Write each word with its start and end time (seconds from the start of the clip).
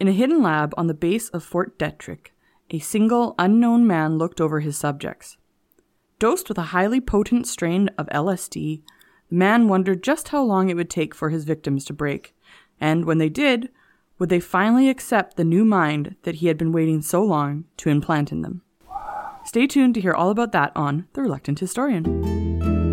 In 0.00 0.06
a 0.06 0.12
hidden 0.12 0.42
lab 0.42 0.74
on 0.76 0.86
the 0.86 0.94
base 0.94 1.28
of 1.30 1.42
Fort 1.42 1.76
Detrick, 1.76 2.28
a 2.70 2.78
single 2.78 3.34
unknown 3.36 3.84
man 3.84 4.16
looked 4.16 4.40
over 4.40 4.60
his 4.60 4.76
subjects. 4.76 5.36
Dosed 6.20 6.48
with 6.48 6.56
a 6.56 6.70
highly 6.70 7.00
potent 7.00 7.48
strain 7.48 7.90
of 7.98 8.06
LSD, 8.10 8.82
the 9.28 9.34
man 9.34 9.66
wondered 9.66 10.04
just 10.04 10.28
how 10.28 10.42
long 10.42 10.70
it 10.70 10.74
would 10.74 10.88
take 10.88 11.16
for 11.16 11.30
his 11.30 11.42
victims 11.42 11.84
to 11.86 11.92
break, 11.92 12.32
and 12.80 13.06
when 13.06 13.18
they 13.18 13.28
did, 13.28 13.70
would 14.20 14.28
they 14.28 14.38
finally 14.38 14.88
accept 14.88 15.36
the 15.36 15.44
new 15.44 15.64
mind 15.64 16.14
that 16.22 16.36
he 16.36 16.46
had 16.46 16.58
been 16.58 16.72
waiting 16.72 17.02
so 17.02 17.20
long 17.20 17.64
to 17.78 17.90
implant 17.90 18.30
in 18.30 18.42
them? 18.42 18.62
Stay 19.44 19.66
tuned 19.66 19.94
to 19.94 20.00
hear 20.00 20.14
all 20.14 20.30
about 20.30 20.52
that 20.52 20.70
on 20.76 21.08
The 21.14 21.22
Reluctant 21.22 21.58
Historian. 21.58 22.87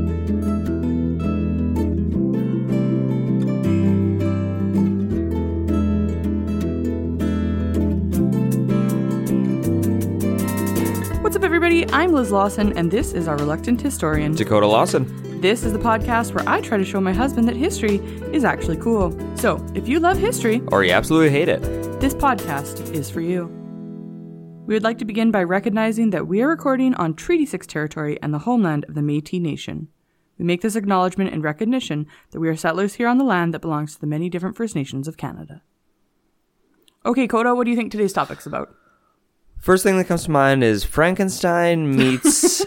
Everybody? 11.55 11.89
I'm 11.93 12.11
Liz 12.11 12.33
Lawson, 12.33 12.77
and 12.77 12.91
this 12.91 13.13
is 13.13 13.29
our 13.29 13.37
Reluctant 13.37 13.79
Historian. 13.79 14.35
Dakota 14.35 14.67
Lawson. 14.67 15.39
This 15.39 15.63
is 15.63 15.71
the 15.71 15.79
podcast 15.79 16.33
where 16.33 16.43
I 16.49 16.59
try 16.59 16.77
to 16.77 16.83
show 16.83 16.99
my 16.99 17.13
husband 17.13 17.47
that 17.47 17.55
history 17.55 17.99
is 18.33 18.43
actually 18.43 18.75
cool. 18.75 19.17
So, 19.37 19.65
if 19.73 19.87
you 19.87 20.01
love 20.01 20.17
history, 20.17 20.61
Or 20.73 20.83
you 20.83 20.91
absolutely 20.91 21.29
hate 21.29 21.47
it. 21.47 21.61
this 22.01 22.13
podcast 22.13 22.93
is 22.93 23.09
for 23.09 23.21
you. 23.21 23.45
We 24.67 24.73
would 24.73 24.83
like 24.83 24.97
to 24.97 25.05
begin 25.05 25.31
by 25.31 25.43
recognizing 25.43 26.09
that 26.09 26.27
we 26.27 26.41
are 26.41 26.49
recording 26.49 26.93
on 26.95 27.13
Treaty 27.13 27.45
6 27.45 27.65
territory 27.67 28.19
and 28.21 28.33
the 28.33 28.39
homeland 28.39 28.83
of 28.89 28.93
the 28.93 29.01
Metis 29.01 29.39
Nation. 29.39 29.87
We 30.37 30.43
make 30.43 30.59
this 30.59 30.75
acknowledgement 30.75 31.33
in 31.33 31.41
recognition 31.41 32.07
that 32.31 32.41
we 32.41 32.49
are 32.49 32.57
settlers 32.57 32.95
here 32.95 33.07
on 33.07 33.17
the 33.17 33.23
land 33.23 33.53
that 33.53 33.61
belongs 33.61 33.93
to 33.93 34.01
the 34.01 34.07
many 34.07 34.29
different 34.29 34.57
First 34.57 34.75
Nations 34.75 35.07
of 35.07 35.15
Canada. 35.15 35.61
Okay, 37.05 37.27
Koda, 37.29 37.55
what 37.55 37.63
do 37.63 37.71
you 37.71 37.77
think 37.77 37.93
today's 37.93 38.11
topic's 38.11 38.45
about? 38.45 38.75
First 39.57 39.83
thing 39.83 39.97
that 39.97 40.05
comes 40.05 40.25
to 40.25 40.31
mind 40.31 40.63
is 40.63 40.83
Frankenstein 40.83 41.95
meets 41.95 42.65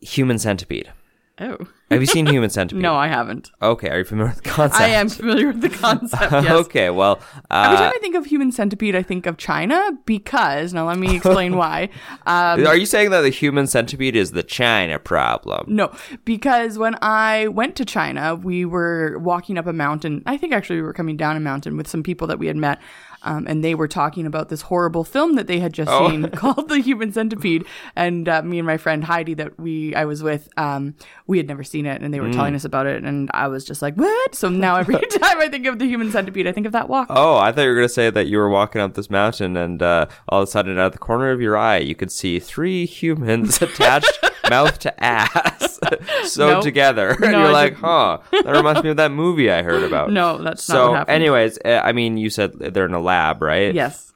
Human 0.00 0.38
Centipede. 0.38 0.92
Oh. 1.40 1.58
Have 1.90 2.00
you 2.00 2.06
seen 2.06 2.26
Human 2.26 2.48
Centipede? 2.48 2.80
No, 2.80 2.94
I 2.94 3.08
haven't. 3.08 3.50
Okay, 3.60 3.88
are 3.90 3.98
you 3.98 4.04
familiar 4.04 4.32
with 4.32 4.42
the 4.42 4.50
concept? 4.50 4.80
I 4.80 4.88
am 4.88 5.08
familiar 5.08 5.48
with 5.48 5.60
the 5.60 5.68
concept, 5.68 6.32
yes. 6.32 6.50
okay, 6.50 6.90
well, 6.90 7.20
Every 7.50 7.76
uh, 7.76 7.80
time 7.80 7.92
I 7.94 7.98
think 7.98 8.14
of 8.14 8.24
human 8.24 8.52
centipede, 8.52 8.94
I 8.94 9.02
think 9.02 9.26
of 9.26 9.36
China 9.36 9.90
because, 10.06 10.72
now 10.72 10.86
let 10.86 10.96
me 10.96 11.16
explain 11.16 11.56
why. 11.58 11.90
Um, 12.26 12.66
are 12.66 12.76
you 12.76 12.86
saying 12.86 13.10
that 13.10 13.22
the 13.22 13.30
human 13.30 13.66
centipede 13.66 14.16
is 14.16 14.30
the 14.30 14.42
China 14.44 14.98
problem? 14.98 15.74
No, 15.74 15.94
because 16.24 16.78
when 16.78 16.96
I 17.02 17.48
went 17.48 17.74
to 17.76 17.84
China, 17.84 18.36
we 18.36 18.64
were 18.64 19.18
walking 19.18 19.58
up 19.58 19.66
a 19.66 19.72
mountain. 19.72 20.22
I 20.26 20.36
think 20.36 20.52
actually 20.52 20.76
we 20.76 20.82
were 20.82 20.94
coming 20.94 21.16
down 21.16 21.36
a 21.36 21.40
mountain 21.40 21.76
with 21.76 21.88
some 21.88 22.02
people 22.02 22.28
that 22.28 22.38
we 22.38 22.46
had 22.46 22.56
met. 22.56 22.80
Um, 23.24 23.46
and 23.48 23.64
they 23.64 23.74
were 23.74 23.88
talking 23.88 24.26
about 24.26 24.48
this 24.50 24.62
horrible 24.62 25.02
film 25.02 25.34
that 25.34 25.46
they 25.46 25.58
had 25.58 25.72
just 25.72 25.90
Oh. 25.90 26.08
seen 26.10 26.28
called 26.30 26.68
The 26.68 26.78
Human 26.80 27.12
Centipede. 27.12 27.64
And 27.96 28.28
uh, 28.28 28.42
me 28.42 28.58
and 28.58 28.66
my 28.66 28.76
friend 28.76 29.02
Heidi, 29.04 29.34
that 29.34 29.58
we 29.58 29.94
I 29.94 30.04
was 30.04 30.22
with, 30.22 30.48
um, 30.56 30.94
we 31.26 31.38
had 31.38 31.48
never 31.48 31.64
seen 31.64 31.86
it, 31.86 32.02
and 32.02 32.12
they 32.12 32.20
were 32.20 32.28
Mm. 32.28 32.34
telling 32.34 32.54
us 32.54 32.64
about 32.64 32.86
it, 32.86 33.02
and 33.02 33.30
I 33.34 33.48
was 33.48 33.64
just 33.64 33.82
like, 33.82 33.94
"What?" 33.96 34.34
So 34.34 34.48
now 34.48 34.76
every 34.76 34.94
time 35.00 35.40
I 35.40 35.48
think 35.48 35.66
of 35.66 35.78
The 35.78 35.86
Human 35.86 36.10
Centipede, 36.10 36.46
I 36.46 36.52
think 36.52 36.66
of 36.66 36.72
that 36.72 36.88
walk. 36.88 37.06
Oh, 37.10 37.36
I 37.36 37.50
thought 37.52 37.62
you 37.62 37.68
were 37.68 37.74
going 37.74 37.88
to 37.88 37.92
say 37.92 38.10
that 38.10 38.26
you 38.26 38.38
were 38.38 38.48
walking 38.50 38.80
up 38.80 38.94
this 38.94 39.10
mountain 39.10 39.56
and 39.56 39.82
uh, 39.82 40.06
all 40.28 40.42
of 40.42 40.48
a 40.48 40.50
sudden, 40.50 40.78
out 40.78 40.86
of 40.86 40.92
the 40.92 40.98
corner 40.98 41.30
of 41.30 41.40
your 41.40 41.56
eye, 41.56 41.78
you 41.78 41.94
could 41.94 42.12
see 42.12 42.38
three 42.38 42.84
humans 42.86 43.60
attached 43.68 44.18
mouth 44.50 44.78
to 44.80 45.04
ass 45.04 45.78
sewed 46.24 46.38
Nope. 46.54 46.62
together. 46.62 47.10
and 47.10 47.20
you're 47.32 47.34
I 47.36 47.50
like, 47.50 47.72
didn't. 47.74 47.84
huh, 47.84 48.18
that 48.32 48.46
reminds 48.56 48.82
me 48.82 48.90
of 48.90 48.96
that 48.98 49.10
movie 49.10 49.50
I 49.50 49.62
heard 49.62 49.82
about. 49.84 50.10
No, 50.10 50.38
that's 50.38 50.68
not 50.68 50.74
so, 50.74 50.90
what 50.90 50.98
happened. 50.98 51.14
anyways, 51.16 51.58
uh, 51.64 51.80
I 51.84 51.92
mean, 51.92 52.16
you 52.16 52.30
said 52.30 52.52
they're 52.58 52.86
in 52.86 52.94
a 52.94 53.00
lab, 53.00 53.42
right? 53.42 53.74
Yes. 53.74 54.12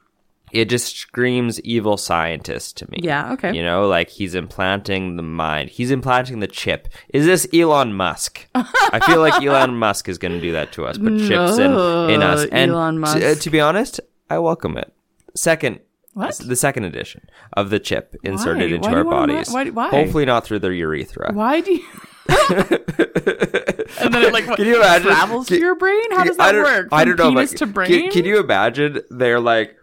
It 0.51 0.65
just 0.65 0.95
screams 0.97 1.61
evil 1.61 1.95
scientist 1.95 2.77
to 2.77 2.89
me. 2.89 3.01
Yeah, 3.03 3.33
okay. 3.33 3.55
You 3.55 3.63
know, 3.63 3.87
like 3.87 4.09
he's 4.09 4.33
implanting 4.33 5.15
the 5.15 5.21
mind. 5.21 5.69
He's 5.69 5.91
implanting 5.91 6.39
the 6.39 6.47
chip. 6.47 6.87
Is 7.09 7.27
this 7.27 7.47
Elon 7.53 7.93
Musk? 7.93 8.47
I 8.55 8.99
feel 9.05 9.19
like 9.19 9.43
Elon 9.43 9.75
Musk 9.77 10.09
is 10.09 10.17
going 10.17 10.31
to 10.31 10.41
do 10.41 10.53
that 10.53 10.71
to 10.71 10.85
us, 10.87 10.97
put 10.97 11.19
chips 11.19 11.59
in, 11.59 11.71
in 12.09 12.23
us. 12.23 12.47
And 12.51 12.71
Elon 12.71 12.95
t- 12.95 12.99
Musk. 12.99 13.17
uh, 13.21 13.35
to 13.35 13.49
be 13.51 13.59
honest, 13.61 13.99
I 14.27 14.39
welcome 14.39 14.75
it. 14.75 14.91
Second, 15.35 15.81
What? 16.13 16.35
the 16.37 16.55
second 16.55 16.83
edition 16.85 17.27
of 17.53 17.69
the 17.69 17.79
chip 17.79 18.15
inserted 18.23 18.71
Why? 18.71 18.75
into 18.75 18.89
Why 18.89 18.95
our 18.95 19.03
bodies. 19.03 19.51
why- 19.51 19.69
why? 19.69 19.89
Hopefully 19.89 20.25
not 20.25 20.43
through 20.45 20.59
the 20.59 20.69
urethra. 20.73 21.31
Why 21.33 21.61
do 21.61 21.73
you? 21.73 21.85
and 22.29 24.13
then 24.13 24.23
it 24.23 24.33
like 24.33 24.47
what, 24.47 24.57
Can 24.57 24.65
you 24.67 24.77
imagine? 24.77 25.07
travels 25.07 25.47
to 25.47 25.57
your 25.59 25.75
brain? 25.75 26.11
How 26.11 26.23
does 26.23 26.37
I 26.39 26.47
that 26.47 26.51
don't- 26.53 26.63
work? 26.63 26.87
I 26.91 27.03
From 27.05 27.15
don't 27.15 27.33
know. 27.33 27.39
Penis 27.39 27.51
to 27.51 27.57
can- 27.59 27.71
brain. 27.71 28.11
Can, 28.11 28.25
you 28.25 28.39
imagine? 28.39 29.01
They're 29.09 29.39
like, 29.39 29.77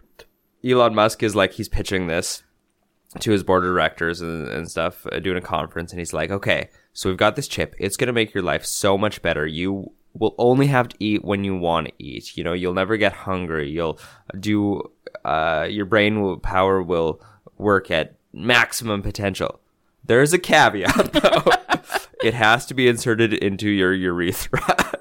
Elon 0.65 0.95
Musk 0.95 1.23
is 1.23 1.35
like, 1.35 1.53
he's 1.53 1.69
pitching 1.69 2.07
this 2.07 2.43
to 3.19 3.31
his 3.31 3.43
board 3.43 3.63
of 3.63 3.69
directors 3.71 4.21
and, 4.21 4.47
and 4.47 4.69
stuff, 4.69 5.05
uh, 5.11 5.19
doing 5.19 5.37
a 5.37 5.41
conference, 5.41 5.91
and 5.91 5.99
he's 5.99 6.13
like, 6.13 6.29
okay, 6.29 6.69
so 6.93 7.09
we've 7.09 7.17
got 7.17 7.35
this 7.35 7.47
chip. 7.47 7.73
It's 7.79 7.97
going 7.97 8.07
to 8.07 8.13
make 8.13 8.33
your 8.33 8.43
life 8.43 8.65
so 8.65 8.97
much 8.97 9.21
better. 9.21 9.45
You 9.47 9.91
will 10.13 10.35
only 10.37 10.67
have 10.67 10.89
to 10.89 10.95
eat 10.99 11.23
when 11.23 11.43
you 11.43 11.55
want 11.57 11.87
to 11.87 11.93
eat. 11.99 12.35
You 12.37 12.43
know, 12.43 12.53
you'll 12.53 12.73
never 12.73 12.97
get 12.97 13.13
hungry. 13.13 13.69
You'll 13.69 13.99
do, 14.39 14.91
uh, 15.25 15.67
your 15.69 15.85
brain 15.85 16.21
will, 16.21 16.37
power 16.37 16.81
will 16.81 17.21
work 17.57 17.91
at 17.91 18.15
maximum 18.33 19.01
potential. 19.01 19.59
There's 20.03 20.33
a 20.33 20.39
caveat 20.39 21.13
though. 21.13 21.43
it 22.23 22.33
has 22.33 22.65
to 22.67 22.73
be 22.73 22.87
inserted 22.87 23.33
into 23.33 23.69
your 23.69 23.93
urethra. 23.93 24.93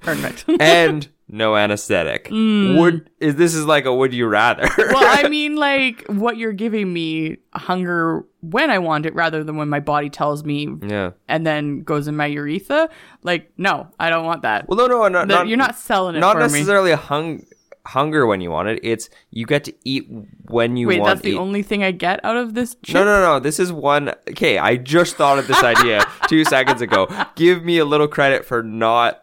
Perfect. 0.00 0.44
and 0.60 1.08
no 1.28 1.56
anesthetic. 1.56 2.28
Would 2.30 3.10
is 3.18 3.34
this 3.34 3.54
is 3.54 3.64
like 3.64 3.84
a 3.84 3.94
would 3.94 4.14
you 4.14 4.26
rather? 4.26 4.68
well, 4.78 5.24
I 5.24 5.28
mean, 5.28 5.56
like 5.56 6.04
what 6.06 6.36
you're 6.36 6.52
giving 6.52 6.92
me 6.92 7.38
hunger 7.52 8.24
when 8.40 8.70
I 8.70 8.78
want 8.78 9.06
it, 9.06 9.14
rather 9.14 9.42
than 9.42 9.56
when 9.56 9.68
my 9.68 9.80
body 9.80 10.08
tells 10.08 10.44
me, 10.44 10.68
yeah. 10.86 11.10
and 11.26 11.44
then 11.44 11.80
goes 11.80 12.06
in 12.06 12.16
my 12.16 12.26
urethra. 12.26 12.88
Like, 13.24 13.50
no, 13.56 13.88
I 13.98 14.08
don't 14.08 14.24
want 14.24 14.42
that. 14.42 14.68
Well, 14.68 14.78
no, 14.78 14.86
no, 14.86 15.08
no, 15.08 15.20
The- 15.20 15.26
not, 15.26 15.48
you're 15.48 15.58
not 15.58 15.76
selling 15.76 16.14
it 16.14 16.20
Not 16.20 16.34
for 16.34 16.46
me. 16.46 16.52
necessarily 16.52 16.92
a 16.92 16.96
hung 16.96 17.44
hunger 17.86 18.26
when 18.26 18.40
you 18.40 18.50
want 18.50 18.68
it. 18.68 18.80
It's 18.82 19.08
you 19.30 19.46
get 19.46 19.64
to 19.64 19.74
eat 19.84 20.06
when 20.44 20.76
you 20.76 20.86
Wait, 20.88 21.00
want. 21.00 21.08
Wait, 21.08 21.14
that's 21.14 21.22
the 21.22 21.30
eat. 21.32 21.38
only 21.38 21.62
thing 21.62 21.82
I 21.82 21.90
get 21.92 22.24
out 22.24 22.36
of 22.36 22.54
this 22.54 22.76
chip. 22.82 22.94
No, 22.94 23.04
no, 23.04 23.20
no. 23.22 23.40
This 23.40 23.58
is 23.58 23.72
one. 23.72 24.10
Okay, 24.30 24.58
I 24.58 24.76
just 24.76 25.16
thought 25.16 25.38
of 25.38 25.46
this 25.46 25.62
idea 25.62 26.04
two 26.28 26.44
seconds 26.44 26.80
ago. 26.82 27.08
Give 27.36 27.64
me 27.64 27.78
a 27.78 27.84
little 27.84 28.08
credit 28.08 28.44
for 28.44 28.62
not 28.62 29.22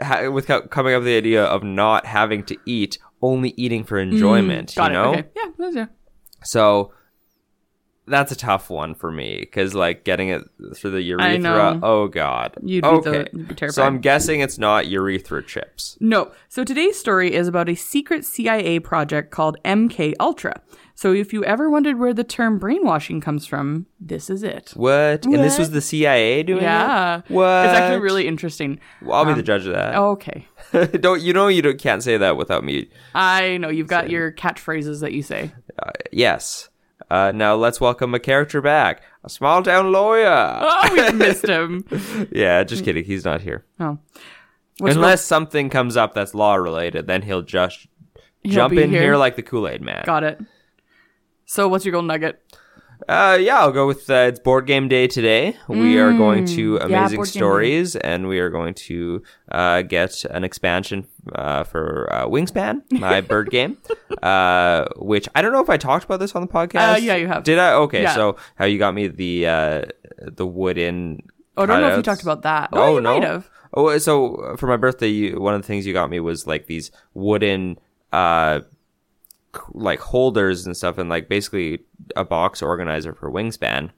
ha- 0.00 0.28
with 0.28 0.46
coming 0.46 0.94
up 0.94 1.00
with 1.00 1.06
the 1.06 1.16
idea 1.16 1.44
of 1.44 1.62
not 1.62 2.06
having 2.06 2.44
to 2.44 2.56
eat, 2.66 2.98
only 3.22 3.54
eating 3.56 3.84
for 3.84 3.98
enjoyment. 3.98 4.70
Mm, 4.72 4.76
Got 4.76 4.92
you 4.92 4.98
it. 4.98 5.02
know. 5.02 5.10
Okay. 5.10 5.24
Yeah, 5.36 5.50
that's 5.58 5.76
yeah. 5.76 5.86
So 6.44 6.92
that's 8.08 8.32
a 8.32 8.36
tough 8.36 8.70
one 8.70 8.94
for 8.94 9.10
me 9.10 9.38
because 9.40 9.74
like 9.74 10.04
getting 10.04 10.28
it 10.30 10.42
through 10.74 10.90
the 10.92 11.02
urethra. 11.02 11.78
Oh 11.82 12.08
god. 12.08 12.56
You'd 12.62 12.82
be 12.84 13.00
the- 13.00 13.28
you'd 13.32 13.48
be 13.48 13.54
terrified. 13.54 13.74
so 13.74 13.82
I'm 13.84 14.00
guessing 14.00 14.40
it's 14.40 14.58
not 14.58 14.86
urethra 14.88 15.42
chips. 15.44 15.96
No. 16.00 16.32
So 16.48 16.64
today's 16.64 16.98
story 16.98 17.34
is 17.34 17.48
about 17.48 17.68
a 17.68 17.74
secret 17.74 18.24
CIA 18.24 18.80
project 18.80 19.30
called 19.30 19.56
MK 19.64 20.14
Ultra. 20.20 20.60
So 20.94 21.12
if 21.12 21.32
you 21.32 21.44
ever 21.44 21.70
wondered 21.70 21.96
where 22.00 22.12
the 22.12 22.24
term 22.24 22.58
brainwashing 22.58 23.20
comes 23.20 23.46
from, 23.46 23.86
this 24.00 24.28
is 24.28 24.42
it. 24.42 24.72
What? 24.74 25.24
And 25.26 25.34
this 25.34 25.56
was 25.56 25.70
the 25.70 25.80
CIA 25.80 26.42
doing 26.42 26.62
Yeah. 26.64 27.18
it? 27.18 27.30
What? 27.30 27.66
It's 27.66 27.78
actually 27.78 28.00
really 28.00 28.26
interesting. 28.26 28.80
Well, 29.02 29.12
I'll 29.18 29.24
be 29.24 29.34
the 29.34 29.42
judge 29.44 29.64
of 29.66 29.74
that. 29.74 29.94
Okay. 29.94 30.48
don't 31.00 31.22
you 31.22 31.32
know 31.32 31.46
you 31.46 31.62
don't, 31.62 31.78
can't 31.78 32.02
say 32.02 32.16
that 32.16 32.36
without 32.36 32.64
me? 32.64 32.90
I 33.14 33.58
know 33.58 33.68
you've 33.68 33.86
got 33.86 34.10
your 34.10 34.32
catchphrases 34.32 35.00
that 35.02 35.12
you 35.12 35.22
say. 35.22 35.52
Uh, 35.80 35.92
yes. 36.10 36.68
Uh, 37.10 37.32
now 37.34 37.54
let's 37.54 37.80
welcome 37.80 38.14
a 38.14 38.18
character 38.20 38.60
back. 38.60 39.02
A 39.24 39.28
small 39.30 39.62
town 39.62 39.92
lawyer. 39.92 40.58
Oh, 40.60 40.88
we 40.92 41.12
missed 41.18 41.46
him. 41.46 41.84
yeah, 42.32 42.62
just 42.64 42.84
kidding. 42.84 43.04
He's 43.04 43.24
not 43.24 43.40
here. 43.40 43.64
Oh. 43.80 43.98
What's 44.78 44.94
Unless 44.94 45.24
something 45.24 45.70
comes 45.70 45.96
up 45.96 46.14
that's 46.14 46.34
law 46.34 46.54
related, 46.54 47.06
then 47.06 47.22
he'll 47.22 47.42
just 47.42 47.86
He'll 48.42 48.52
jump 48.52 48.74
in 48.74 48.90
here. 48.90 49.02
here. 49.02 49.16
like 49.16 49.36
the 49.36 49.42
Kool 49.42 49.66
Aid 49.68 49.82
man. 49.82 50.04
Got 50.06 50.22
it. 50.24 50.38
So 51.46 51.66
what's 51.68 51.84
your 51.84 51.92
gold 51.92 52.04
nugget? 52.04 52.40
Uh, 53.06 53.38
yeah, 53.40 53.58
I'll 53.60 53.70
go 53.72 53.86
with 53.86 54.10
uh, 54.10 54.26
it's 54.28 54.40
board 54.40 54.66
game 54.66 54.88
day 54.88 55.06
today. 55.06 55.56
We 55.68 55.98
are 55.98 56.12
going 56.12 56.44
to 56.46 56.74
Mm, 56.74 56.78
yeah, 56.80 56.84
Amazing 56.98 57.20
day. 57.22 57.24
Stories, 57.30 57.96
and 57.96 58.26
we 58.28 58.40
are 58.40 58.50
going 58.50 58.74
to 58.74 59.22
uh, 59.52 59.82
get 59.82 60.24
an 60.24 60.42
expansion 60.44 61.06
uh, 61.32 61.62
for 61.64 62.08
uh, 62.12 62.26
Wingspan, 62.26 62.82
my 62.90 63.20
bird 63.32 63.50
game. 63.50 63.76
Uh, 64.22 64.86
which 64.96 65.28
I 65.34 65.42
don't 65.42 65.52
know 65.52 65.62
if 65.62 65.70
I 65.70 65.76
talked 65.76 66.04
about 66.06 66.18
this 66.18 66.34
on 66.34 66.42
the 66.42 66.48
podcast. 66.48 66.94
Uh, 66.94 66.96
yeah, 66.96 67.14
you 67.16 67.28
have. 67.28 67.44
Did 67.44 67.58
I? 67.58 67.74
Okay, 67.74 68.02
Yeah. 68.02 68.14
so 68.14 68.36
how 68.56 68.64
you 68.64 68.78
got 68.78 68.94
me 68.94 69.06
the 69.06 69.46
uh, 69.46 69.82
the 70.20 70.46
wooden. 70.46 71.22
Oh, 71.56 71.62
I 71.62 71.66
don't 71.66 71.80
know 71.80 71.88
if 71.90 71.96
you 71.96 72.02
talked 72.02 72.22
about 72.22 72.42
that. 72.42 72.70
Oh, 72.72 72.96
Oh, 72.96 72.98
no. 72.98 73.20
have. 73.20 73.50
Oh, 73.74 73.96
so 73.98 74.56
for 74.58 74.66
my 74.66 74.76
birthday, 74.76 75.08
you, 75.08 75.40
one 75.40 75.54
of 75.54 75.60
the 75.62 75.66
things 75.66 75.86
you 75.86 75.92
got 75.92 76.08
me 76.10 76.20
was 76.20 76.46
like 76.46 76.66
these 76.66 76.90
wooden, 77.14 77.78
uh, 78.12 78.60
like 79.72 80.00
holders 80.00 80.66
and 80.66 80.76
stuff, 80.76 80.98
and 80.98 81.08
like 81.08 81.28
basically 81.28 81.80
a 82.16 82.24
box 82.24 82.62
organizer 82.62 83.14
for 83.14 83.30
Wingspan. 83.30 83.90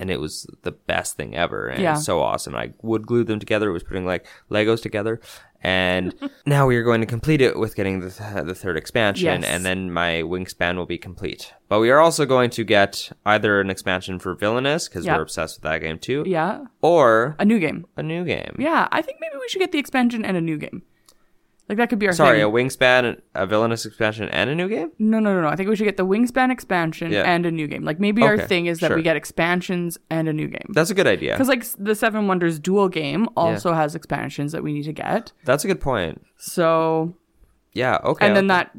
And 0.00 0.10
it 0.10 0.18
was 0.18 0.44
the 0.62 0.72
best 0.72 1.16
thing 1.16 1.36
ever, 1.36 1.68
and 1.68 1.80
Yeah. 1.80 1.94
so 1.94 2.20
awesome. 2.20 2.56
I 2.56 2.72
would 2.82 3.06
glue 3.06 3.22
them 3.22 3.38
together. 3.38 3.68
It 3.68 3.72
was 3.72 3.84
putting 3.84 4.04
like 4.04 4.26
Legos 4.50 4.82
together, 4.82 5.20
and 5.62 6.12
now 6.46 6.66
we 6.66 6.74
are 6.76 6.82
going 6.82 7.00
to 7.00 7.06
complete 7.06 7.40
it 7.40 7.56
with 7.56 7.76
getting 7.76 8.00
the 8.00 8.10
th- 8.10 8.44
the 8.44 8.56
third 8.56 8.76
expansion, 8.76 9.42
Yes. 9.42 9.44
and 9.44 9.64
then 9.64 9.92
my 9.92 10.22
Wingspan 10.24 10.76
will 10.76 10.84
be 10.86 10.98
complete. 10.98 11.54
But 11.68 11.78
we 11.78 11.90
are 11.90 12.00
also 12.00 12.26
going 12.26 12.50
to 12.50 12.64
get 12.64 13.12
either 13.24 13.60
an 13.60 13.70
expansion 13.70 14.18
for 14.18 14.34
Villainous 14.34 14.88
because 14.88 15.06
Yeah. 15.06 15.14
we're 15.14 15.22
obsessed 15.22 15.58
with 15.58 15.62
that 15.62 15.78
game 15.80 16.00
too, 16.00 16.24
Yeah. 16.26 16.64
or 16.82 17.36
A 17.38 17.44
new 17.44 17.60
game. 17.60 17.86
a 17.96 18.02
new 18.02 18.24
game. 18.24 18.56
Yeah, 18.58 18.88
I 18.90 19.00
think 19.00 19.18
maybe 19.20 19.36
we 19.40 19.48
should 19.48 19.60
get 19.60 19.70
the 19.70 19.78
expansion 19.78 20.24
and 20.24 20.36
a 20.36 20.40
new 20.40 20.58
game. 20.58 20.82
Like 21.68 21.78
that 21.78 21.88
could 21.88 21.98
be 21.98 22.06
our 22.06 22.12
Sorry, 22.12 22.42
a 22.42 22.44
wingspan, 22.44 23.20
a 23.34 23.46
villainous 23.46 23.86
expansion, 23.86 24.28
and 24.28 24.50
a 24.50 24.54
new 24.54 24.68
game. 24.68 24.90
no, 24.98 25.18
no, 25.18 25.32
no, 25.34 25.40
no. 25.40 25.48
I 25.48 25.56
think 25.56 25.70
we 25.70 25.76
should 25.76 25.84
get 25.84 25.96
the 25.96 26.04
Wingspan 26.06 26.50
expansion 26.52 27.10
Yeah. 27.10 27.22
and 27.22 27.46
a 27.46 27.50
new 27.50 27.66
game. 27.66 27.84
Like 27.84 27.98
maybe 27.98 28.22
our 28.22 28.36
thing 28.38 28.66
is 28.66 28.80
that 28.80 28.88
sure. 28.88 28.96
we 28.96 29.02
get 29.02 29.16
expansions 29.16 29.96
and 30.10 30.28
a 30.28 30.32
new 30.34 30.48
game. 30.48 30.66
That's 30.74 30.90
a 30.90 30.94
good 30.94 31.06
idea. 31.06 31.32
Because 31.32 31.48
like 31.48 31.64
the 31.78 31.94
Seven 31.94 32.26
Wonders 32.26 32.58
Duel 32.58 32.90
game 32.90 33.28
also 33.34 33.72
has 33.72 33.94
expansions 33.94 34.52
that 34.52 34.62
we 34.62 34.74
need 34.74 34.82
to 34.84 34.92
get. 34.92 35.32
That's 35.46 35.64
a 35.64 35.66
good 35.66 35.80
point. 35.80 36.22
So 36.36 37.14
Yeah. 37.72 37.98
Okay. 38.04 38.26
and 38.26 38.36
then 38.36 38.48
that 38.48 38.70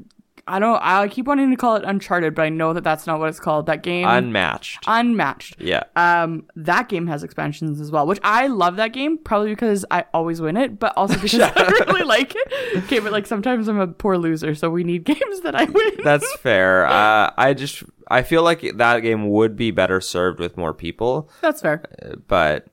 I 0.47 0.59
don't 0.59 0.79
I 0.79 1.07
keep 1.07 1.25
wanting 1.25 1.49
to 1.49 1.57
call 1.57 1.75
it 1.75 1.83
Uncharted, 1.85 2.35
but 2.35 2.43
I 2.43 2.49
know 2.49 2.71
that 2.73 2.83
that's 2.83 3.07
not 3.07 3.19
what 3.19 3.29
it's 3.29 3.39
called. 3.39 3.65
That 3.65 3.81
game 3.81 4.07
unmatched. 4.07 4.83
Unmatched. 4.85 5.55
yeah. 5.59 5.83
Um, 5.95 6.45
that 6.55 6.87
game 6.87 7.07
has 7.07 7.23
expansions 7.23 7.81
as 7.81 7.89
well, 7.91 8.05
which 8.05 8.19
I 8.23 8.45
love 8.45 8.75
that 8.75 8.89
game, 8.93 9.17
probably 9.17 9.49
because 9.49 9.85
I 9.89 10.05
always 10.13 10.41
win 10.41 10.55
it, 10.55 10.77
but 10.79 10.93
also 10.95 11.15
because 11.19 11.39
I 11.55 11.83
really 11.87 12.03
like 12.03 12.33
it. 12.35 12.83
Okay, 12.83 12.99
but 12.99 13.11
like 13.11 13.25
sometimes 13.25 13.67
I'm 13.67 13.79
a 13.79 13.87
poor 13.87 14.17
loser, 14.19 14.53
so 14.53 14.69
we 14.69 14.83
need 14.83 15.03
games 15.05 15.41
that 15.41 15.55
I 15.55 15.63
win. 15.63 15.97
That's 16.03 16.31
fair. 16.37 16.85
Uh, 16.85 17.31
I 17.35 17.55
just 17.55 17.83
I 18.07 18.21
feel 18.21 18.43
like 18.43 18.61
that 18.77 18.99
game 18.99 19.29
would 19.29 19.55
be 19.55 19.71
better 19.71 19.99
served 19.99 20.39
with 20.39 20.57
more 20.57 20.75
people, 20.75 21.27
That's 21.41 21.61
fair. 21.61 21.83
uh, 22.03 22.17
but 22.27 22.67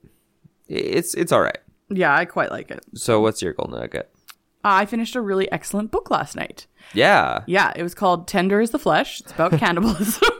it's 0.68 1.14
it's 1.14 1.32
all 1.32 1.40
right. 1.40 1.58
Yeah, 1.88 2.14
I 2.14 2.26
quite 2.26 2.50
like 2.50 2.70
it. 2.70 2.84
So 2.94 3.20
what's 3.22 3.40
your 3.40 3.54
gold 3.54 3.70
nugget? 3.70 4.11
I 4.64 4.86
finished 4.86 5.16
a 5.16 5.20
really 5.20 5.50
excellent 5.50 5.90
book 5.90 6.10
last 6.10 6.36
night. 6.36 6.66
Yeah. 6.94 7.42
Yeah, 7.46 7.72
it 7.74 7.82
was 7.82 7.94
called 7.94 8.28
Tender 8.28 8.60
is 8.60 8.70
the 8.70 8.78
Flesh. 8.78 9.20
It's 9.20 9.32
about 9.32 9.52
cannibalism. 9.58 10.28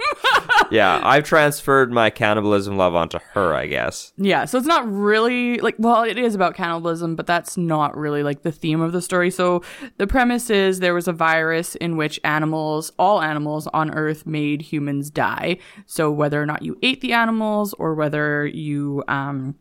Yeah. 0.71 1.01
I've 1.05 1.25
transferred 1.25 1.93
my 1.93 2.09
cannibalism 2.09 2.79
love 2.79 2.95
onto 2.95 3.19
her. 3.35 3.53
I 3.53 3.67
guess. 3.67 4.15
yeah, 4.17 4.47
so 4.47 4.57
it's 4.57 4.67
not 4.67 4.91
really 4.91 5.59
like, 5.59 5.75
well, 5.79 6.03
it 6.03 6.17
is 6.17 6.35
about 6.35 6.55
cannibalism, 6.55 7.15
but 7.15 7.27
that's 7.27 7.59
not 7.59 7.95
really 7.95 8.23
like 8.23 8.41
the 8.43 8.53
theme 8.53 8.81
of 8.81 8.93
the 8.93 9.03
story. 9.03 9.31
So 9.31 9.63
the 9.99 10.07
premise 10.07 10.49
is 10.49 10.81
there 10.81 10.95
was 10.95 11.09
a 11.09 11.13
virus 11.13 11.75
in 11.75 11.99
which 11.99 12.19
animals, 12.25 12.91
all 12.99 13.21
animals 13.21 13.67
on 13.75 13.91
Earth, 13.93 14.25
made 14.25 14.63
humans 14.63 15.11
die. 15.11 15.59
So 15.85 16.11
whether 16.11 16.41
or 16.41 16.47
not 16.47 16.63
you 16.63 16.79
ate 16.83 17.03
the 17.03 17.13
animals 17.13 17.75
or 17.75 17.95
whether 17.95 18.47
you, 18.47 19.05
um, 19.09 19.57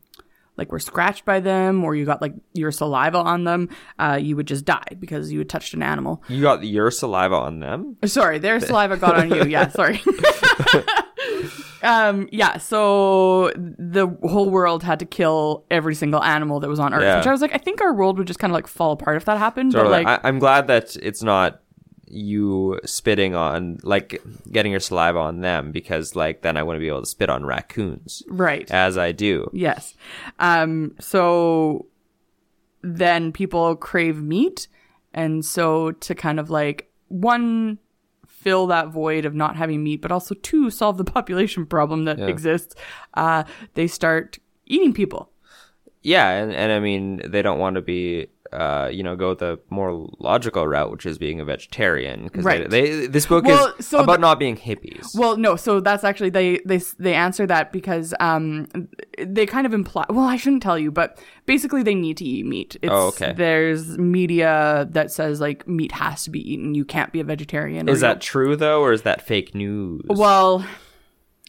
like 0.58 0.72
were 0.72 0.80
scratched 0.80 1.26
by 1.26 1.40
them 1.40 1.84
or 1.84 1.96
you 1.96 2.06
got 2.06 2.22
like 2.22 2.34
your 2.54 2.72
saliva 2.72 3.18
on 3.18 3.46
them, 3.46 3.70
uh, 4.00 4.20
you 4.22 4.36
would 4.36 4.48
just 4.48 4.66
die 4.66 4.84
because 5.00 5.32
you 5.32 5.40
had 5.40 5.50
touched 5.50 5.74
an 5.74 5.82
animal. 5.82 6.22
You 6.28 6.42
got 6.42 6.64
your 6.64 6.92
saliva 6.92 7.36
on 7.36 7.60
them. 7.60 7.98
Sorry, 8.06 8.38
their 8.40 8.60
saliva 8.68 8.98
got 8.98 9.18
on 9.18 9.30
you. 9.34 9.46
Yeah, 9.46 9.70
sorry. 9.70 10.02
um, 11.84 12.28
yeah, 12.32 12.58
so 12.58 13.52
the 13.56 14.08
whole 14.24 14.50
world 14.50 14.84
had 14.84 15.00
to 15.00 15.06
kill 15.06 15.66
every 15.72 15.96
single 15.96 16.24
animal 16.24 16.60
that 16.60 16.70
was 16.70 16.80
on 16.80 16.94
Earth, 16.94 17.04
Yeah. 17.04 17.18
which 17.18 17.28
I 17.28 17.32
was 17.32 17.42
like, 17.42 17.54
I 17.56 17.58
think 17.58 17.82
our 17.82 17.94
world 17.94 18.18
would 18.18 18.28
just 18.28 18.40
kind 18.40 18.52
of 18.52 18.56
like 18.56 18.68
fall 18.68 18.92
apart 18.92 19.18
if 19.18 19.26
that 19.26 19.38
happened. 19.38 19.72
Sort 19.72 19.86
but 19.86 19.92
like, 19.92 20.08
I, 20.08 20.20
I'm 20.28 20.40
glad 20.40 20.68
that 20.68 20.96
it's 20.98 21.24
not 21.24 21.62
you 22.12 22.80
spitting 22.86 23.36
on 23.36 23.80
like 23.84 24.22
getting 24.52 24.72
your 24.72 24.82
saliva 24.82 25.20
on 25.20 25.42
them 25.42 25.72
because 25.72 26.16
like 26.16 26.42
then 26.42 26.58
I 26.58 26.64
wouldn't 26.64 26.82
be 26.82 26.90
able 26.90 27.02
to 27.02 27.06
spit 27.06 27.30
on 27.30 27.46
raccoons 27.46 28.22
right. 28.28 28.70
as 28.70 28.98
I 28.98 29.12
do. 29.12 29.50
Yes. 29.54 29.96
Um, 30.40 30.96
so 31.00 31.88
then 32.82 33.32
people 33.32 33.76
crave 33.76 34.22
meat. 34.22 34.68
And 35.14 35.46
so 35.46 35.92
to 35.92 36.16
kind 36.16 36.40
of 36.40 36.50
like 36.50 36.92
one 37.08 37.80
fill 38.28 38.68
that 38.68 38.90
void 38.90 39.26
of 39.26 39.36
not 39.36 39.56
having 39.56 39.84
meat, 39.84 40.02
but 40.02 40.12
also 40.12 40.36
two 40.36 40.70
solve 40.70 40.98
the 40.98 41.04
population 41.16 41.66
problem 41.66 42.06
that 42.06 42.20
exists, 42.20 42.76
uh, 43.14 43.44
they 43.76 43.88
start 43.88 44.40
eating 44.66 44.94
people. 44.94 45.30
Yeah, 46.04 46.30
and, 46.32 46.52
and 46.52 46.72
I 46.72 46.80
mean 46.80 47.22
they 47.26 47.42
don't 47.42 47.60
want 47.60 47.76
to 47.76 47.82
be 47.82 48.28
uh, 48.54 48.90
you 48.92 49.02
know, 49.04 49.16
go 49.16 49.34
the 49.34 49.60
more 49.70 50.10
logical 50.20 50.68
route, 50.68 50.92
which 50.92 51.06
is 51.06 51.18
being 51.18 51.40
a 51.40 51.46
vegetarian. 51.46 52.24
Because 52.26 52.44
Right. 52.44 52.70
they, 52.70 52.90
they, 52.92 53.08
this 53.08 53.26
book 53.26 53.46
Well, 53.46 53.74
is 53.80 53.88
so 53.88 54.00
about 54.00 54.14
the- 54.14 54.22
not 54.22 54.40
being 54.40 54.58
hippies. 54.58 55.16
Well, 55.18 55.38
no. 55.38 55.56
So 55.56 55.80
that's 55.80 56.04
actually 56.04 56.32
they 56.32 56.60
they 56.66 56.78
they 57.00 57.14
answer 57.14 57.48
that 57.48 57.72
because 57.72 58.14
um 58.20 58.68
they 59.20 59.46
kind 59.46 59.66
of 59.66 59.74
imply. 59.74 60.06
Well, 60.10 60.26
I 60.26 60.38
shouldn't 60.38 60.64
tell 60.64 60.78
you, 60.78 60.92
but 60.92 61.18
basically 61.46 61.84
they 61.84 61.96
need 61.96 62.18
to 62.18 62.26
eat 62.26 62.46
meat. 62.46 62.76
It's, 62.82 62.92
Oh, 62.92 63.08
okay. 63.08 63.34
There's 63.36 63.98
media 63.98 64.88
that 64.92 65.12
says 65.12 65.40
like 65.40 65.68
meat 65.68 65.94
has 65.94 66.24
to 66.26 66.30
be 66.30 66.40
eaten. 66.54 66.76
You 66.76 66.86
can't 66.86 67.12
be 67.12 67.20
a 67.20 67.24
vegetarian. 67.24 67.88
is 67.88 68.02
that 68.02 68.22
true 68.22 68.56
though, 68.56 68.82
or 68.82 68.92
is 68.92 69.04
that 69.04 69.22
fake 69.26 69.56
news? 69.56 70.02
well? 70.10 70.66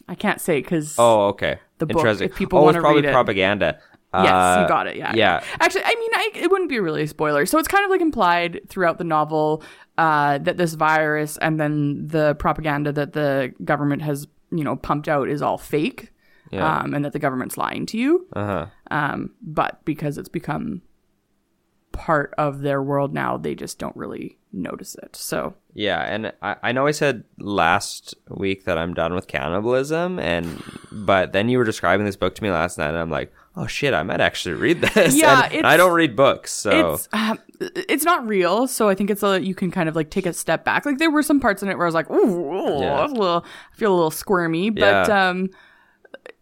I 0.07 0.15
can't 0.15 0.41
say 0.41 0.59
because 0.61 0.95
oh, 0.97 1.27
okay. 1.27 1.59
the 1.77 1.85
book, 1.85 2.05
if 2.21 2.35
people 2.35 2.59
oh, 2.59 2.67
it's 2.69 2.77
probably 2.77 3.01
read 3.01 3.09
it. 3.09 3.13
propaganda. 3.13 3.79
Yes, 4.13 4.31
Uh, 4.31 4.59
you 4.61 4.67
got 4.67 4.87
it. 4.87 4.95
Yeah. 4.95 5.13
yeah. 5.15 5.43
Actually, 5.59 5.83
I 5.85 5.95
mean, 5.95 6.09
I, 6.13 6.31
it 6.35 6.51
wouldn't 6.51 6.69
be 6.69 6.79
really 6.79 7.03
a 7.03 7.07
spoiler. 7.07 7.45
So 7.45 7.57
it's 7.57 7.67
kind 7.67 7.83
of 7.83 7.89
like 7.91 8.01
implied 8.01 8.61
throughout 8.67 8.97
the 8.97 9.03
novel 9.03 9.63
uh, 9.97 10.37
that 10.39 10.57
this 10.57 10.73
virus 10.75 11.37
and 11.37 11.59
then 11.59 12.07
the 12.07 12.35
propaganda 12.35 12.91
that 12.91 13.13
the 13.13 13.53
government 13.63 14.01
has, 14.03 14.27
you 14.51 14.63
know, 14.63 14.75
pumped 14.75 15.07
out 15.07 15.29
is 15.29 15.41
all 15.41 15.57
fake, 15.57 16.11
Yeah. 16.51 16.81
um, 16.81 16.93
and 16.93 17.03
that 17.05 17.13
the 17.13 17.19
government's 17.19 17.57
lying 17.57 17.85
to 17.87 17.97
you. 17.97 18.27
Uh 18.35 18.45
huh. 18.45 18.65
Um, 18.91 19.31
but 19.41 19.83
because 19.85 20.17
it's 20.17 20.29
become 20.29 20.81
part 21.91 22.33
of 22.37 22.61
their 22.61 22.81
world 22.81 23.13
now, 23.13 23.37
they 23.37 23.53
just 23.55 23.77
don't 23.79 23.95
really 23.95 24.37
notice 24.51 24.95
it. 24.95 25.15
So 25.15 25.53
Yeah, 25.73 26.01
and 26.01 26.33
I, 26.41 26.55
I 26.63 26.71
know 26.71 26.87
I 26.87 26.91
said 26.91 27.23
last 27.39 28.15
week 28.29 28.65
that 28.65 28.77
I'm 28.77 28.93
done 28.93 29.13
with 29.13 29.27
cannibalism, 29.27 30.19
and 30.19 30.61
but 30.91 31.33
then 31.33 31.49
you 31.49 31.57
were 31.57 31.63
describing 31.63 32.05
this 32.05 32.15
book 32.15 32.35
to 32.35 32.43
me 32.43 32.49
last 32.51 32.77
night, 32.77 32.89
and 32.89 32.97
I'm 32.97 33.09
like, 33.11 33.31
oh 33.55 33.67
shit, 33.67 33.93
I 33.93 34.03
might 34.03 34.21
actually 34.21 34.55
read 34.55 34.81
this. 34.95 35.15
Yeah, 35.15 35.47
and 35.51 35.65
I 35.67 35.77
don't 35.77 35.93
read 35.93 36.15
books, 36.15 36.51
so 36.51 36.93
it's 36.93 37.07
um, 37.13 37.39
it's 37.59 38.03
not 38.03 38.27
real. 38.27 38.67
So 38.67 38.89
I 38.89 38.95
think 38.95 39.09
it's 39.09 39.23
a 39.23 39.41
you 39.41 39.55
can 39.55 39.71
kind 39.71 39.87
of 39.89 39.95
like 39.95 40.09
take 40.09 40.25
a 40.25 40.33
step 40.33 40.63
back. 40.65 40.85
Like 40.85 40.97
there 40.97 41.11
were 41.11 41.23
some 41.23 41.39
parts 41.39 41.61
in 41.63 41.69
it 41.69 41.77
where 41.77 41.85
I 41.85 41.87
was 41.87 41.95
like, 41.95 42.09
ooh, 42.09 42.79
Yeah. 42.81 43.05
a 43.05 43.07
little, 43.07 43.45
I 43.45 43.75
feel 43.75 43.93
a 43.93 43.95
little 43.95 44.11
squirmy, 44.11 44.69
but 44.69 45.07
Yeah. 45.07 45.29
um, 45.29 45.49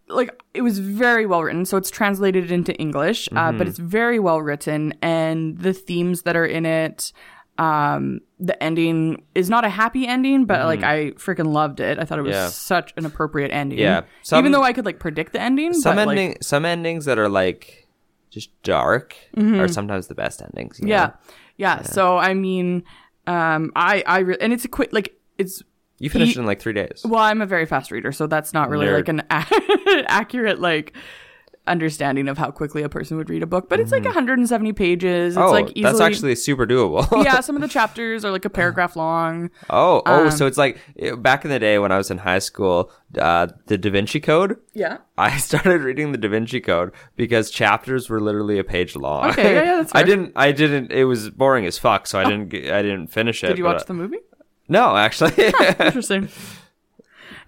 like 0.08 0.41
it 0.53 0.62
was 0.62 0.80
very 0.80 1.25
well 1.25 1.44
written. 1.44 1.65
So 1.65 1.77
it's 1.77 1.89
translated 1.89 2.51
into 2.51 2.74
English, 2.75 3.30
uh, 3.32 3.36
Mm-hmm. 3.36 3.58
but 3.58 3.68
it's 3.68 3.77
very 3.80 4.20
well 4.20 4.41
written, 4.41 4.94
and 5.01 5.58
the 5.58 5.74
themes 5.74 6.24
that 6.24 6.36
are 6.36 6.46
in 6.46 6.65
it. 6.65 7.13
Um, 7.62 8.22
the 8.39 8.62
ending 8.63 9.24
is 9.36 9.50
not 9.50 9.63
a 9.65 9.70
happy 9.70 10.08
ending, 10.08 10.46
but 10.46 10.65
like 10.65 10.82
I 10.84 11.12
freaking 11.12 11.48
loved 11.53 11.80
it. 11.80 12.00
I 12.00 12.06
thought 12.06 12.18
it 12.18 12.24
was 12.24 12.36
Mm-hmm. 12.36 12.46
Yeah. 12.46 12.50
such 12.50 12.94
an 12.98 13.06
appropriate 13.06 13.51
ending. 13.51 13.77
Yeah. 13.80 14.01
Some- 14.24 14.39
even 14.39 14.51
though 14.51 14.63
I 14.63 14.74
could 14.74 14.86
like 14.86 15.00
predict 15.00 15.34
the 15.34 15.41
ending. 15.41 15.74
some 15.74 15.96
but, 15.96 16.08
like, 16.08 16.18
ending, 16.18 16.38
some 16.41 16.65
endings 16.65 17.06
that 17.06 17.20
are 17.20 17.30
like 17.30 17.88
just 18.32 18.50
dark 18.63 19.15
are 19.38 19.68
sometimes 19.68 20.08
the 20.08 20.15
best 20.15 20.41
endings. 20.41 20.77
Mm-hmm. 20.77 20.88
Yeah. 20.88 21.12
yeah. 21.58 21.82
So 21.84 22.18
I 22.18 22.34
mean, 22.34 22.84
um, 23.27 23.72
I 23.75 24.03
I 24.08 24.20
re- 24.20 24.38
and 24.41 24.53
it's 24.53 24.65
a 24.65 24.70
quick 24.70 24.91
like 24.91 25.13
it's 25.38 25.62
you 26.00 26.10
finished 26.10 26.38
in 26.38 26.46
like 26.48 26.60
three 26.60 26.74
days. 26.74 27.03
well, 27.06 27.22
I'm 27.22 27.41
a 27.41 27.46
very 27.46 27.68
fast 27.68 27.91
reader, 27.91 28.12
so 28.12 28.25
that's 28.25 28.53
not 28.53 28.70
really 28.72 28.88
Nerd. 28.88 28.96
like 28.96 29.08
an 29.10 29.20
a- 29.30 30.03
accurate 30.12 30.60
like 30.60 30.94
understanding 31.68 32.27
of 32.27 32.38
how 32.38 32.50
quickly 32.51 32.82
a 32.82 32.89
person 32.89 33.18
would 33.18 33.30
read 33.30 33.44
a 33.44 33.46
book. 33.46 33.70
But 33.70 33.80
it's 33.80 33.91
like 33.91 34.03
170 34.03 34.74
pages. 34.74 35.36
It's 35.36 35.41
Mm-hmm. 35.41 35.48
oh, 35.48 35.51
like 35.51 35.70
easily. 35.70 35.84
that's 35.84 36.00
actually 36.00 36.36
super 36.36 36.65
doable. 36.65 37.06
yeah, 37.24 37.39
some 37.39 37.56
of 37.56 37.62
the 37.62 37.68
chapters 37.80 38.25
are 38.25 38.32
like 38.32 38.46
a 38.46 38.50
paragraph 38.50 38.96
long. 38.96 39.50
oh, 39.70 40.01
oh, 40.06 40.25
Um, 40.25 40.32
so 40.32 40.48
it's 40.48 40.58
like 40.58 40.80
back 41.20 41.46
in 41.46 41.51
the 41.51 41.60
day 41.60 41.77
when 41.80 41.91
I 41.91 41.98
was 41.98 42.10
in 42.12 42.18
high 42.20 42.39
school, 42.39 42.91
uh, 43.18 43.48
the 43.68 43.77
Da 43.77 43.89
Vinci 43.91 44.20
Code. 44.20 44.58
Yeah. 44.74 44.98
I 45.18 45.38
started 45.48 45.82
reading 45.82 46.12
the 46.12 46.18
Da 46.18 46.30
Vinci 46.30 46.60
Code 46.62 46.91
because 47.15 47.51
chapters 47.51 48.10
were 48.10 48.20
literally 48.20 48.58
a 48.58 48.63
page 48.63 48.96
long. 48.96 49.30
Okay, 49.30 49.53
yeah, 49.56 49.63
yeah, 49.63 49.75
that's 49.77 49.94
I 49.96 50.03
didn't. 50.03 50.32
I 50.36 50.51
didn't. 50.51 50.91
It 50.91 51.03
was 51.06 51.30
boring 51.30 51.65
as 51.65 51.77
fuck, 51.77 52.08
so 52.08 52.20
I 52.20 52.24
didn't. 52.24 52.53
I 52.53 52.82
didn't 52.82 53.08
finish 53.08 53.44
it. 53.44 53.48
Did 53.50 53.58
you 53.60 53.65
watch 53.65 53.82
uh, 53.82 53.86
the 53.86 53.94
movie? 53.94 54.18
No, 54.68 54.96
actually. 54.98 55.34
Interesting. 55.80 56.30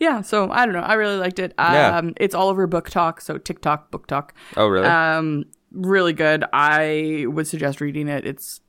Yeah, 0.04 0.22
so 0.22 0.50
I 0.52 0.66
don't 0.66 0.74
know. 0.74 0.82
I 0.94 0.96
really 1.04 1.18
liked 1.26 1.40
it. 1.40 1.54
Um, 1.58 1.74
Yeah. 1.74 2.02
It's 2.18 2.36
all 2.36 2.50
over 2.50 2.68
BookTok, 2.68 3.22
so 3.22 3.38
TikTok, 3.38 3.92
BookTok. 3.92 4.26
Oh, 4.58 4.68
really? 4.68 4.88
Um, 4.88 5.46
really 5.72 6.14
good. 6.14 6.44
I 6.54 7.26
would 7.28 7.48
suggest 7.48 7.80
reading 7.82 8.08
it. 8.10 8.26
It's 8.32 8.60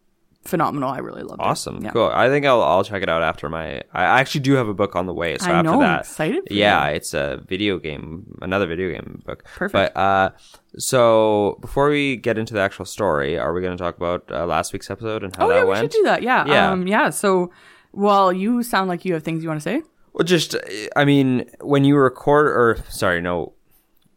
phenomenal. 0.44 0.90
I 0.90 0.98
really 0.98 1.22
loved 1.22 1.40
it. 1.40 1.44
awesome. 1.50 1.82
Yeah. 1.82 1.90
Cool. 1.90 2.10
I 2.14 2.28
think 2.28 2.44
I'll 2.46 2.62
I'll 2.62 2.84
check 2.84 3.02
it 3.02 3.08
out 3.08 3.22
after 3.22 3.48
my. 3.48 3.80
I 3.94 4.04
actually 4.20 4.42
do 4.42 4.52
have 4.60 4.68
a 4.68 4.74
book 4.74 4.94
on 4.94 5.06
the 5.06 5.14
way. 5.22 5.38
So 5.38 5.46
I 5.50 5.54
after 5.58 5.62
know, 5.70 5.74
I'm 5.74 5.80
that, 5.80 6.00
excited 6.00 6.42
for 6.46 6.52
yeah, 6.54 6.86
it's 6.88 7.14
a 7.14 7.42
video 7.48 7.78
game, 7.78 8.36
another 8.42 8.66
video 8.66 8.88
game 8.94 9.22
book. 9.26 9.44
Perfect. 9.56 9.94
But 9.94 10.00
uh, 10.00 10.30
so 10.78 11.58
before 11.60 11.88
we 11.88 12.16
get 12.16 12.36
into 12.38 12.54
the 12.54 12.60
actual 12.60 12.84
story, 12.84 13.38
are 13.38 13.52
we 13.54 13.60
going 13.62 13.76
to 13.76 13.82
talk 13.82 13.96
about 13.96 14.24
uh, 14.30 14.44
last 14.46 14.72
week's 14.72 14.90
episode 14.90 15.22
and 15.24 15.34
how 15.34 15.46
Oh, 15.46 15.48
that 15.48 15.56
yeah, 15.56 15.64
we 15.64 15.76
should 15.76 15.90
do 15.90 16.02
that. 16.04 16.22
Yeah. 16.22 16.44
Yeah. 16.46 16.70
Um, 16.70 16.86
yeah. 16.86 17.10
So, 17.10 17.50
well, 17.92 18.32
you 18.32 18.62
sound 18.62 18.88
like 18.88 19.04
you 19.04 19.14
have 19.14 19.22
things 19.22 19.42
you 19.42 19.48
want 19.48 19.60
to 19.62 19.64
say. 19.64 19.82
Well, 20.14 20.24
just 20.24 20.56
I 20.96 21.04
mean, 21.04 21.50
when 21.60 21.84
you 21.84 21.96
record, 21.96 22.46
or 22.46 22.78
sorry, 22.88 23.20
no, 23.20 23.52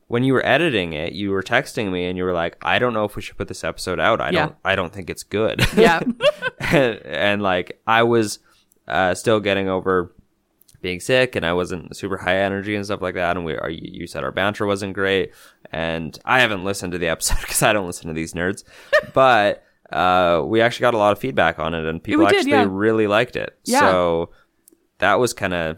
when 0.07 0.23
you 0.23 0.33
were 0.33 0.45
editing 0.45 0.93
it, 0.93 1.13
you 1.13 1.31
were 1.31 1.41
texting 1.43 1.91
me 1.91 2.05
and 2.05 2.17
you 2.17 2.23
were 2.23 2.33
like, 2.33 2.55
"I 2.61 2.77
don't 2.79 2.93
know 2.93 3.03
if 3.03 3.15
we 3.15 3.21
should 3.23 3.35
put 3.37 3.47
this 3.47 3.63
episode 3.63 3.99
out. 3.99 4.21
I 4.21 4.29
Yeah. 4.29 4.45
don't. 4.45 4.55
I 4.63 4.75
don't 4.75 4.93
think 4.93 5.09
it's 5.09 5.23
good." 5.23 5.65
Yeah. 5.75 6.01
and, 6.59 7.01
and 7.05 7.41
like 7.41 7.81
I 7.87 8.03
was 8.03 8.39
uh, 8.87 9.15
still 9.15 9.39
getting 9.39 9.67
over 9.69 10.13
being 10.83 10.99
sick, 10.99 11.35
and 11.35 11.43
I 11.43 11.53
wasn't 11.53 11.97
super 11.97 12.17
high 12.17 12.37
energy 12.37 12.75
and 12.75 12.85
stuff 12.85 13.01
like 13.01 13.15
that. 13.15 13.35
And 13.35 13.43
we, 13.43 13.55
are, 13.57 13.69
you 13.69 14.05
said 14.05 14.23
our 14.23 14.31
banter 14.31 14.67
wasn't 14.67 14.93
great, 14.93 15.31
and 15.71 16.17
I 16.25 16.41
haven't 16.41 16.63
listened 16.63 16.91
to 16.93 16.99
the 16.99 17.07
episode 17.07 17.37
because 17.41 17.63
I 17.63 17.73
don't 17.73 17.87
listen 17.87 18.07
to 18.07 18.13
these 18.13 18.33
nerds, 18.33 18.63
but. 19.13 19.63
Uh, 19.89 20.43
we 20.45 20.59
actually 20.59 20.81
got 20.81 20.93
a 20.93 20.97
lot 20.97 21.13
of 21.13 21.17
feedback 21.19 21.59
on 21.59 21.73
it, 21.73 21.85
and 21.85 22.03
people 22.03 22.25
did, 22.25 22.39
actually 22.39 22.51
yeah. 22.51 22.65
really 22.67 23.07
liked 23.07 23.37
it. 23.37 23.57
Yeah. 23.63 23.79
So 23.79 24.31
that 24.97 25.17
was 25.17 25.33
kind 25.33 25.53
of, 25.53 25.77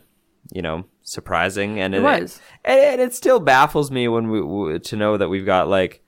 you 0.53 0.61
know, 0.61 0.85
surprising, 1.03 1.79
and 1.79 1.93
It 1.95 2.01
was. 2.01 2.39
and, 2.65 2.79
and 2.79 3.01
it 3.01 3.13
still 3.13 3.39
baffles 3.39 3.91
me 3.91 4.07
when 4.07 4.29
we 4.29 4.39
w- 4.39 4.79
to 4.79 4.95
know 4.95 5.17
that 5.17 5.29
we've 5.29 5.45
got 5.45 5.67
like, 5.67 6.01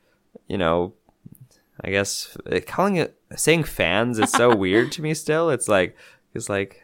you 0.48 0.58
know, 0.58 0.94
I 1.84 1.90
guess 1.92 2.38
uh, 2.52 2.60
calling 2.66 2.98
it 2.98 3.18
saying 3.36 3.64
fans 3.64 4.20
is 4.20 4.32
so 4.32 4.56
weird 4.64 4.92
to 4.94 5.02
me. 5.02 5.14
Still, 5.14 5.50
it's 5.50 5.68
like 5.68 5.96
it's 6.34 6.50
like 6.50 6.84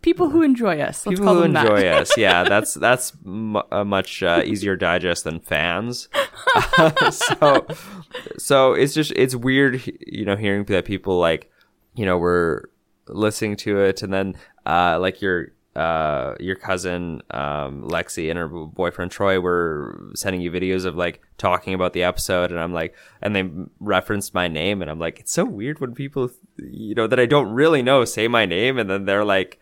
People 0.00 0.30
who 0.30 0.42
enjoy 0.42 0.80
us. 0.80 1.04
Let's 1.04 1.18
people 1.18 1.24
call 1.24 1.34
who 1.34 1.40
them 1.52 1.56
enjoy 1.56 1.80
that. 1.80 2.02
us. 2.02 2.10
Yeah, 2.16 2.44
that's 2.44 2.74
that's 2.74 3.12
mu 3.24 3.60
a 3.72 3.84
much 3.84 4.22
uh, 4.22 4.42
easier 4.44 4.76
digest 4.76 5.24
than 5.24 5.40
fans. 5.40 6.08
so 7.10 7.66
so 8.36 8.72
it's 8.74 8.94
just 8.94 9.10
it's 9.16 9.34
weird, 9.34 9.82
you 10.06 10.24
know, 10.24 10.36
hearing 10.36 10.64
that 10.66 10.84
people 10.84 11.18
like, 11.18 11.50
you 11.94 12.06
know, 12.06 12.16
were 12.16 12.70
listening 13.08 13.56
to 13.56 13.80
it, 13.80 14.02
and 14.02 14.12
then 14.12 14.36
uh, 14.66 14.98
like 15.00 15.20
your 15.20 15.52
uh, 15.78 16.34
your 16.40 16.56
cousin 16.56 17.22
um, 17.30 17.82
Lexi 17.88 18.28
and 18.30 18.38
her 18.38 18.48
boyfriend 18.48 19.10
Troy 19.10 19.38
were 19.40 20.10
sending 20.14 20.40
you 20.40 20.50
videos 20.50 20.84
of 20.84 20.96
like 20.96 21.22
talking 21.38 21.74
about 21.74 21.92
the 21.92 22.02
episode, 22.02 22.50
and 22.50 22.58
I'm 22.58 22.72
like, 22.72 22.94
and 23.22 23.34
they 23.36 23.48
referenced 23.80 24.34
my 24.34 24.48
name, 24.48 24.82
and 24.82 24.90
I'm 24.90 24.98
like, 24.98 25.20
it's 25.20 25.32
so 25.32 25.44
weird 25.44 25.80
when 25.80 25.94
people, 25.94 26.30
you 26.56 26.94
know, 26.94 27.06
that 27.06 27.20
I 27.20 27.26
don't 27.26 27.50
really 27.52 27.82
know 27.82 28.04
say 28.04 28.26
my 28.28 28.44
name, 28.46 28.78
and 28.78 28.90
then 28.90 29.04
they're 29.04 29.24
like, 29.24 29.58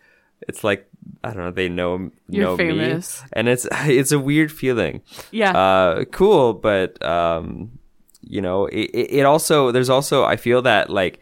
it's 0.47 0.63
like 0.63 0.87
I 1.23 1.29
don't 1.33 1.43
know, 1.43 1.51
they 1.51 1.69
know 1.69 2.11
You're 2.29 2.43
know 2.43 2.57
famous. 2.57 3.21
me, 3.23 3.29
and 3.33 3.47
it's 3.47 3.67
it's 3.85 4.11
a 4.11 4.19
weird 4.19 4.51
feeling 4.51 5.01
Yeah. 5.31 5.51
uh, 5.57 6.05
cool, 6.05 6.53
but 6.53 7.01
um, 7.05 7.79
you 8.21 8.41
know, 8.41 8.65
it, 8.67 8.89
it 8.93 9.11
it 9.19 9.25
also 9.25 9.71
there's 9.71 9.89
also 9.89 10.23
I 10.25 10.35
feel 10.35 10.61
that 10.63 10.89
like 10.89 11.19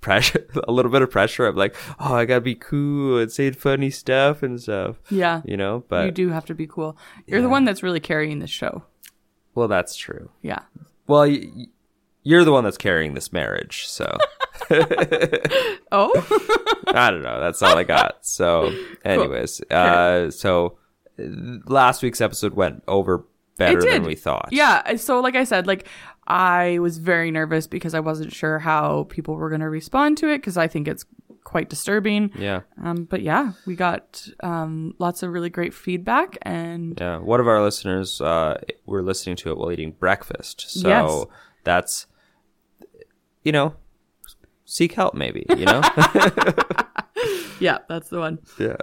pressure, 0.00 0.46
a 0.68 0.72
little 0.72 0.90
bit 0.90 1.02
of 1.02 1.10
pressure 1.10 1.46
of 1.46 1.56
like, 1.56 1.74
oh, 1.98 2.14
I 2.14 2.24
gotta 2.24 2.40
be 2.40 2.54
cool 2.54 3.18
and 3.18 3.30
say 3.30 3.50
funny 3.50 3.90
stuff 3.90 4.42
and 4.42 4.60
stuff. 4.60 4.96
yeah. 5.10 5.42
You 5.44 5.56
know, 5.56 5.84
but 5.88 6.06
you 6.06 6.10
do 6.12 6.28
have 6.30 6.44
to 6.46 6.54
be 6.54 6.66
cool. 6.66 6.96
You're 7.26 7.42
the 7.42 7.48
one 7.48 7.64
that's 7.64 7.82
really 7.82 8.00
carrying 8.00 8.38
this 8.38 8.50
show. 8.50 8.84
well, 9.54 9.68
that's 9.68 9.96
true. 9.96 10.30
Yeah. 10.42 10.62
Well, 11.06 11.26
you're 12.22 12.44
the 12.44 12.52
one 12.52 12.64
that's 12.64 12.76
carrying 12.78 13.14
this 13.14 13.32
marriage, 13.32 13.86
so 13.86 14.16
Oh, 15.92 16.12
I 16.88 17.10
don't 17.10 17.22
know. 17.22 17.40
That's 17.40 17.62
all 17.62 17.76
I 17.76 17.84
got. 17.84 18.26
So, 18.26 18.72
anyways, 19.04 19.60
uh, 19.70 20.30
so 20.30 20.78
uh, 21.18 21.22
last 21.66 22.02
week's 22.02 22.20
episode 22.20 22.54
went 22.54 22.82
over 22.88 23.24
better 23.56 23.80
than 23.80 24.02
we 24.02 24.14
thought. 24.14 24.48
Yeah. 24.50 24.96
So, 24.96 25.20
like 25.20 25.36
I 25.36 25.44
said, 25.44 25.66
like 25.66 25.86
I 26.26 26.78
was 26.80 26.98
very 26.98 27.30
nervous 27.30 27.66
because 27.66 27.94
I 27.94 28.00
wasn't 28.00 28.32
sure 28.32 28.58
how 28.58 29.04
people 29.10 29.34
were 29.34 29.48
going 29.48 29.60
to 29.60 29.68
respond 29.70 30.18
to 30.18 30.28
it 30.28 30.38
because 30.38 30.56
I 30.56 30.66
think 30.68 30.88
it's 30.88 31.04
quite 31.44 31.68
disturbing. 31.70 32.32
Yeah. 32.36 32.62
Um, 32.82 33.04
but 33.04 33.22
yeah, 33.22 33.52
we 33.66 33.76
got 33.76 34.26
um, 34.42 34.94
lots 34.98 35.22
of 35.22 35.30
really 35.32 35.50
great 35.50 35.72
feedback, 35.72 36.36
and 36.42 36.98
Yeah, 37.00 37.18
one 37.18 37.38
of 37.38 37.46
our 37.46 37.62
listeners 37.62 38.20
uh, 38.20 38.60
were 38.86 39.02
listening 39.02 39.36
to 39.36 39.50
it 39.50 39.56
while 39.58 39.70
eating 39.70 39.92
breakfast. 39.92 40.68
So 40.68 40.88
Yes. 40.88 41.26
that's, 41.64 42.06
you 43.44 43.52
know, 43.52 43.74
seek 44.64 44.92
help 44.94 45.14
maybe, 45.14 45.46
you 45.56 45.64
know? 45.66 45.80
yeah, 47.60 47.78
that's 47.88 48.08
the 48.08 48.18
one. 48.18 48.40
yeah. 48.58 48.76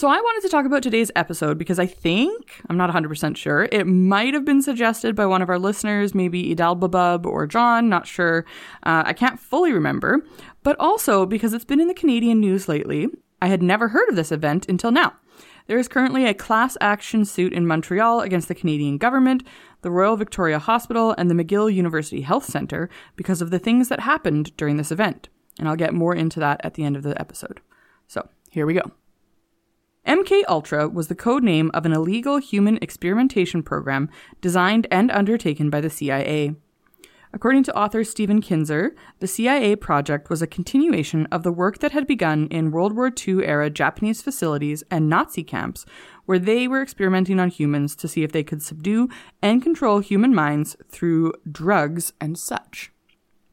So 0.00 0.08
I 0.08 0.18
wanted 0.18 0.40
to 0.40 0.48
talk 0.48 0.64
about 0.64 0.82
today's 0.82 1.10
episode 1.14 1.58
because 1.58 1.78
I 1.78 1.84
think, 1.84 2.62
I'm 2.70 2.78
not 2.78 2.88
100% 2.88 3.36
sure, 3.36 3.68
it 3.70 3.86
might 3.86 4.32
have 4.32 4.46
been 4.46 4.62
suggested 4.62 5.14
by 5.14 5.26
one 5.26 5.42
of 5.42 5.50
our 5.50 5.58
listeners, 5.58 6.14
maybe 6.14 6.56
Idalbabub 6.56 7.26
or 7.26 7.46
John, 7.46 7.90
not 7.90 8.06
sure. 8.06 8.46
Uh, 8.82 9.02
I 9.04 9.12
can't 9.12 9.38
fully 9.38 9.74
remember. 9.74 10.24
But 10.62 10.76
also 10.80 11.26
because 11.26 11.52
it's 11.52 11.66
been 11.66 11.80
in 11.80 11.88
the 11.88 11.92
Canadian 11.92 12.40
news 12.40 12.66
lately, 12.66 13.08
I 13.42 13.48
had 13.48 13.62
never 13.62 13.88
heard 13.88 14.08
of 14.08 14.16
this 14.16 14.32
event 14.32 14.66
until 14.70 14.90
now. 14.90 15.12
There 15.66 15.78
is 15.78 15.86
currently 15.86 16.24
a 16.24 16.32
class 16.32 16.78
action 16.80 17.26
suit 17.26 17.52
in 17.52 17.66
Montreal 17.66 18.22
against 18.22 18.48
the 18.48 18.54
Canadian 18.54 18.96
government, 18.96 19.42
the 19.82 19.90
Royal 19.90 20.16
Victoria 20.16 20.60
Hospital, 20.60 21.14
and 21.18 21.30
the 21.30 21.34
McGill 21.34 21.70
University 21.70 22.22
Health 22.22 22.46
Centre 22.46 22.88
because 23.16 23.42
of 23.42 23.50
the 23.50 23.58
things 23.58 23.90
that 23.90 24.00
happened 24.00 24.56
during 24.56 24.78
this 24.78 24.90
event. 24.90 25.28
And 25.58 25.68
I'll 25.68 25.76
get 25.76 25.92
more 25.92 26.14
into 26.14 26.40
that 26.40 26.58
at 26.64 26.72
the 26.72 26.84
end 26.84 26.96
of 26.96 27.02
the 27.02 27.20
episode. 27.20 27.60
So, 28.08 28.26
here 28.48 28.64
we 28.64 28.72
go. 28.72 28.92
MK 30.06 30.42
Ultra 30.48 30.88
was 30.88 31.08
the 31.08 31.14
code 31.14 31.42
name 31.42 31.70
of 31.74 31.84
an 31.84 31.92
illegal 31.92 32.38
human 32.38 32.78
experimentation 32.80 33.62
program 33.62 34.08
designed 34.40 34.86
and 34.90 35.10
undertaken 35.10 35.68
by 35.68 35.80
the 35.80 35.90
CIA. 35.90 36.54
According 37.32 37.62
to 37.64 37.78
author 37.78 38.02
Stephen 38.02 38.40
Kinzer, 38.40 38.94
the 39.20 39.28
CIA 39.28 39.76
project 39.76 40.30
was 40.30 40.42
a 40.42 40.48
continuation 40.48 41.26
of 41.26 41.44
the 41.44 41.52
work 41.52 41.78
that 41.78 41.92
had 41.92 42.06
begun 42.06 42.48
in 42.48 42.72
World 42.72 42.96
War 42.96 43.12
II 43.16 43.44
era 43.44 43.70
Japanese 43.70 44.20
facilities 44.20 44.82
and 44.90 45.08
Nazi 45.08 45.44
camps, 45.44 45.86
where 46.24 46.40
they 46.40 46.66
were 46.66 46.82
experimenting 46.82 47.38
on 47.38 47.48
humans 47.48 47.94
to 47.96 48.08
see 48.08 48.24
if 48.24 48.32
they 48.32 48.42
could 48.42 48.62
subdue 48.62 49.08
and 49.42 49.62
control 49.62 50.00
human 50.00 50.34
minds 50.34 50.76
through 50.88 51.32
drugs 51.50 52.12
and 52.20 52.36
such. 52.36 52.90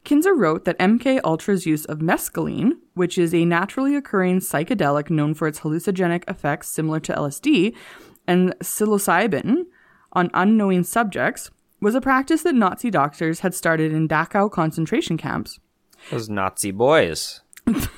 Kinzer 0.07 0.33
wrote 0.33 0.63
that 0.63 0.79
MK 0.79 1.19
Ultra's 1.25 1.65
use 1.65 1.83
of 1.83 1.99
mescaline, 1.99 2.77
which 2.93 3.17
is 3.17 3.33
a 3.33 3.43
naturally 3.43 3.93
occurring 3.93 4.39
psychedelic 4.39 5.09
known 5.09 5.33
for 5.33 5.49
its 5.49 5.59
hallucinogenic 5.59 6.23
effects 6.29 6.69
similar 6.69 7.01
to 7.01 7.13
LSD, 7.13 7.75
and 8.25 8.55
psilocybin 8.59 9.65
on 10.13 10.31
unknowing 10.33 10.85
subjects, 10.85 11.51
was 11.81 11.93
a 11.93 11.99
practice 11.99 12.43
that 12.43 12.55
Nazi 12.55 12.89
doctors 12.89 13.41
had 13.41 13.53
started 13.53 13.91
in 13.91 14.07
Dachau 14.07 14.49
concentration 14.49 15.17
camps. 15.17 15.59
Those 16.09 16.29
Nazi 16.29 16.71
boys. 16.71 17.41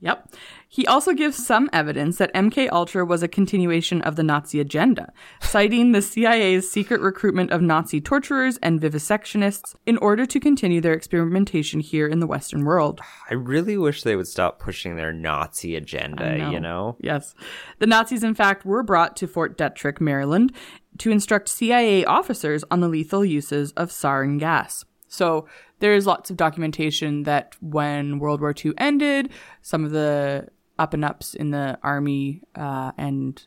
Yep. 0.00 0.34
He 0.68 0.86
also 0.86 1.12
gives 1.12 1.46
some 1.46 1.70
evidence 1.72 2.18
that 2.18 2.34
MK 2.34 2.68
Ultra 2.72 3.04
was 3.04 3.22
a 3.22 3.28
continuation 3.28 4.02
of 4.02 4.16
the 4.16 4.22
Nazi 4.22 4.58
agenda, 4.58 5.12
citing 5.40 5.92
the 5.92 6.02
CIA's 6.02 6.70
secret 6.70 7.00
recruitment 7.00 7.52
of 7.52 7.62
Nazi 7.62 8.00
torturers 8.00 8.58
and 8.58 8.80
vivisectionists 8.80 9.76
in 9.86 9.96
order 9.98 10.26
to 10.26 10.40
continue 10.40 10.80
their 10.80 10.92
experimentation 10.92 11.80
here 11.80 12.08
in 12.08 12.18
the 12.18 12.26
Western 12.26 12.64
world. 12.64 13.00
I 13.30 13.34
really 13.34 13.78
wish 13.78 14.02
they 14.02 14.16
would 14.16 14.26
stop 14.26 14.58
pushing 14.58 14.96
their 14.96 15.12
Nazi 15.12 15.76
agenda, 15.76 16.36
know. 16.36 16.50
you 16.50 16.60
know? 16.60 16.96
Yes. 17.00 17.34
The 17.78 17.86
Nazis, 17.86 18.24
in 18.24 18.34
fact, 18.34 18.66
were 18.66 18.82
brought 18.82 19.16
to 19.16 19.28
Fort 19.28 19.56
Detrick, 19.56 20.00
Maryland, 20.00 20.52
to 20.98 21.10
instruct 21.10 21.48
CIA 21.48 22.04
officers 22.04 22.64
on 22.70 22.80
the 22.80 22.88
lethal 22.88 23.24
uses 23.24 23.72
of 23.72 23.90
sarin 23.90 24.38
gas. 24.38 24.84
So 25.08 25.46
there's 25.78 26.06
lots 26.06 26.30
of 26.30 26.36
documentation 26.36 27.22
that 27.22 27.54
when 27.60 28.18
World 28.18 28.40
War 28.40 28.54
II 28.64 28.72
ended, 28.78 29.30
some 29.62 29.84
of 29.84 29.92
the 29.92 30.48
up 30.78 30.94
and 30.94 31.04
ups 31.04 31.34
in 31.34 31.50
the 31.50 31.78
army 31.82 32.42
uh, 32.54 32.92
and 32.98 33.46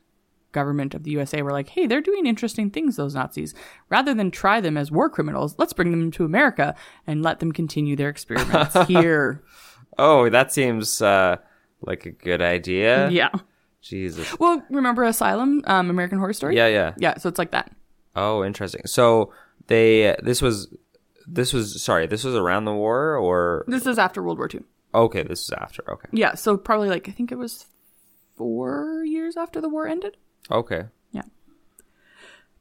government 0.52 0.94
of 0.96 1.04
the 1.04 1.12
USA 1.12 1.42
were 1.42 1.52
like, 1.52 1.70
hey, 1.70 1.86
they're 1.86 2.02
doing 2.02 2.26
interesting 2.26 2.70
things, 2.72 2.96
those 2.96 3.16
Nazis. 3.16 3.54
Rather 3.90 4.14
than 4.14 4.32
try 4.32 4.60
them 4.62 4.78
as 4.78 4.92
war 4.92 5.10
criminals, 5.10 5.56
let's 5.58 5.74
bring 5.74 5.92
them 5.92 6.12
to 6.12 6.26
America 6.26 6.76
and 7.06 7.22
let 7.22 7.40
them 7.40 7.52
continue 7.52 7.96
their 7.96 8.10
experiments 8.10 8.76
here. 8.88 9.44
Oh, 9.98 10.30
that 10.30 10.52
seems 10.52 11.02
uh, 11.02 11.38
like 11.82 12.06
a 12.06 12.12
good 12.12 12.42
idea. 12.42 13.10
Yeah. 13.10 13.30
Jesus. 13.82 14.38
Well, 14.40 14.64
remember 14.70 15.04
Asylum, 15.04 15.62
um, 15.66 15.90
American 15.90 16.18
Horror 16.18 16.34
Story? 16.34 16.56
Yeah, 16.56 16.68
yeah. 16.68 16.94
Yeah, 16.98 17.18
so 17.18 17.30
it's 17.30 17.40
like 17.40 17.52
that. 17.52 17.72
Oh, 18.16 18.44
interesting. 18.44 18.82
So 18.86 19.32
they 19.68 20.16
this 20.22 20.42
was 20.42 20.74
this 21.26 21.54
was 21.54 21.82
sorry, 21.82 22.08
this 22.08 22.24
was 22.24 22.36
around 22.36 22.66
the 22.66 22.74
war 22.74 23.16
or 23.16 23.64
This 23.68 23.86
is 23.86 23.98
after 23.98 24.22
World 24.22 24.38
War 24.38 24.50
II. 24.54 24.62
Okay, 24.94 25.24
this 25.24 25.44
is 25.44 25.52
after. 25.52 25.84
Okay. 25.90 26.10
Yeah, 26.12 26.36
so 26.36 26.58
probably 26.58 26.90
like 26.90 27.08
I 27.08 27.12
think 27.12 27.32
it 27.32 27.38
was 27.38 27.66
four 28.36 29.04
years 29.06 29.38
after 29.38 29.62
the 29.62 29.70
war 29.70 29.88
ended. 29.88 30.18
Okay. 30.50 30.86
Yeah. 31.12 31.24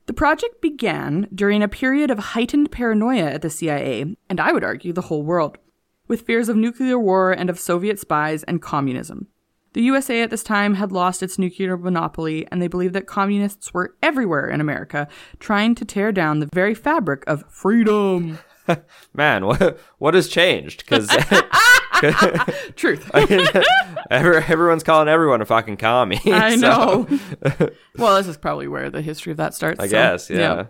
The 0.06 0.12
project 0.12 0.60
began 0.60 1.28
during 1.34 1.62
a 1.62 1.68
period 1.68 2.10
of 2.10 2.18
heightened 2.18 2.72
paranoia 2.72 3.26
at 3.26 3.42
the 3.42 3.50
CIA, 3.50 4.16
and 4.28 4.40
I 4.40 4.52
would 4.52 4.64
argue 4.64 4.92
the 4.92 5.02
whole 5.02 5.22
world, 5.22 5.58
with 6.06 6.22
fears 6.22 6.48
of 6.48 6.56
nuclear 6.56 6.98
war 6.98 7.32
and 7.32 7.50
of 7.50 7.60
Soviet 7.60 7.98
spies 7.98 8.42
and 8.44 8.62
communism. 8.62 9.28
The 9.74 9.82
USA 9.82 10.22
at 10.22 10.30
this 10.30 10.42
time 10.42 10.74
had 10.74 10.92
lost 10.92 11.22
its 11.22 11.38
nuclear 11.38 11.76
monopoly, 11.76 12.46
and 12.50 12.60
they 12.60 12.68
believed 12.68 12.94
that 12.94 13.06
communists 13.06 13.72
were 13.74 13.94
everywhere 14.02 14.48
in 14.48 14.60
America, 14.60 15.06
trying 15.38 15.74
to 15.76 15.84
tear 15.84 16.10
down 16.10 16.40
the 16.40 16.48
very 16.52 16.74
fabric 16.74 17.22
of 17.26 17.44
freedom. 17.48 18.38
Man, 19.14 19.46
what 19.46 19.78
what 19.98 20.14
has 20.14 20.28
changed? 20.28 20.84
Because 20.84 21.08
Truth. 22.76 23.10
everyone's 24.10 24.82
calling 24.82 25.08
everyone 25.08 25.40
a 25.40 25.46
fucking 25.46 25.76
commie. 25.76 26.20
I 26.26 26.56
so, 26.56 27.06
know. 27.08 27.70
well, 27.96 28.16
this 28.16 28.26
is 28.26 28.36
probably 28.36 28.68
where 28.68 28.90
the 28.90 29.02
history 29.02 29.32
of 29.32 29.36
that 29.38 29.54
starts. 29.54 29.80
I 29.80 29.86
so, 29.86 29.90
guess, 29.90 30.30
yeah. 30.30 30.66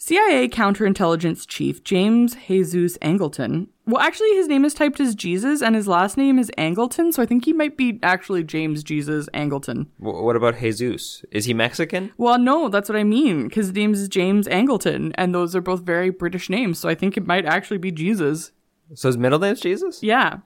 CIA 0.00 0.48
counterintelligence 0.48 1.44
chief 1.48 1.82
James 1.82 2.36
Jesus 2.46 2.96
Angleton. 2.98 3.66
Well, 3.84 4.00
actually, 4.00 4.34
his 4.36 4.46
name 4.46 4.64
is 4.64 4.74
typed 4.74 5.00
as 5.00 5.14
Jesus, 5.14 5.60
and 5.60 5.74
his 5.74 5.88
last 5.88 6.16
name 6.16 6.38
is 6.38 6.52
Angleton, 6.56 7.12
so 7.12 7.22
I 7.22 7.26
think 7.26 7.46
he 7.46 7.52
might 7.52 7.76
be 7.76 7.98
actually 8.02 8.44
James 8.44 8.84
Jesus 8.84 9.28
Angleton. 9.34 9.86
W- 9.98 10.22
what 10.22 10.36
about 10.36 10.58
Jesus? 10.58 11.24
Is 11.32 11.46
he 11.46 11.54
Mexican? 11.54 12.12
Well, 12.16 12.38
no, 12.38 12.68
that's 12.68 12.88
what 12.88 12.96
I 12.96 13.02
mean, 13.02 13.48
because 13.48 13.68
his 13.68 13.74
name 13.74 13.94
is 13.94 14.08
James 14.08 14.46
Angleton, 14.46 15.12
and 15.16 15.34
those 15.34 15.56
are 15.56 15.62
both 15.62 15.80
very 15.80 16.10
British 16.10 16.48
names, 16.48 16.78
so 16.78 16.88
I 16.88 16.94
think 16.94 17.16
it 17.16 17.26
might 17.26 17.46
actually 17.46 17.78
be 17.78 17.90
Jesus. 17.90 18.52
So 18.94 19.08
his 19.08 19.18
middle 19.18 19.38
name's 19.38 19.60
Jesus? 19.60 20.02
Yeah. 20.02 20.38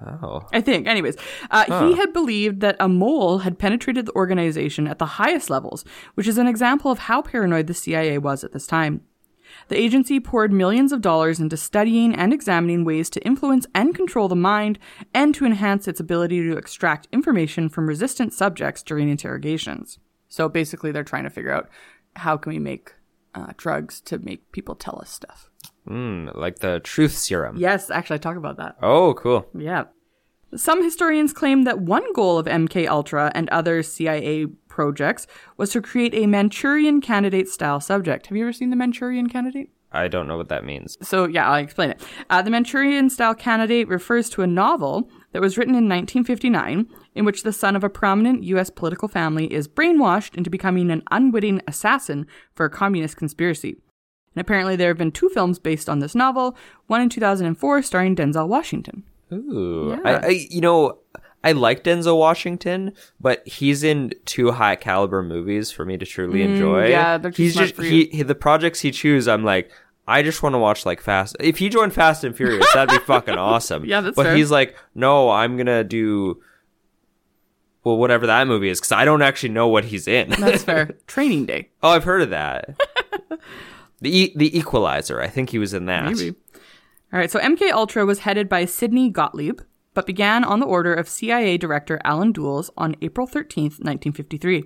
Oh. 0.00 0.46
I 0.52 0.60
think. 0.60 0.86
Anyways, 0.86 1.16
uh, 1.50 1.86
he 1.86 1.96
had 1.96 2.12
believed 2.12 2.60
that 2.60 2.76
a 2.80 2.88
mole 2.88 3.38
had 3.38 3.58
penetrated 3.58 4.06
the 4.06 4.14
organization 4.14 4.86
at 4.86 4.98
the 4.98 5.06
highest 5.06 5.50
levels, 5.50 5.84
which 6.14 6.26
is 6.26 6.38
an 6.38 6.46
example 6.46 6.90
of 6.90 7.00
how 7.00 7.22
paranoid 7.22 7.68
the 7.68 7.74
CIA 7.74 8.18
was 8.18 8.44
at 8.44 8.52
this 8.52 8.66
time. 8.66 9.02
The 9.68 9.78
agency 9.78 10.20
poured 10.20 10.52
millions 10.52 10.92
of 10.92 11.00
dollars 11.00 11.38
into 11.38 11.56
studying 11.56 12.14
and 12.14 12.32
examining 12.32 12.84
ways 12.84 13.08
to 13.10 13.24
influence 13.24 13.66
and 13.74 13.94
control 13.94 14.28
the 14.28 14.36
mind 14.36 14.78
and 15.14 15.34
to 15.36 15.46
enhance 15.46 15.86
its 15.86 16.00
ability 16.00 16.42
to 16.42 16.56
extract 16.56 17.08
information 17.12 17.68
from 17.68 17.86
resistant 17.86 18.34
subjects 18.34 18.82
during 18.82 19.08
interrogations. 19.08 19.98
So 20.28 20.48
basically, 20.48 20.90
they're 20.90 21.04
trying 21.04 21.24
to 21.24 21.30
figure 21.30 21.52
out 21.52 21.68
how 22.16 22.36
can 22.36 22.52
we 22.52 22.58
make 22.58 22.94
uh, 23.34 23.52
drugs 23.56 24.00
to 24.02 24.18
make 24.18 24.50
people 24.52 24.74
tell 24.74 24.98
us 25.00 25.10
stuff. 25.10 25.50
Mm, 25.88 26.34
like 26.34 26.60
the 26.60 26.80
truth 26.80 27.12
serum. 27.12 27.56
Yes, 27.56 27.90
actually, 27.90 28.14
I 28.14 28.18
talk 28.18 28.36
about 28.36 28.56
that. 28.56 28.76
Oh, 28.82 29.14
cool. 29.14 29.46
Yeah. 29.56 29.84
Some 30.56 30.84
historians 30.84 31.32
claim 31.32 31.64
that 31.64 31.80
one 31.80 32.12
goal 32.12 32.38
of 32.38 32.46
MK 32.46 32.86
Ultra 32.86 33.32
and 33.34 33.48
other 33.50 33.82
CIA 33.82 34.46
projects 34.68 35.26
was 35.56 35.70
to 35.70 35.82
create 35.82 36.14
a 36.14 36.26
Manchurian 36.26 37.00
candidate 37.00 37.48
style 37.48 37.80
subject. 37.80 38.28
Have 38.28 38.36
you 38.36 38.44
ever 38.44 38.52
seen 38.52 38.70
the 38.70 38.76
Manchurian 38.76 39.28
candidate? 39.28 39.70
I 39.90 40.08
don't 40.08 40.26
know 40.26 40.36
what 40.36 40.48
that 40.48 40.64
means. 40.64 40.98
So, 41.02 41.26
yeah, 41.26 41.48
I'll 41.48 41.62
explain 41.62 41.90
it. 41.90 42.02
Uh, 42.28 42.42
the 42.42 42.50
Manchurian 42.50 43.10
style 43.10 43.34
candidate 43.34 43.86
refers 43.88 44.28
to 44.30 44.42
a 44.42 44.46
novel 44.46 45.08
that 45.32 45.40
was 45.40 45.56
written 45.56 45.74
in 45.74 45.88
1959 45.88 46.88
in 47.14 47.24
which 47.24 47.44
the 47.44 47.52
son 47.52 47.76
of 47.76 47.84
a 47.84 47.88
prominent 47.88 48.42
U.S. 48.44 48.70
political 48.70 49.06
family 49.06 49.52
is 49.52 49.68
brainwashed 49.68 50.34
into 50.36 50.50
becoming 50.50 50.90
an 50.90 51.02
unwitting 51.12 51.62
assassin 51.68 52.26
for 52.54 52.66
a 52.66 52.70
communist 52.70 53.16
conspiracy. 53.16 53.76
And 54.34 54.40
apparently, 54.40 54.76
there 54.76 54.88
have 54.88 54.98
been 54.98 55.12
two 55.12 55.28
films 55.28 55.58
based 55.58 55.88
on 55.88 56.00
this 56.00 56.14
novel, 56.14 56.56
one 56.86 57.00
in 57.00 57.08
2004 57.08 57.82
starring 57.82 58.16
Denzel 58.16 58.48
Washington. 58.48 59.04
Ooh. 59.32 59.96
Yeah. 60.04 60.10
I, 60.22 60.26
I, 60.26 60.28
you 60.50 60.60
know, 60.60 60.98
I 61.42 61.52
like 61.52 61.84
Denzel 61.84 62.18
Washington, 62.18 62.92
but 63.20 63.46
he's 63.46 63.82
in 63.84 64.12
too 64.24 64.50
high 64.52 64.76
caliber 64.76 65.22
movies 65.22 65.70
for 65.70 65.84
me 65.84 65.96
to 65.98 66.06
truly 66.06 66.42
enjoy. 66.42 66.86
Mm, 66.86 66.90
yeah, 66.90 67.18
they're 67.18 67.30
too 67.30 67.42
he's 67.42 67.54
just 67.54 67.76
he, 67.80 68.06
he 68.06 68.22
the 68.22 68.34
projects 68.34 68.80
he 68.80 68.90
chooses. 68.90 69.28
I'm 69.28 69.44
like, 69.44 69.70
I 70.06 70.22
just 70.22 70.42
want 70.42 70.54
to 70.54 70.58
watch 70.58 70.84
like 70.86 71.00
Fast. 71.00 71.36
If 71.40 71.58
he 71.58 71.68
joined 71.68 71.92
Fast 71.94 72.24
and 72.24 72.36
Furious, 72.36 72.66
that'd 72.74 72.90
be 72.98 73.04
fucking 73.04 73.34
awesome. 73.38 73.84
Yeah, 73.84 74.00
that's 74.00 74.16
But 74.16 74.24
fair. 74.26 74.36
he's 74.36 74.50
like, 74.50 74.76
no, 74.94 75.30
I'm 75.30 75.56
gonna 75.56 75.84
do. 75.84 76.42
Well, 77.84 77.98
whatever 77.98 78.26
that 78.26 78.46
movie 78.48 78.70
is, 78.70 78.80
because 78.80 78.92
I 78.92 79.04
don't 79.04 79.20
actually 79.20 79.50
know 79.50 79.68
what 79.68 79.84
he's 79.84 80.08
in. 80.08 80.30
That's 80.30 80.64
fair. 80.64 80.92
Training 81.06 81.44
Day. 81.46 81.68
oh, 81.82 81.90
I've 81.90 82.04
heard 82.04 82.22
of 82.22 82.30
that. 82.30 82.70
the 84.04 84.16
e- 84.16 84.32
the 84.36 84.56
Equalizer. 84.56 85.20
I 85.20 85.28
think 85.28 85.50
he 85.50 85.58
was 85.58 85.74
in 85.74 85.86
that. 85.86 86.04
Maybe. 86.04 86.36
All 87.12 87.18
right, 87.18 87.30
so 87.30 87.38
MK 87.40 87.72
Ultra 87.72 88.06
was 88.06 88.20
headed 88.20 88.48
by 88.48 88.64
Sidney 88.64 89.08
Gottlieb, 89.08 89.60
but 89.94 90.06
began 90.06 90.44
on 90.44 90.60
the 90.60 90.66
order 90.66 90.92
of 90.92 91.08
CIA 91.08 91.56
Director 91.56 92.00
Allen 92.04 92.32
Dulles 92.32 92.70
on 92.76 92.96
April 93.02 93.26
13th, 93.26 93.80
1953. 93.80 94.64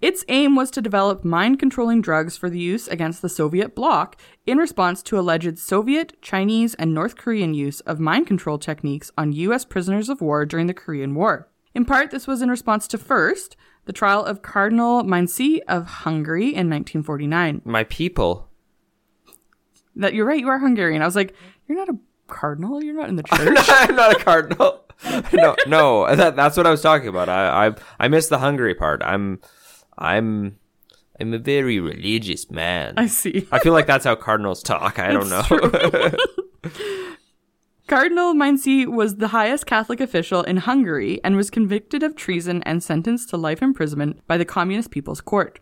Its 0.00 0.24
aim 0.28 0.54
was 0.54 0.70
to 0.70 0.82
develop 0.82 1.24
mind 1.24 1.58
controlling 1.58 2.02
drugs 2.02 2.36
for 2.36 2.50
the 2.50 2.58
use 2.58 2.86
against 2.86 3.22
the 3.22 3.28
Soviet 3.28 3.74
bloc 3.74 4.16
in 4.46 4.58
response 4.58 5.02
to 5.02 5.18
alleged 5.18 5.58
Soviet, 5.58 6.20
Chinese, 6.20 6.74
and 6.74 6.92
North 6.92 7.16
Korean 7.16 7.54
use 7.54 7.80
of 7.80 7.98
mind 7.98 8.26
control 8.26 8.58
techniques 8.58 9.10
on 9.16 9.32
U.S. 9.32 9.64
prisoners 9.64 10.08
of 10.08 10.20
war 10.20 10.44
during 10.44 10.66
the 10.66 10.74
Korean 10.74 11.14
War. 11.14 11.48
In 11.74 11.84
part, 11.84 12.10
this 12.10 12.26
was 12.26 12.42
in 12.42 12.50
response 12.50 12.86
to 12.88 12.98
first, 12.98 13.56
the 13.86 13.92
trial 13.92 14.24
of 14.24 14.42
Cardinal 14.42 15.02
Mindszenty 15.02 15.60
of 15.66 15.86
Hungary 15.86 16.46
in 16.46 16.68
1949. 16.68 17.62
My 17.64 17.84
people. 17.84 18.45
That 19.96 20.14
you're 20.14 20.26
right, 20.26 20.40
you 20.40 20.48
are 20.48 20.58
Hungarian. 20.58 21.02
I 21.02 21.06
was 21.06 21.16
like, 21.16 21.32
mm-hmm. 21.32 21.72
you're 21.72 21.78
not 21.78 21.88
a 21.88 21.98
cardinal, 22.26 22.82
you're 22.82 22.94
not 22.94 23.08
in 23.08 23.16
the 23.16 23.22
church. 23.34 23.58
I'm 23.68 23.96
not 23.96 24.20
a 24.20 24.24
cardinal. 24.24 24.84
no, 25.32 25.56
no, 25.66 26.14
that, 26.14 26.36
that's 26.36 26.56
what 26.56 26.66
I 26.66 26.70
was 26.70 26.80
talking 26.80 27.08
about. 27.08 27.28
I, 27.28 27.68
I, 27.68 27.74
I 28.00 28.08
missed 28.08 28.30
the 28.30 28.38
Hungary 28.38 28.74
part. 28.74 29.02
I'm, 29.04 29.40
I'm, 29.98 30.58
I'm 31.20 31.34
a 31.34 31.38
very 31.38 31.80
religious 31.80 32.50
man. 32.50 32.94
I 32.96 33.06
see. 33.06 33.46
I 33.52 33.58
feel 33.58 33.72
like 33.72 33.86
that's 33.86 34.04
how 34.04 34.14
cardinals 34.14 34.62
talk. 34.62 34.98
I 34.98 35.12
don't 35.12 35.28
know. 35.28 36.12
Cardinal 37.86 38.34
Mindszenty 38.34 38.84
was 38.84 39.16
the 39.16 39.28
highest 39.28 39.64
Catholic 39.64 40.00
official 40.00 40.42
in 40.42 40.56
Hungary 40.56 41.20
and 41.22 41.36
was 41.36 41.50
convicted 41.50 42.02
of 42.02 42.16
treason 42.16 42.60
and 42.64 42.82
sentenced 42.82 43.28
to 43.30 43.36
life 43.36 43.62
imprisonment 43.62 44.26
by 44.26 44.36
the 44.36 44.44
Communist 44.44 44.90
People's 44.90 45.20
Court. 45.20 45.60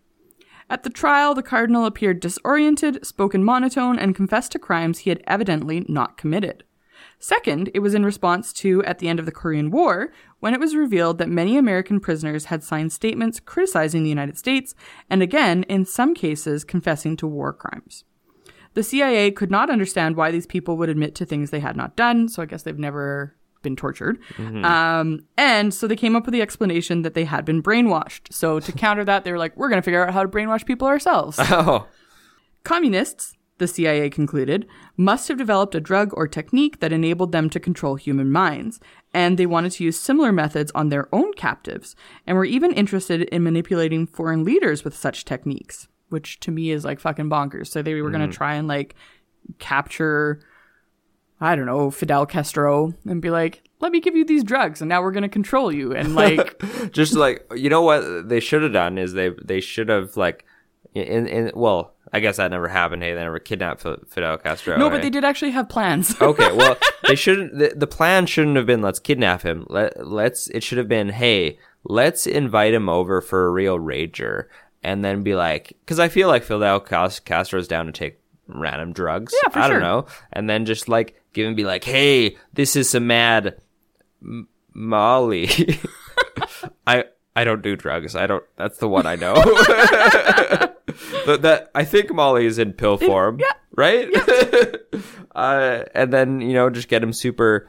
At 0.70 0.82
the 0.82 0.90
trial, 0.90 1.34
the 1.34 1.42
cardinal 1.42 1.84
appeared 1.84 2.20
disoriented, 2.20 3.04
spoke 3.04 3.34
in 3.34 3.44
monotone, 3.44 3.98
and 3.98 4.14
confessed 4.14 4.52
to 4.52 4.58
crimes 4.58 5.00
he 5.00 5.10
had 5.10 5.22
evidently 5.26 5.84
not 5.88 6.16
committed. 6.16 6.64
Second, 7.18 7.70
it 7.74 7.80
was 7.80 7.94
in 7.94 8.04
response 8.04 8.52
to, 8.52 8.82
at 8.84 8.98
the 8.98 9.08
end 9.08 9.18
of 9.18 9.26
the 9.26 9.32
Korean 9.32 9.70
War, 9.70 10.12
when 10.40 10.54
it 10.54 10.60
was 10.60 10.74
revealed 10.74 11.18
that 11.18 11.28
many 11.28 11.56
American 11.56 12.00
prisoners 12.00 12.46
had 12.46 12.62
signed 12.62 12.92
statements 12.92 13.40
criticizing 13.40 14.02
the 14.02 14.08
United 14.08 14.38
States, 14.38 14.74
and 15.08 15.22
again, 15.22 15.62
in 15.64 15.84
some 15.84 16.14
cases, 16.14 16.64
confessing 16.64 17.16
to 17.16 17.26
war 17.26 17.52
crimes. 17.52 18.04
The 18.74 18.82
CIA 18.82 19.30
could 19.30 19.50
not 19.50 19.70
understand 19.70 20.16
why 20.16 20.30
these 20.30 20.46
people 20.46 20.76
would 20.76 20.88
admit 20.88 21.14
to 21.16 21.24
things 21.24 21.50
they 21.50 21.60
had 21.60 21.76
not 21.76 21.96
done, 21.96 22.28
so 22.28 22.42
I 22.42 22.46
guess 22.46 22.62
they've 22.62 22.78
never 22.78 23.36
been 23.64 23.74
tortured. 23.74 24.20
Um, 24.64 25.26
and 25.36 25.74
so 25.74 25.88
they 25.88 25.96
came 25.96 26.14
up 26.14 26.26
with 26.26 26.32
the 26.32 26.42
explanation 26.42 27.02
that 27.02 27.14
they 27.14 27.24
had 27.24 27.44
been 27.44 27.60
brainwashed. 27.60 28.32
So 28.32 28.60
to 28.60 28.70
counter 28.84 29.04
that, 29.04 29.24
they 29.24 29.32
were 29.32 29.38
like, 29.38 29.56
we're 29.56 29.68
going 29.68 29.82
to 29.82 29.84
figure 29.84 30.06
out 30.06 30.14
how 30.14 30.22
to 30.22 30.28
brainwash 30.28 30.64
people 30.64 30.86
ourselves. 30.86 31.38
oh, 31.40 31.88
Communists, 32.62 33.34
the 33.58 33.68
CIA 33.68 34.08
concluded, 34.10 34.66
must 34.96 35.28
have 35.28 35.38
developed 35.38 35.74
a 35.74 35.80
drug 35.80 36.10
or 36.14 36.26
technique 36.26 36.80
that 36.80 36.92
enabled 36.92 37.32
them 37.32 37.50
to 37.50 37.60
control 37.60 37.96
human 37.96 38.32
minds, 38.32 38.80
and 39.12 39.38
they 39.38 39.46
wanted 39.46 39.72
to 39.72 39.84
use 39.84 39.96
similar 39.98 40.32
methods 40.32 40.72
on 40.74 40.88
their 40.88 41.14
own 41.14 41.32
captives, 41.34 41.94
and 42.26 42.36
were 42.36 42.44
even 42.44 42.72
interested 42.72 43.22
in 43.22 43.42
manipulating 43.42 44.06
foreign 44.06 44.44
leaders 44.44 44.82
with 44.82 44.96
such 44.96 45.24
techniques, 45.24 45.88
which 46.08 46.40
to 46.40 46.50
me 46.50 46.70
is 46.70 46.84
like 46.84 47.00
fucking 47.00 47.28
bonkers. 47.30 47.68
So 47.68 47.82
they 47.82 48.00
were 48.00 48.10
going 48.10 48.28
to 48.28 48.34
try 48.36 48.54
and 48.54 48.66
like 48.66 48.94
capture, 49.58 50.40
I 51.40 51.56
don't 51.56 51.66
know, 51.66 51.90
Fidel 51.90 52.26
Castro 52.26 52.94
and 53.06 53.20
be 53.20 53.30
like, 53.30 53.62
let 53.80 53.92
me 53.92 54.00
give 54.00 54.16
you 54.16 54.24
these 54.24 54.44
drugs, 54.44 54.80
and 54.80 54.88
now 54.88 55.02
we're 55.02 55.12
going 55.12 55.22
to 55.22 55.28
control 55.28 55.72
you. 55.72 55.92
And 55.94 56.14
like, 56.16 56.62
just 56.92 57.14
like 57.14 57.46
you 57.54 57.68
know 57.68 57.82
what 57.82 58.28
they 58.28 58.40
should 58.40 58.62
have 58.62 58.72
done 58.72 58.98
is 58.98 59.12
they 59.12 59.30
they 59.42 59.60
should 59.60 59.88
have 59.88 60.16
like 60.16 60.44
in 60.94 61.26
in 61.26 61.52
well 61.54 61.94
I 62.14 62.20
guess 62.20 62.36
that 62.36 62.52
never 62.52 62.68
happened. 62.68 63.02
Hey, 63.02 63.12
they 63.12 63.20
never 63.20 63.40
kidnapped 63.40 63.80
Fi- 63.80 63.96
Fidel 64.06 64.38
Castro. 64.38 64.76
no, 64.76 64.88
but 64.88 65.02
they 65.02 65.10
did 65.10 65.24
actually 65.24 65.50
have 65.50 65.68
plans. 65.68 66.14
okay, 66.20 66.52
well, 66.52 66.76
they 67.08 67.16
shouldn't. 67.16 67.58
The, 67.58 67.72
the 67.74 67.88
plan 67.88 68.26
shouldn't 68.26 68.56
have 68.56 68.66
been 68.66 68.82
let's 68.82 69.00
kidnap 69.00 69.42
him. 69.42 69.66
Let 69.68 70.06
let's. 70.06 70.46
It 70.50 70.62
should 70.62 70.78
have 70.78 70.86
been 70.86 71.08
hey, 71.08 71.58
let's 71.82 72.28
invite 72.28 72.72
him 72.72 72.88
over 72.88 73.20
for 73.20 73.46
a 73.46 73.50
real 73.50 73.80
rager, 73.80 74.44
and 74.84 75.04
then 75.04 75.24
be 75.24 75.34
like, 75.34 75.76
because 75.84 75.98
I 75.98 76.08
feel 76.08 76.28
like 76.28 76.44
Fidel 76.44 76.78
Cas- 76.78 77.18
Castro's 77.18 77.66
down 77.66 77.86
to 77.86 77.92
take 77.92 78.20
random 78.46 78.92
drugs. 78.92 79.34
Yeah, 79.42 79.48
for 79.50 79.58
I 79.58 79.68
don't 79.68 79.82
know, 79.82 80.06
and 80.32 80.48
then 80.48 80.66
just 80.66 80.88
like 80.88 81.20
give 81.34 81.46
him 81.46 81.54
be 81.54 81.64
like, 81.64 81.84
hey, 81.84 82.36
this 82.54 82.76
is 82.76 82.88
some 82.88 83.06
mad 83.06 83.60
M- 84.22 84.48
Molly. 84.72 85.48
I 86.86 87.04
I 87.36 87.44
don't 87.44 87.62
do 87.62 87.76
drugs. 87.76 88.14
I 88.14 88.26
don't. 88.26 88.44
That's 88.56 88.78
the 88.78 88.88
one 88.88 89.06
I 89.06 89.16
know. 89.16 89.34
but 91.26 91.42
that 91.42 91.70
I 91.74 91.84
think 91.84 92.12
Molly 92.12 92.46
is 92.46 92.58
in 92.58 92.72
pill 92.72 92.96
form, 92.96 93.38
yeah. 93.40 93.52
right? 93.74 94.08
uh, 95.34 95.84
and 95.94 96.12
then 96.12 96.40
you 96.40 96.54
know 96.54 96.70
just 96.70 96.88
get 96.88 97.02
him 97.02 97.12
super. 97.12 97.68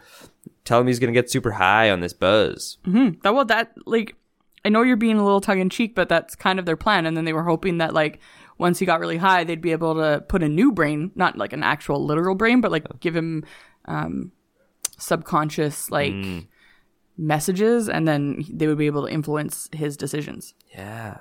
Tell 0.64 0.80
him 0.80 0.88
he's 0.88 1.00
gonna 1.00 1.12
get 1.12 1.30
super 1.30 1.52
high 1.52 1.90
on 1.90 2.00
this 2.00 2.14
buzz. 2.14 2.78
That 3.22 3.34
well, 3.34 3.46
that 3.46 3.74
like, 3.86 4.16
I 4.64 4.70
know 4.70 4.84
you're 4.84 4.98
being 4.98 5.18
a 5.18 5.24
little 5.24 5.42
tongue 5.42 5.60
in 5.60 5.70
cheek, 5.70 5.96
but 5.96 6.10
that's 6.10 6.36
kind 6.36 6.60
of 6.60 6.66
their 6.66 6.78
plan. 6.78 7.06
And 7.06 7.18
then 7.18 7.26
they 7.26 7.34
were 7.34 7.44
hoping 7.44 7.80
that 7.80 7.94
like 7.94 8.20
once 8.58 8.80
he 8.80 8.86
got 8.86 9.00
really 9.00 9.18
high, 9.18 9.44
they'd 9.44 9.62
be 9.62 9.72
able 9.72 9.96
to 9.96 10.24
put 10.28 10.44
a 10.44 10.50
new 10.50 10.72
brain, 10.72 11.12
not 11.16 11.38
like 11.38 11.54
an 11.54 11.64
actual 11.64 12.04
literal 12.06 12.36
brain, 12.36 12.62
but 12.62 12.72
like 12.72 12.86
give 13.00 13.16
him 13.16 13.44
um, 13.86 14.32
subconscious 14.98 15.92
like 15.92 16.14
messages, 17.18 17.90
and 17.90 18.08
then 18.08 18.44
they 18.52 18.68
would 18.68 18.78
be 18.78 18.86
able 18.86 19.06
to 19.06 19.14
influence 19.14 19.70
his 19.74 19.98
decisions. 19.98 20.54
Yeah. 20.74 21.18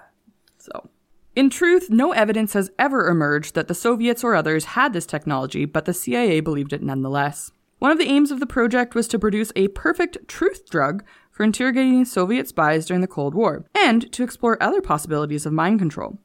So, 0.58 0.90
in 1.34 1.50
truth, 1.50 1.90
no 1.90 2.12
evidence 2.12 2.52
has 2.52 2.70
ever 2.78 3.08
emerged 3.08 3.54
that 3.54 3.68
the 3.68 3.74
Soviets 3.74 4.22
or 4.22 4.34
others 4.34 4.66
had 4.66 4.92
this 4.92 5.06
technology, 5.06 5.64
but 5.64 5.84
the 5.84 5.94
CIA 5.94 6.40
believed 6.40 6.72
it 6.72 6.82
nonetheless. 6.82 7.50
One 7.80 7.90
of 7.90 7.98
the 7.98 8.08
aims 8.08 8.30
of 8.30 8.40
the 8.40 8.46
project 8.46 8.94
was 8.94 9.08
to 9.08 9.18
produce 9.18 9.52
a 9.56 9.68
perfect 9.68 10.28
truth 10.28 10.70
drug 10.70 11.04
for 11.30 11.42
interrogating 11.42 12.04
Soviet 12.04 12.46
spies 12.46 12.86
during 12.86 13.00
the 13.00 13.08
Cold 13.08 13.34
War, 13.34 13.66
and 13.74 14.10
to 14.12 14.22
explore 14.22 14.62
other 14.62 14.80
possibilities 14.80 15.44
of 15.44 15.52
mind 15.52 15.80
control. 15.80 16.18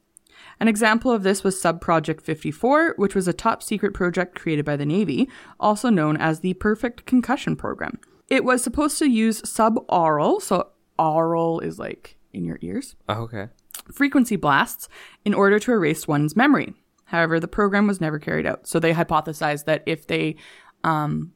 An 0.60 0.68
example 0.68 1.10
of 1.10 1.22
this 1.22 1.42
was 1.42 1.60
Subproject 1.60 2.20
54, 2.20 2.94
which 2.98 3.14
was 3.14 3.26
a 3.26 3.32
top 3.32 3.62
secret 3.62 3.94
project 3.94 4.38
created 4.38 4.64
by 4.66 4.76
the 4.76 4.84
Navy, 4.84 5.28
also 5.58 5.88
known 5.88 6.18
as 6.18 6.40
the 6.40 6.52
Perfect 6.54 7.06
Concussion 7.06 7.56
Program. 7.56 7.98
It 8.28 8.44
was 8.44 8.62
supposed 8.62 8.98
to 8.98 9.08
use 9.08 9.40
subaural, 9.42 10.40
so 10.42 10.68
aural 10.98 11.60
is 11.60 11.78
like 11.78 12.16
in 12.32 12.44
your 12.44 12.58
ears, 12.60 12.94
Oh, 13.08 13.22
okay. 13.22 13.48
frequency 13.92 14.36
blasts 14.36 14.88
in 15.24 15.32
order 15.34 15.58
to 15.58 15.72
erase 15.72 16.06
one's 16.06 16.36
memory. 16.36 16.74
However, 17.06 17.40
the 17.40 17.48
program 17.48 17.86
was 17.88 18.00
never 18.00 18.18
carried 18.18 18.46
out. 18.46 18.68
So 18.68 18.78
they 18.78 18.92
hypothesized 18.92 19.64
that 19.64 19.82
if 19.86 20.06
they 20.06 20.36
um, 20.84 21.32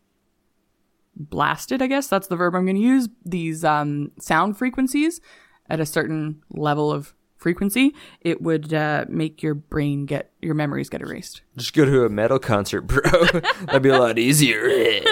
blasted, 1.17 1.83
I 1.83 1.87
guess 1.87 2.07
that's 2.09 2.29
the 2.29 2.37
verb 2.37 2.55
I'm 2.55 2.65
going 2.65 2.77
to 2.77 2.83
use, 2.83 3.09
these 3.25 3.65
um, 3.65 4.13
sound 4.21 4.57
frequencies 4.59 5.21
at 5.69 5.81
a 5.81 5.87
certain 5.87 6.43
level 6.51 6.93
of 6.93 7.15
frequency, 7.45 7.95
it 8.23 8.41
would 8.41 8.73
uh, 8.73 9.05
make 9.07 9.43
your 9.43 9.53
brain 9.53 10.07
get, 10.07 10.33
your 10.41 10.55
memories 10.55 10.89
get 10.89 11.03
erased. 11.03 11.43
Just 11.59 11.75
go 11.75 11.85
to 11.85 12.07
a 12.07 12.09
metal 12.09 12.39
concert, 12.39 12.81
bro. 12.81 13.03
That'd 13.67 13.83
be 13.83 13.91
a 13.91 13.99
lot 13.99 14.19
easier. 14.19 14.67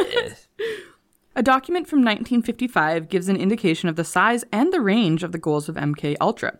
A 1.34 1.42
document 1.42 1.86
from 1.86 2.00
1955 2.00 3.08
gives 3.08 3.28
an 3.28 3.36
indication 3.36 3.88
of 3.88 3.96
the 3.96 4.04
size 4.04 4.44
and 4.52 4.72
the 4.72 4.82
range 4.82 5.22
of 5.22 5.32
the 5.32 5.38
goals 5.38 5.66
of 5.66 5.76
MK 5.76 6.16
Ultra. 6.20 6.58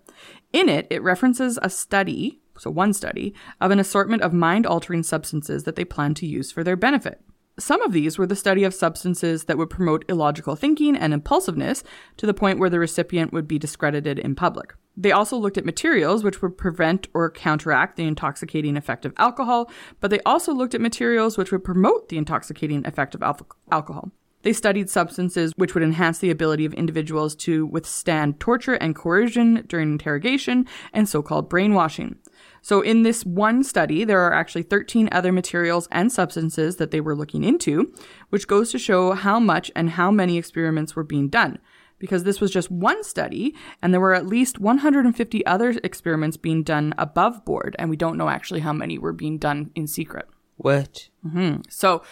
In 0.52 0.68
it, 0.70 0.86
it 0.88 1.02
references 1.02 1.58
a 1.60 1.68
study, 1.68 2.40
so 2.58 2.70
one 2.70 2.94
study, 2.94 3.34
of 3.60 3.70
an 3.70 3.78
assortment 3.78 4.22
of 4.22 4.32
mind-altering 4.32 5.02
substances 5.02 5.64
that 5.64 5.76
they 5.76 5.84
plan 5.84 6.14
to 6.14 6.26
use 6.26 6.50
for 6.50 6.64
their 6.64 6.76
benefit. 6.76 7.20
Some 7.58 7.82
of 7.82 7.92
these 7.92 8.16
were 8.16 8.26
the 8.26 8.34
study 8.34 8.64
of 8.64 8.72
substances 8.72 9.44
that 9.44 9.58
would 9.58 9.68
promote 9.68 10.06
illogical 10.08 10.56
thinking 10.56 10.96
and 10.96 11.12
impulsiveness 11.12 11.84
to 12.16 12.24
the 12.24 12.32
point 12.32 12.58
where 12.58 12.70
the 12.70 12.78
recipient 12.78 13.32
would 13.32 13.46
be 13.46 13.58
discredited 13.58 14.18
in 14.18 14.34
public. 14.34 14.74
They 14.96 15.12
also 15.12 15.36
looked 15.36 15.58
at 15.58 15.64
materials 15.64 16.24
which 16.24 16.40
would 16.40 16.56
prevent 16.56 17.08
or 17.12 17.30
counteract 17.30 17.96
the 17.96 18.04
intoxicating 18.04 18.76
effect 18.76 19.04
of 19.04 19.12
alcohol, 19.18 19.70
but 20.00 20.10
they 20.10 20.20
also 20.20 20.54
looked 20.54 20.74
at 20.74 20.80
materials 20.80 21.36
which 21.36 21.52
would 21.52 21.64
promote 21.64 22.08
the 22.08 22.18
intoxicating 22.18 22.86
effect 22.86 23.14
of 23.14 23.22
alpha- 23.22 23.44
alcohol. 23.70 24.10
They 24.42 24.52
studied 24.52 24.90
substances 24.90 25.52
which 25.56 25.74
would 25.74 25.84
enhance 25.84 26.18
the 26.18 26.30
ability 26.30 26.64
of 26.64 26.74
individuals 26.74 27.34
to 27.36 27.66
withstand 27.66 28.40
torture 28.40 28.74
and 28.74 28.94
coercion 28.94 29.64
during 29.68 29.92
interrogation 29.92 30.66
and 30.92 31.08
so 31.08 31.22
called 31.22 31.48
brainwashing. 31.48 32.16
So, 32.62 32.80
in 32.80 33.02
this 33.02 33.26
one 33.26 33.64
study, 33.64 34.04
there 34.04 34.20
are 34.20 34.32
actually 34.32 34.62
13 34.62 35.08
other 35.10 35.32
materials 35.32 35.88
and 35.90 36.10
substances 36.12 36.76
that 36.76 36.92
they 36.92 37.00
were 37.00 37.16
looking 37.16 37.42
into, 37.42 37.92
which 38.30 38.46
goes 38.46 38.70
to 38.70 38.78
show 38.78 39.12
how 39.12 39.40
much 39.40 39.70
and 39.74 39.90
how 39.90 40.12
many 40.12 40.38
experiments 40.38 40.94
were 40.94 41.02
being 41.02 41.28
done. 41.28 41.58
Because 41.98 42.24
this 42.24 42.40
was 42.40 42.50
just 42.50 42.70
one 42.70 43.04
study, 43.04 43.54
and 43.80 43.92
there 43.92 44.00
were 44.00 44.14
at 44.14 44.26
least 44.26 44.58
150 44.58 45.46
other 45.46 45.70
experiments 45.84 46.36
being 46.36 46.62
done 46.62 46.94
above 46.98 47.44
board, 47.44 47.76
and 47.78 47.90
we 47.90 47.96
don't 47.96 48.16
know 48.16 48.28
actually 48.28 48.60
how 48.60 48.72
many 48.72 48.96
were 48.96 49.12
being 49.12 49.38
done 49.38 49.70
in 49.74 49.86
secret. 49.86 50.28
what? 50.56 51.08
Mm-hmm. 51.26 51.62
So, 51.68 52.02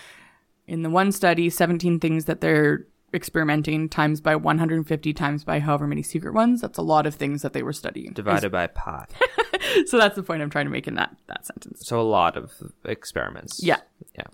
in 0.67 0.83
the 0.83 0.91
one 0.91 1.11
study, 1.11 1.49
17 1.51 1.99
things 1.99 2.27
that 2.27 2.41
they're 2.41 2.87
experimenting 3.13 3.89
times 3.89 4.21
by 4.21 4.37
150 4.37 5.13
times 5.13 5.45
by 5.45 5.59
however 5.59 5.87
many 5.87 6.03
secret 6.03 6.35
ones. 6.35 6.61
That's 6.61 6.79
a 6.79 6.83
lot 6.83 7.07
of 7.07 7.15
things 7.15 7.43
that 7.43 7.53
they 7.53 7.63
were 7.63 7.73
studying. 7.73 8.13
Divided 8.13 8.53
by 8.53 8.69
pi. 8.69 9.07
So 9.87 9.99
that's 9.99 10.17
the 10.17 10.23
point 10.23 10.43
I'm 10.43 10.51
trying 10.51 10.67
to 10.67 10.71
make 10.71 10.87
in 10.89 10.95
that 10.95 11.17
that 11.27 11.47
sentence. 11.47 11.87
So 11.87 12.01
a 12.01 12.03
lot 12.03 12.37
of 12.37 12.53
experiments. 12.85 13.63
Yeah. 13.63 13.79
Yeah. 14.17 14.25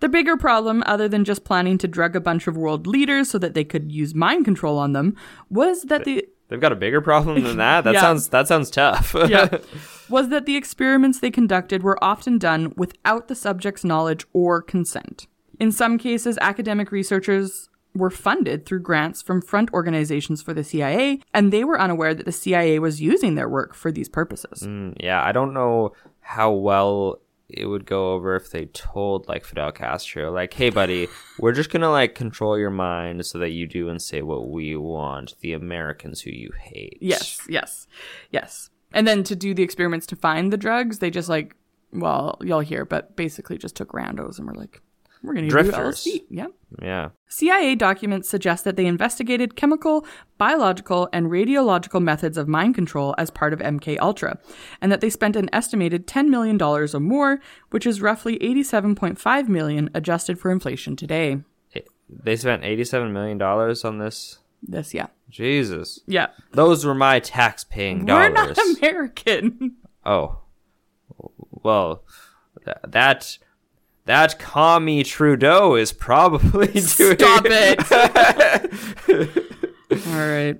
The 0.00 0.08
bigger 0.08 0.36
problem, 0.36 0.82
other 0.86 1.08
than 1.08 1.24
just 1.24 1.44
planning 1.44 1.78
to 1.78 1.88
drug 1.88 2.14
a 2.16 2.20
bunch 2.20 2.46
of 2.46 2.56
world 2.56 2.86
leaders 2.86 3.30
so 3.30 3.38
that 3.38 3.54
they 3.54 3.64
could 3.64 3.90
use 3.92 4.14
mind 4.14 4.44
control 4.44 4.78
on 4.78 4.92
them, 4.92 5.16
was 5.50 5.82
that 5.84 6.04
the 6.04 6.26
They've 6.48 6.60
got 6.60 6.72
a 6.72 6.76
bigger 6.76 7.00
problem 7.00 7.42
than 7.44 7.56
that. 7.56 7.84
That 7.84 7.94
Yeah. 7.94 8.00
sounds 8.02 8.28
that 8.28 8.46
sounds 8.48 8.70
tough. 8.70 9.14
yeah, 9.28 9.58
was 10.10 10.28
that 10.28 10.44
the 10.46 10.56
experiments 10.56 11.20
they 11.20 11.30
conducted 11.30 11.82
were 11.82 12.02
often 12.04 12.36
done 12.38 12.74
without 12.76 13.28
the 13.28 13.34
subject's 13.34 13.84
knowledge 13.84 14.26
or 14.34 14.60
consent. 14.60 15.26
In 15.58 15.72
some 15.72 15.96
cases, 15.96 16.36
academic 16.42 16.90
researchers 16.92 17.70
were 17.94 18.10
funded 18.10 18.64
through 18.64 18.80
grants 18.80 19.20
from 19.22 19.42
front 19.42 19.72
organizations 19.72 20.42
for 20.42 20.54
the 20.54 20.64
CIA, 20.64 21.20
and 21.34 21.52
they 21.52 21.64
were 21.64 21.80
unaware 21.80 22.14
that 22.14 22.26
the 22.26 22.32
CIA 22.32 22.78
was 22.78 23.00
using 23.00 23.34
their 23.34 23.48
work 23.48 23.74
for 23.74 23.92
these 23.92 24.08
purposes. 24.08 24.62
Mm, 24.62 24.96
yeah, 24.98 25.22
I 25.22 25.32
don't 25.32 25.52
know 25.52 25.92
how 26.20 26.52
well 26.52 27.20
it 27.48 27.66
would 27.66 27.84
go 27.84 28.12
over 28.12 28.34
if 28.34 28.50
they 28.50 28.64
told 28.66 29.28
like 29.28 29.44
Fidel 29.44 29.72
Castro, 29.72 30.32
like, 30.32 30.54
"Hey, 30.54 30.70
buddy, 30.70 31.08
we're 31.38 31.52
just 31.52 31.70
gonna 31.70 31.90
like 31.90 32.14
control 32.14 32.58
your 32.58 32.70
mind 32.70 33.26
so 33.26 33.38
that 33.38 33.50
you 33.50 33.66
do 33.66 33.88
and 33.88 34.00
say 34.00 34.22
what 34.22 34.48
we 34.48 34.74
want, 34.74 35.34
the 35.40 35.52
Americans 35.52 36.22
who 36.22 36.30
you 36.30 36.50
hate." 36.58 36.96
Yes, 37.00 37.40
yes, 37.48 37.86
yes. 38.30 38.70
And 38.94 39.06
then 39.06 39.22
to 39.24 39.36
do 39.36 39.54
the 39.54 39.62
experiments 39.62 40.06
to 40.06 40.16
find 40.16 40.52
the 40.52 40.56
drugs, 40.56 40.98
they 40.98 41.10
just 41.10 41.28
like, 41.28 41.56
well, 41.92 42.38
you'll 42.42 42.60
hear, 42.60 42.84
but 42.84 43.16
basically 43.16 43.58
just 43.58 43.76
took 43.76 43.92
randos 43.92 44.38
and 44.38 44.46
were 44.46 44.54
like, 44.54 44.80
we're 45.22 45.34
going 45.34 45.48
to 45.48 45.62
do. 45.62 45.70
LSD. 45.70 46.24
Yeah. 46.30 46.46
yeah. 46.82 47.08
CIA 47.28 47.74
documents 47.74 48.28
suggest 48.28 48.64
that 48.64 48.76
they 48.76 48.86
investigated 48.86 49.56
chemical, 49.56 50.04
biological, 50.38 51.08
and 51.12 51.26
radiological 51.28 52.02
methods 52.02 52.36
of 52.36 52.48
mind 52.48 52.74
control 52.74 53.14
as 53.18 53.30
part 53.30 53.52
of 53.52 53.60
MK 53.60 53.98
Ultra, 54.00 54.38
and 54.80 54.90
that 54.90 55.00
they 55.00 55.10
spent 55.10 55.36
an 55.36 55.48
estimated 55.52 56.06
$10 56.06 56.28
million 56.28 56.60
or 56.60 56.86
more, 57.00 57.40
which 57.70 57.86
is 57.86 58.00
roughly 58.02 58.38
87.5 58.38 59.48
million 59.48 59.90
adjusted 59.94 60.38
for 60.38 60.50
inflation 60.50 60.96
today. 60.96 61.38
They 62.14 62.36
spent 62.36 62.62
eighty-seven 62.62 63.10
million 63.10 63.38
dollars 63.38 63.86
on 63.86 63.96
this. 63.96 64.38
This, 64.62 64.92
yeah. 64.92 65.06
Jesus, 65.30 66.00
Yeah. 66.06 66.26
those 66.52 66.84
were 66.84 66.94
my 66.94 67.20
tax-paying 67.20 68.04
dollars 68.04 68.28
We're 68.34 68.34
not 68.34 68.58
American. 68.78 69.76
Oh, 70.04 70.40
well, 71.50 72.04
th- 72.64 72.76
that 72.88 73.38
that 74.04 74.38
commie 74.38 75.04
Trudeau 75.04 75.74
is 75.74 75.92
probably 75.92 76.66
doing. 76.72 77.18
Stop 77.18 77.44
it. 77.46 77.78
All 80.06 80.28
right. 80.28 80.58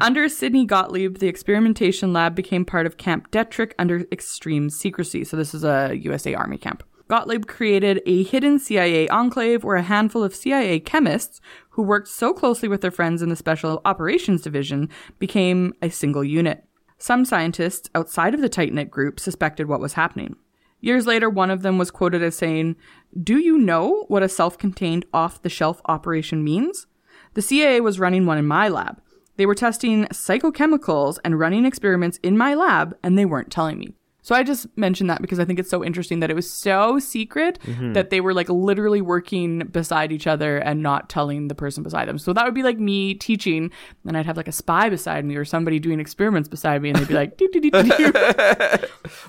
Under 0.00 0.28
Sidney 0.28 0.64
Gottlieb, 0.64 1.18
the 1.18 1.26
experimentation 1.26 2.12
lab 2.12 2.34
became 2.34 2.64
part 2.64 2.86
of 2.86 2.96
Camp 2.96 3.30
Detrick 3.30 3.72
under 3.78 4.04
extreme 4.12 4.70
secrecy. 4.70 5.24
So, 5.24 5.36
this 5.36 5.54
is 5.54 5.64
a 5.64 5.94
USA 6.00 6.34
Army 6.34 6.58
camp. 6.58 6.82
Gottlieb 7.08 7.46
created 7.46 8.00
a 8.06 8.22
hidden 8.22 8.58
CIA 8.58 9.08
enclave 9.08 9.64
where 9.64 9.76
a 9.76 9.82
handful 9.82 10.24
of 10.24 10.34
CIA 10.34 10.80
chemists 10.80 11.40
who 11.70 11.82
worked 11.82 12.08
so 12.08 12.32
closely 12.32 12.68
with 12.68 12.80
their 12.80 12.90
friends 12.90 13.20
in 13.20 13.28
the 13.28 13.36
Special 13.36 13.82
Operations 13.84 14.40
Division 14.40 14.88
became 15.18 15.74
a 15.82 15.90
single 15.90 16.24
unit. 16.24 16.64
Some 16.98 17.24
scientists 17.24 17.90
outside 17.94 18.32
of 18.32 18.40
the 18.40 18.48
tight 18.48 18.72
knit 18.72 18.90
group 18.90 19.20
suspected 19.20 19.68
what 19.68 19.80
was 19.80 19.94
happening. 19.94 20.36
Years 20.82 21.06
later, 21.06 21.30
one 21.30 21.50
of 21.50 21.62
them 21.62 21.78
was 21.78 21.92
quoted 21.92 22.24
as 22.24 22.34
saying, 22.34 22.74
Do 23.20 23.38
you 23.38 23.56
know 23.56 24.04
what 24.08 24.24
a 24.24 24.28
self 24.28 24.58
contained 24.58 25.06
off 25.14 25.40
the 25.40 25.48
shelf 25.48 25.80
operation 25.86 26.42
means? 26.42 26.86
The 27.34 27.40
CIA 27.40 27.80
was 27.80 28.00
running 28.00 28.26
one 28.26 28.36
in 28.36 28.46
my 28.46 28.68
lab. 28.68 29.00
They 29.36 29.46
were 29.46 29.54
testing 29.54 30.06
psychochemicals 30.06 31.18
and 31.24 31.38
running 31.38 31.64
experiments 31.64 32.18
in 32.22 32.36
my 32.36 32.54
lab, 32.54 32.96
and 33.02 33.16
they 33.16 33.24
weren't 33.24 33.50
telling 33.50 33.78
me. 33.78 33.94
So 34.22 34.34
I 34.36 34.44
just 34.44 34.66
mentioned 34.78 35.10
that 35.10 35.20
because 35.20 35.40
I 35.40 35.44
think 35.44 35.58
it's 35.58 35.68
so 35.68 35.84
interesting 35.84 36.20
that 36.20 36.30
it 36.30 36.34
was 36.34 36.50
so 36.50 36.98
secret 37.00 37.58
mm-hmm. 37.64 37.92
that 37.92 38.10
they 38.10 38.20
were 38.20 38.32
like 38.32 38.48
literally 38.48 39.00
working 39.00 39.60
beside 39.60 40.12
each 40.12 40.28
other 40.28 40.58
and 40.58 40.82
not 40.82 41.08
telling 41.08 41.48
the 41.48 41.56
person 41.56 41.82
beside 41.82 42.08
them. 42.08 42.18
So 42.18 42.32
that 42.32 42.44
would 42.44 42.54
be 42.54 42.62
like 42.62 42.78
me 42.78 43.14
teaching, 43.14 43.72
and 44.06 44.16
I'd 44.16 44.26
have 44.26 44.36
like 44.36 44.48
a 44.48 44.52
spy 44.52 44.88
beside 44.88 45.24
me 45.24 45.34
or 45.36 45.44
somebody 45.44 45.80
doing 45.80 45.98
experiments 45.98 46.48
beside 46.48 46.82
me, 46.82 46.90
and 46.90 46.98
they'd 46.98 47.08
be 47.08 47.14
like, 47.14 47.36
"Doo, 47.36 47.48
doo, 47.52 47.60
doo, 47.60 47.70
doo, 47.70 47.82
doo." 47.82 48.12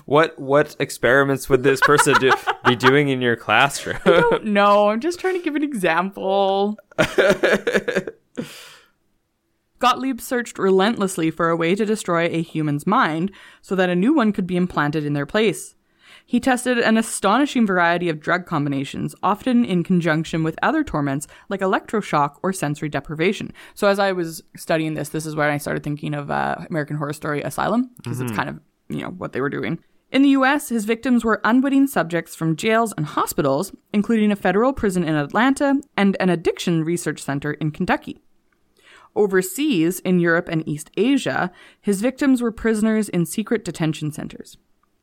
What 0.06 0.38
what 0.38 0.76
experiments 0.78 1.48
would 1.48 1.62
this 1.62 1.80
person 1.80 2.14
do, 2.20 2.32
be 2.64 2.76
doing 2.76 3.08
in 3.08 3.20
your 3.20 3.36
classroom? 3.36 3.98
No, 4.42 4.90
I'm 4.90 5.00
just 5.00 5.18
trying 5.18 5.34
to 5.34 5.42
give 5.42 5.56
an 5.56 5.64
example. 5.64 6.78
Gottlieb 9.84 10.18
searched 10.18 10.58
relentlessly 10.58 11.30
for 11.30 11.50
a 11.50 11.56
way 11.56 11.74
to 11.74 11.84
destroy 11.84 12.24
a 12.24 12.40
human's 12.40 12.86
mind 12.86 13.30
so 13.60 13.74
that 13.74 13.90
a 13.90 13.94
new 13.94 14.14
one 14.14 14.32
could 14.32 14.46
be 14.46 14.56
implanted 14.56 15.04
in 15.04 15.12
their 15.12 15.26
place. 15.26 15.74
He 16.24 16.40
tested 16.40 16.78
an 16.78 16.96
astonishing 16.96 17.66
variety 17.66 18.08
of 18.08 18.18
drug 18.18 18.46
combinations, 18.46 19.14
often 19.22 19.62
in 19.62 19.84
conjunction 19.84 20.42
with 20.42 20.58
other 20.62 20.84
torments 20.84 21.28
like 21.50 21.60
electroshock 21.60 22.36
or 22.42 22.50
sensory 22.50 22.88
deprivation. 22.88 23.52
So, 23.74 23.86
as 23.86 23.98
I 23.98 24.12
was 24.12 24.42
studying 24.56 24.94
this, 24.94 25.10
this 25.10 25.26
is 25.26 25.36
where 25.36 25.50
I 25.50 25.58
started 25.58 25.82
thinking 25.82 26.14
of 26.14 26.30
uh, 26.30 26.56
American 26.70 26.96
Horror 26.96 27.12
Story 27.12 27.42
Asylum, 27.42 27.90
because 27.98 28.22
it's 28.22 28.32
kind 28.32 28.48
of, 28.48 28.60
you 28.88 29.02
know, 29.02 29.10
what 29.10 29.34
they 29.34 29.42
were 29.42 29.50
doing. 29.50 29.80
In 30.10 30.22
the 30.22 30.30
US, 30.30 30.70
his 30.70 30.86
victims 30.86 31.26
were 31.26 31.42
unwitting 31.44 31.88
subjects 31.88 32.34
from 32.34 32.56
jails 32.56 32.94
and 32.96 33.04
hospitals, 33.04 33.70
including 33.92 34.32
a 34.32 34.36
federal 34.36 34.72
prison 34.72 35.04
in 35.04 35.14
Atlanta 35.14 35.78
and 35.94 36.16
an 36.20 36.30
addiction 36.30 36.84
research 36.84 37.20
center 37.20 37.52
in 37.52 37.70
Kentucky. 37.70 38.23
Overseas, 39.16 40.00
in 40.00 40.18
Europe 40.20 40.48
and 40.48 40.66
East 40.68 40.90
Asia, 40.96 41.50
his 41.80 42.00
victims 42.00 42.42
were 42.42 42.50
prisoners 42.52 43.08
in 43.08 43.26
secret 43.26 43.64
detention 43.64 44.10
centers. 44.12 44.56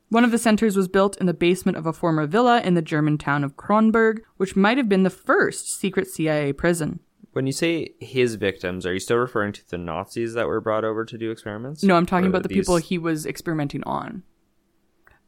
One 0.10 0.26
of 0.26 0.32
the 0.32 0.38
centers 0.38 0.76
was 0.76 0.90
built 0.90 1.16
in 1.18 1.26
the 1.26 1.34
basement 1.34 1.78
of 1.78 1.86
a 1.86 1.94
former 1.94 2.28
villa 2.28 2.60
in 2.62 2.74
the 2.74 2.82
German 2.82 3.18
town 3.18 3.46
of 3.46 3.56
Kronberg, 3.56 4.20
which 4.36 4.58
might 4.58 4.78
have 4.78 4.90
been 4.90 5.04
the 5.04 5.10
first 5.10 5.74
secret 5.80 6.08
CIA 6.08 6.52
prison. 6.52 7.00
When 7.32 7.46
you 7.46 7.54
say 7.54 7.94
his 8.02 8.36
victims, 8.36 8.86
are 8.86 8.92
you 8.94 9.00
still 9.00 9.16
referring 9.16 9.54
to 9.54 9.70
the 9.70 9.78
Nazis 9.78 10.34
that 10.34 10.48
were 10.48 10.60
brought 10.60 10.84
over 10.84 11.06
to 11.06 11.18
do 11.18 11.32
experiments? 11.32 11.82
No, 11.82 11.96
I'm 11.96 12.06
talking 12.06 12.28
about 12.28 12.44
the 12.44 12.50
these- 12.50 12.58
people 12.58 12.76
he 12.78 12.98
was 12.98 13.26
experimenting 13.26 13.84
on. 13.86 14.24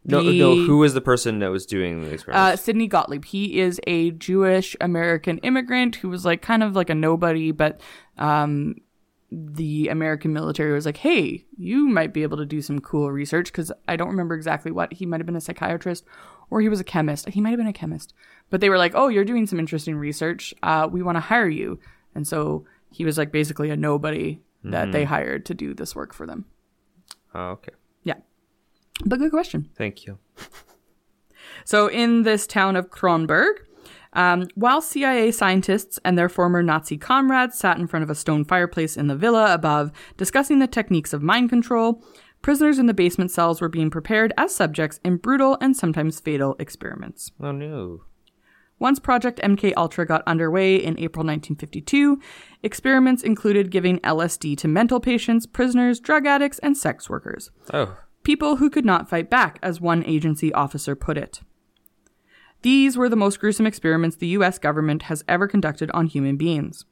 No, 0.05 0.21
the- 0.23 0.37
no. 0.37 0.55
Who 0.55 0.77
was 0.79 0.93
the 0.93 1.01
person 1.01 1.39
that 1.39 1.49
was 1.51 1.65
doing 1.65 2.01
the 2.01 2.09
Uh, 2.09 2.13
experiments? 2.13 2.61
Sidney 2.63 2.87
Gottlieb. 2.87 3.25
He 3.25 3.59
is 3.59 3.79
a 3.87 4.11
Jewish 4.11 4.75
American 4.81 5.37
immigrant 5.39 5.95
who 5.97 6.09
was 6.09 6.25
like 6.25 6.41
kind 6.41 6.61
of 6.63 6.75
like 6.75 6.89
a 6.89 6.95
nobody, 6.95 7.51
but 7.51 7.79
um, 8.17 8.75
the 9.31 9.87
American 9.87 10.33
military 10.33 10.73
was 10.73 10.85
like, 10.85 10.97
"Hey, 10.97 11.45
you 11.57 11.87
might 11.87 12.13
be 12.13 12.23
able 12.23 12.37
to 12.37 12.45
do 12.45 12.61
some 12.61 12.79
cool 12.79 13.11
research." 13.11 13.45
Because 13.51 13.71
I 13.87 13.95
don't 13.95 14.09
remember 14.09 14.35
exactly 14.35 14.71
what 14.71 14.93
he 14.93 15.05
might 15.05 15.19
have 15.19 15.25
been 15.25 15.35
a 15.35 15.41
psychiatrist 15.41 16.03
or 16.49 16.61
he 16.61 16.69
was 16.69 16.79
a 16.79 16.83
chemist. 16.83 17.29
He 17.29 17.41
might 17.41 17.49
have 17.51 17.57
been 17.57 17.65
a 17.67 17.73
chemist, 17.73 18.13
but 18.49 18.61
they 18.61 18.69
were 18.69 18.77
like, 18.77 18.91
"Oh, 18.95 19.07
you're 19.07 19.23
doing 19.25 19.47
some 19.47 19.57
interesting 19.59 19.95
research. 19.95 20.53
Uh, 20.61 20.87
we 20.91 21.01
want 21.01 21.15
to 21.15 21.21
hire 21.21 21.49
you." 21.49 21.79
And 22.13 22.27
so 22.27 22.65
he 22.91 23.05
was 23.05 23.17
like 23.17 23.31
basically 23.31 23.69
a 23.71 23.75
nobody 23.77 24.41
that 24.65 24.91
they 24.91 25.03
hired 25.05 25.45
to 25.47 25.53
do 25.53 25.73
this 25.73 25.95
work 25.95 26.13
for 26.13 26.25
them. 26.27 26.45
oh, 27.33 27.51
okay. 27.51 27.71
But 29.06 29.19
good 29.19 29.32
question. 29.32 29.69
Thank 29.77 30.06
you. 30.06 30.19
So, 31.65 31.88
in 31.88 32.23
this 32.23 32.45
town 32.45 32.75
of 32.75 32.89
Kronberg, 32.89 33.53
um, 34.13 34.47
while 34.56 34.82
CIA 34.82 35.32
scientists 35.32 35.99
and 36.03 36.17
their 36.17 36.29
former 36.29 36.62
Nazi 36.62 36.97
comrades 36.97 37.58
sat 37.58 37.77
in 37.77 37.88
front 37.88 38.03
of 38.03 38.10
a 38.10 38.15
stone 38.15 38.43
fireplace 38.43 38.97
in 38.97 39.08
the 39.08 39.15
villa 39.15 39.53
above 39.53 39.91
discussing 40.17 40.60
the 40.60 40.67
techniques 40.67 41.13
of 41.13 41.23
mind 41.23 41.49
control, 41.49 42.03
prisoners 42.41 42.79
in 42.79 42.86
the 42.86 42.93
basement 42.93 43.32
cells 43.32 43.62
were 43.62 43.69
being 43.69 43.89
prepared 43.89 44.34
as 44.38 44.53
subjects 44.53 44.99
in 45.03 45.17
brutal 45.17 45.58
and 45.62 45.75
sometimes 45.75 46.19
fatal 46.19 46.56
experiments. 46.60 47.32
Oh 47.41 47.51
no. 47.51 48.03
Once 48.77 48.99
Project 48.99 49.39
MK 49.41 49.73
Ultra 49.77 50.06
got 50.06 50.23
underway 50.27 50.75
in 50.75 50.99
April 50.99 51.25
1952, 51.25 52.19
experiments 52.62 53.23
included 53.23 53.71
giving 53.71 53.99
LSD 53.99 54.58
to 54.58 54.67
mental 54.67 54.99
patients, 54.99 55.45
prisoners, 55.45 56.01
drug 56.01 56.25
addicts, 56.25 56.60
and 56.60 56.75
sex 56.75 57.10
workers 57.10 57.49
Oh, 57.73 57.97
people 58.23 58.57
who 58.57 58.69
could 58.69 58.86
not 58.86 59.09
fight 59.09 59.29
back, 59.29 59.59
as 59.62 59.79
one 59.81 60.03
agency 60.05 60.51
officer 60.53 60.95
put 60.95 61.17
it. 61.17 61.41
These 62.62 62.95
were 62.95 63.09
the 63.09 63.15
most 63.17 63.39
gruesome 63.39 63.65
experiments 63.67 64.15
the 64.15 64.27
US 64.27 64.57
government 64.57 65.03
has 65.03 65.23
ever 65.27 65.47
conducted 65.47 65.91
on 65.91 66.07
human 66.07 66.38
beings. 66.38 66.86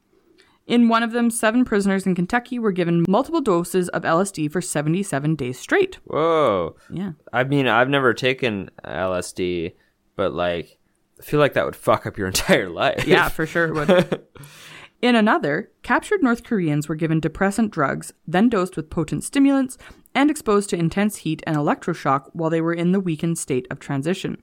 In 0.66 0.88
one 0.88 1.02
of 1.02 1.12
them, 1.12 1.30
seven 1.30 1.64
prisoners 1.64 2.06
in 2.06 2.14
Kentucky 2.14 2.58
were 2.58 2.70
given 2.72 3.04
multiple 3.08 3.40
doses 3.40 3.88
of 3.88 4.02
LSD 4.02 4.50
for 4.52 4.60
77 4.60 5.34
days 5.34 5.58
straight. 5.58 5.98
whoa. 6.04 6.76
Yeah. 6.88 7.12
I 7.32 7.44
mean, 7.44 7.66
I've 7.66 7.88
never 7.88 8.14
taken 8.14 8.70
LSD, 8.84 9.72
but 10.14 10.32
like, 10.34 10.78
I 11.18 11.24
feel 11.24 11.40
like 11.40 11.54
that 11.54 11.64
would 11.64 11.74
fuck 11.74 12.06
up 12.06 12.16
your 12.16 12.26
entire 12.34 12.68
life. 12.68 13.06
Yeah, 13.06 13.28
for 13.28 13.46
sure 13.46 13.64
it 13.66 13.74
would. 13.74 14.22
In 15.02 15.16
another, 15.16 15.72
captured 15.82 16.22
North 16.22 16.44
Koreans 16.44 16.88
were 16.88 16.94
given 16.94 17.18
depressant 17.18 17.72
drugs, 17.72 18.12
then 18.24 18.48
dosed 18.48 18.76
with 18.76 18.88
potent 18.88 19.24
stimulants, 19.24 19.76
and 20.14 20.30
exposed 20.30 20.70
to 20.70 20.78
intense 20.78 21.16
heat 21.16 21.42
and 21.44 21.56
electroshock 21.56 22.30
while 22.32 22.50
they 22.50 22.60
were 22.60 22.72
in 22.72 22.92
the 22.92 23.00
weakened 23.00 23.36
state 23.36 23.66
of 23.68 23.80
transition. 23.80 24.40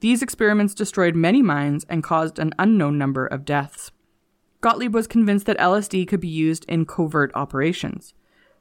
These 0.00 0.20
experiments 0.20 0.74
destroyed 0.74 1.14
many 1.14 1.42
minds 1.42 1.86
and 1.88 2.02
caused 2.02 2.40
an 2.40 2.52
unknown 2.58 2.98
number 2.98 3.24
of 3.24 3.44
deaths. 3.44 3.92
Gottlieb 4.60 4.92
was 4.92 5.06
convinced 5.06 5.46
that 5.46 5.58
LSD 5.58 6.08
could 6.08 6.20
be 6.20 6.28
used 6.28 6.64
in 6.64 6.84
covert 6.84 7.30
operations. 7.36 8.14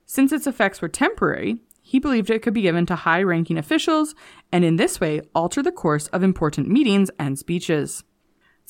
Since 0.05 0.31
its 0.31 0.45
effects 0.45 0.83
were 0.83 0.87
temporary, 0.87 1.61
he 1.81 1.97
believed 1.97 2.29
it 2.29 2.43
could 2.43 2.53
be 2.53 2.61
given 2.61 2.85
to 2.85 2.95
high 2.95 3.23
ranking 3.23 3.57
officials 3.57 4.13
and 4.51 4.63
in 4.63 4.75
this 4.75 4.99
way 4.99 5.21
alter 5.33 5.63
the 5.63 5.71
course 5.71 6.05
of 6.07 6.21
important 6.21 6.67
meetings 6.67 7.09
and 7.17 7.39
speeches. 7.39 8.03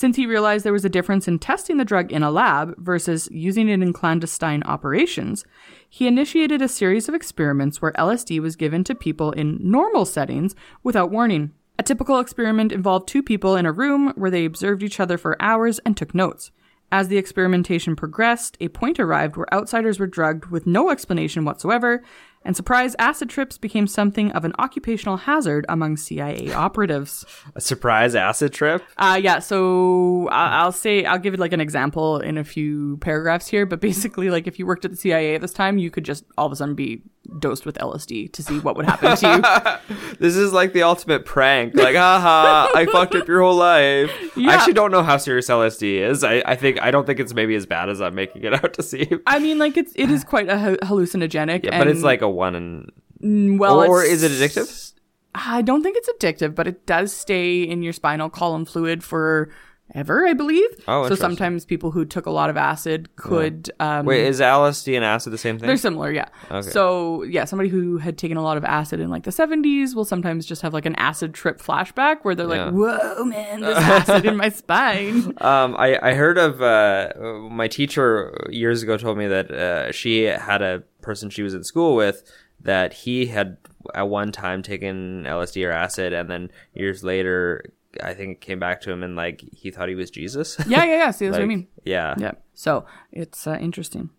Since 0.02 0.16
he 0.16 0.26
realized 0.26 0.66
there 0.66 0.74
was 0.74 0.84
a 0.84 0.90
difference 0.90 1.28
in 1.28 1.38
testing 1.38 1.78
the 1.78 1.86
drug 1.86 2.12
in 2.12 2.24
a 2.24 2.32
lab 2.32 2.74
versus 2.80 3.30
using 3.32 3.70
it 3.70 3.84
in 3.84 3.94
clandestine 3.94 4.64
operations, 4.64 5.46
he 5.88 6.08
initiated 6.08 6.60
a 6.60 6.68
series 6.68 7.08
of 7.08 7.14
experiments 7.14 7.84
where 7.84 7.92
LSD 7.92 8.40
was 8.40 8.56
given 8.56 8.84
to 8.86 8.96
people 8.96 9.32
in 9.32 9.60
normal 9.62 10.06
settings 10.06 10.56
without 10.82 11.12
warning. 11.12 11.52
A 11.78 11.84
typical 11.84 12.18
experiment 12.18 12.72
involved 12.72 13.08
two 13.08 13.22
people 13.22 13.56
in 13.56 13.68
a 13.68 13.72
room 13.72 14.12
where 14.16 14.32
they 14.32 14.44
observed 14.44 14.82
each 14.82 15.00
other 15.00 15.20
for 15.20 15.40
hours 15.40 15.78
and 15.86 15.96
took 15.96 16.16
notes. 16.16 16.50
As 16.92 17.08
the 17.08 17.20
experimentation 17.20 17.96
progressed, 17.96 18.58
a 18.60 18.70
point 18.70 19.00
arrived 19.00 19.38
where 19.38 19.54
outsiders 19.54 20.00
were 20.00 20.08
drugged 20.08 20.48
with 20.48 20.66
no 20.66 20.90
explanation 20.90 21.46
whatsoever, 21.46 22.04
and 22.44 22.56
surprise 22.56 22.96
acid 22.98 23.30
trips 23.30 23.58
became 23.58 23.86
something 23.88 24.32
of 24.32 24.44
an 24.46 24.54
occupational 24.60 25.18
hazard 25.18 25.66
among 25.70 25.98
CIA 25.98 26.52
operatives. 26.54 27.26
A 27.56 27.62
surprise 27.62 28.16
acid 28.16 28.52
trip? 28.54 28.84
Uh, 28.98 29.20
yeah, 29.22 29.40
so 29.40 30.28
I- 30.32 30.62
I'll 30.62 30.72
say, 30.72 31.06
I'll 31.06 31.20
give 31.20 31.34
it 31.34 31.40
like 31.40 31.54
an 31.54 31.62
example 31.62 32.18
in 32.20 32.38
a 32.38 32.44
few 32.44 32.98
paragraphs 32.98 33.48
here, 33.48 33.66
but 33.66 33.80
basically, 33.82 34.30
like 34.30 34.48
if 34.48 34.58
you 34.60 34.66
worked 34.66 34.86
at 34.86 34.92
the 34.92 34.98
CIA 34.98 35.36
at 35.36 35.42
this 35.42 35.54
time, 35.54 35.78
you 35.78 35.92
could 35.92 36.04
just 36.06 36.24
all 36.38 36.46
of 36.48 36.52
a 36.52 36.56
sudden 36.56 36.76
be 36.76 37.02
dosed 37.40 37.66
with 37.66 37.76
LSD 37.78 38.32
to 38.34 38.44
see 38.44 38.60
what 38.60 38.76
would 38.76 38.86
happen 38.86 39.16
to 39.18 39.78
you. 39.88 39.98
This 40.20 40.36
is 40.36 40.54
like 40.54 40.74
the 40.74 40.84
ultimate 40.84 41.26
prank. 41.26 41.74
Like, 41.76 41.96
haha, 41.96 42.70
I 42.76 42.86
fucked 42.86 43.16
up 43.16 43.28
your 43.28 43.42
whole 43.42 43.56
life. 43.56 44.12
Yeah. 44.36 44.52
I 44.52 44.54
actually 44.54 44.74
don't 44.74 44.92
know 44.92 45.02
how 45.02 45.18
serious 45.18 45.50
LSD 45.50 46.00
is. 46.00 46.24
I, 46.24 46.44
I 46.46 46.56
think 46.56 46.82
I 46.82 46.92
don't 46.92 47.06
think 47.06 47.20
it's 47.20 47.34
maybe 47.34 47.56
as 47.56 47.66
bad 47.66 47.90
as 47.90 48.02
I'm 48.02 48.14
making 48.14 48.44
it 48.44 48.54
out 48.54 48.74
to 48.76 48.84
seem. 48.84 49.22
I 49.26 49.40
mean, 49.40 49.58
like 49.58 49.78
it's 49.78 49.94
it 49.96 50.12
is 50.12 50.24
quite 50.34 50.50
a 50.50 50.78
hallucinogenic, 50.84 51.64
Yeah, 51.64 51.78
but 51.78 51.88
it's 51.88 52.04
like 52.04 52.22
a 52.22 52.30
one 52.30 52.56
and 52.56 52.92
mm, 53.22 53.58
well, 53.58 53.80
or 53.80 54.04
is 54.04 54.24
it 54.24 54.32
addictive? 54.32 54.94
I 55.34 55.62
don't 55.62 55.82
think 55.82 55.98
it's 55.98 56.10
addictive, 56.10 56.56
but 56.56 56.68
it 56.68 56.86
does 56.86 57.14
stay 57.14 57.64
in 57.64 57.82
your 57.82 57.94
spinal 57.94 58.30
column 58.30 58.66
fluid 58.66 59.04
for 59.04 59.50
ever, 59.94 60.26
I 60.28 60.34
believe. 60.34 60.70
Oh, 60.88 61.08
so 61.08 61.16
sometimes 61.16 61.66
people 61.66 61.92
who 61.92 62.06
took 62.06 62.26
a 62.26 62.32
lot 62.32 62.50
of 62.50 62.58
acid 62.58 63.16
could. 63.16 63.70
Um, 63.80 64.06
Wait, 64.06 64.26
is 64.26 64.40
LSD 64.40 64.96
and 64.96 65.04
acid 65.06 65.34
the 65.34 65.38
same 65.38 65.58
thing? 65.60 65.68
They're 65.68 65.78
similar, 65.78 66.12
yeah. 66.12 66.28
Okay. 66.50 66.70
So, 66.70 67.24
yeah, 67.24 67.46
somebody 67.46 67.70
who 67.70 67.98
had 67.98 68.18
taken 68.18 68.38
a 68.38 68.44
lot 68.44 68.58
of 68.58 68.64
acid 68.66 69.00
in 69.00 69.10
like 69.10 69.24
the 69.24 69.32
70s 69.32 69.94
will 69.96 70.06
sometimes 70.06 70.46
just 70.46 70.62
have 70.62 70.74
like 70.74 70.86
an 70.86 70.96
acid 70.96 71.34
trip 71.34 71.60
flashback 71.62 72.20
where 72.24 72.36
they're 72.36 72.48
Yeah. 72.54 72.66
like, 72.66 72.74
whoa, 72.74 73.24
man, 73.26 73.62
this 73.62 73.78
acid 73.80 74.26
in 74.26 74.38
my 74.38 74.50
spine. 74.50 75.34
Um, 75.42 75.76
I, 75.78 76.00
I 76.02 76.14
heard 76.14 76.38
of 76.38 76.62
uh, 76.62 77.10
my 77.50 77.68
teacher 77.68 78.48
years 78.50 78.84
ago 78.84 78.98
told 78.98 79.18
me 79.18 79.28
that 79.28 79.52
uh, 79.52 79.92
she 79.92 80.24
had 80.24 80.62
a 80.62 80.84
person 81.02 81.30
she 81.30 81.44
was 81.44 81.54
in 81.54 81.64
school 81.64 81.96
with 81.96 82.24
that 82.64 82.94
he 82.94 83.26
had 83.26 83.58
at 83.96 84.08
one 84.08 84.32
time 84.32 84.62
taken 84.62 85.24
LSD 85.24 85.68
or 85.68 85.72
acid, 85.72 86.14
and 86.14 86.30
then 86.30 86.52
years 86.76 87.04
later, 87.04 87.64
I 88.04 88.14
think 88.14 88.38
it 88.38 88.42
came 88.42 88.60
back 88.60 88.82
to 88.82 88.92
him 88.92 89.04
and 89.04 89.16
like 89.16 89.42
he 89.54 89.72
thought 89.72 89.90
he 89.90 89.96
was 89.96 90.12
Jesus. 90.12 90.58
Yeah, 90.68 90.84
yeah, 90.86 90.96
yeah. 90.96 91.12
See, 91.18 91.26
that's 91.26 91.38
what 91.38 91.44
I 91.44 91.48
mean. 91.48 91.68
Yeah, 91.84 92.16
Yeah. 92.18 92.32
So, 92.54 92.86
it's 93.12 93.48
uh, 93.48 93.58
interesting. 93.60 94.10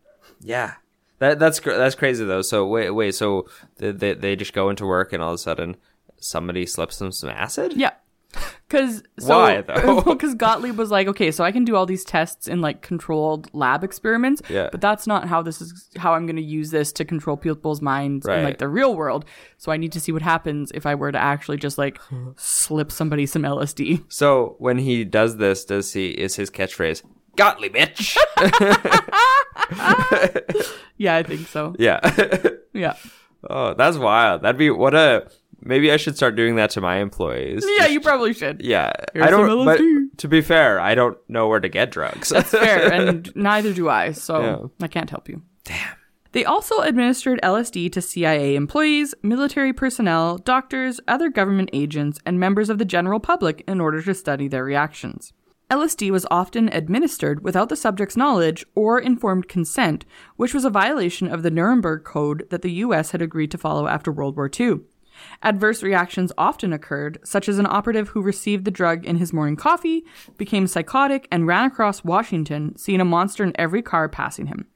yeah. 0.40 0.74
That 1.18 1.38
that's 1.38 1.60
that's 1.60 1.94
crazy 1.94 2.24
though. 2.24 2.42
So 2.42 2.66
wait, 2.66 2.90
wait. 2.90 3.14
So 3.14 3.46
they, 3.76 3.92
they 3.92 4.14
they 4.14 4.34
just 4.34 4.52
go 4.52 4.70
into 4.70 4.84
work 4.84 5.12
and 5.12 5.22
all 5.22 5.30
of 5.30 5.34
a 5.36 5.38
sudden 5.38 5.76
somebody 6.18 6.66
slips 6.66 6.98
them 6.98 7.12
some 7.12 7.30
acid. 7.30 7.74
Yeah. 7.76 7.92
Because 8.68 9.02
so, 9.18 9.38
Why, 9.38 9.60
though? 9.60 10.00
Because 10.06 10.34
Gottlieb 10.34 10.78
was 10.78 10.90
like, 10.90 11.06
okay, 11.08 11.30
so 11.30 11.44
I 11.44 11.52
can 11.52 11.64
do 11.64 11.76
all 11.76 11.84
these 11.84 12.04
tests 12.04 12.48
in 12.48 12.60
like 12.62 12.80
controlled 12.80 13.50
lab 13.52 13.84
experiments, 13.84 14.40
Yeah. 14.48 14.68
but 14.72 14.80
that's 14.80 15.06
not 15.06 15.28
how 15.28 15.42
this 15.42 15.60
is 15.60 15.88
how 15.98 16.14
I'm 16.14 16.24
going 16.26 16.36
to 16.36 16.42
use 16.42 16.70
this 16.70 16.90
to 16.94 17.04
control 17.04 17.36
people's 17.36 17.82
minds 17.82 18.26
in 18.26 18.44
like 18.44 18.58
the 18.58 18.68
real 18.68 18.94
world. 18.96 19.26
So 19.58 19.72
I 19.72 19.76
need 19.76 19.92
to 19.92 20.00
see 20.00 20.10
what 20.12 20.22
happens 20.22 20.72
if 20.74 20.86
I 20.86 20.94
were 20.94 21.12
to 21.12 21.18
actually 21.18 21.58
just 21.58 21.76
like 21.76 22.00
slip 22.36 22.90
somebody 22.90 23.26
some 23.26 23.42
LSD. 23.42 24.04
So 24.08 24.56
when 24.58 24.78
he 24.78 25.04
does 25.04 25.36
this, 25.36 25.64
does 25.66 25.92
he 25.92 26.08
is 26.10 26.36
his 26.36 26.50
catchphrase 26.50 27.02
"Gottlieb 27.36 27.74
bitch"? 27.74 28.16
Yeah, 30.98 31.16
I 31.16 31.22
think 31.24 31.48
so. 31.48 31.74
yeah. 31.78 31.98
Yeah. 32.74 32.94
oh, 33.50 33.74
that's 33.74 33.98
wild. 33.98 34.42
That'd 34.42 34.58
be 34.58 34.70
what 34.70 34.94
a. 34.94 35.28
Maybe 35.64 35.92
I 35.92 35.96
should 35.96 36.16
start 36.16 36.36
doing 36.36 36.56
that 36.56 36.70
to 36.70 36.80
my 36.80 36.96
employees. 36.96 37.64
Yeah, 37.78 37.86
you 37.86 38.00
probably 38.00 38.32
should. 38.34 38.60
Yeah, 38.72 38.92
Here's 39.12 39.26
I 39.26 39.30
don't. 39.30 39.64
But 39.64 40.18
to 40.18 40.28
be 40.28 40.40
fair, 40.40 40.80
I 40.80 40.94
don't 40.94 41.16
know 41.28 41.48
where 41.48 41.60
to 41.60 41.68
get 41.68 41.90
drugs. 41.90 42.28
That's 42.28 42.50
fair, 42.64 42.92
and 42.92 43.30
neither 43.34 43.72
do 43.72 43.88
I, 43.88 44.12
so 44.12 44.40
Yeah. 44.40 44.84
I 44.84 44.88
can't 44.88 45.10
help 45.10 45.28
you. 45.28 45.42
Damn. 45.64 45.96
They 46.32 46.44
also 46.46 46.78
administered 46.80 47.40
LSD 47.42 47.92
to 47.92 48.00
CIA 48.00 48.54
employees, 48.56 49.14
military 49.22 49.72
personnel, 49.72 50.38
doctors, 50.38 50.98
other 51.06 51.28
government 51.28 51.68
agents, 51.74 52.18
and 52.24 52.40
members 52.40 52.70
of 52.70 52.78
the 52.78 52.86
general 52.86 53.20
public 53.20 53.62
in 53.68 53.80
order 53.80 54.00
to 54.02 54.14
study 54.14 54.48
their 54.48 54.64
reactions. 54.64 55.32
LSD 55.70 56.10
was 56.10 56.26
often 56.30 56.68
administered 56.70 57.42
without 57.42 57.68
the 57.68 57.76
subject's 57.76 58.16
knowledge 58.16 58.64
or 58.74 58.98
informed 58.98 59.48
consent, 59.48 60.04
which 60.36 60.52
was 60.54 60.64
a 60.64 60.70
violation 60.70 61.28
of 61.28 61.42
the 61.42 61.50
Nuremberg 61.50 62.04
Code 62.04 62.46
that 62.50 62.62
the 62.62 62.72
US 62.72 63.10
had 63.12 63.22
agreed 63.22 63.50
to 63.50 63.58
follow 63.58 63.86
after 63.86 64.12
World 64.12 64.36
War 64.36 64.50
II. 64.58 64.80
Adverse 65.42 65.82
reactions 65.82 66.32
often 66.36 66.72
occurred, 66.72 67.18
such 67.24 67.48
as 67.48 67.58
an 67.58 67.66
operative 67.66 68.10
who 68.10 68.22
received 68.22 68.64
the 68.64 68.70
drug 68.70 69.04
in 69.04 69.16
his 69.16 69.32
morning 69.32 69.56
coffee, 69.56 70.04
became 70.36 70.66
psychotic, 70.66 71.28
and 71.30 71.46
ran 71.46 71.64
across 71.64 72.04
Washington, 72.04 72.76
seeing 72.76 73.00
a 73.00 73.04
monster 73.04 73.44
in 73.44 73.52
every 73.58 73.82
car 73.82 74.08
passing 74.08 74.46
him. 74.46 74.66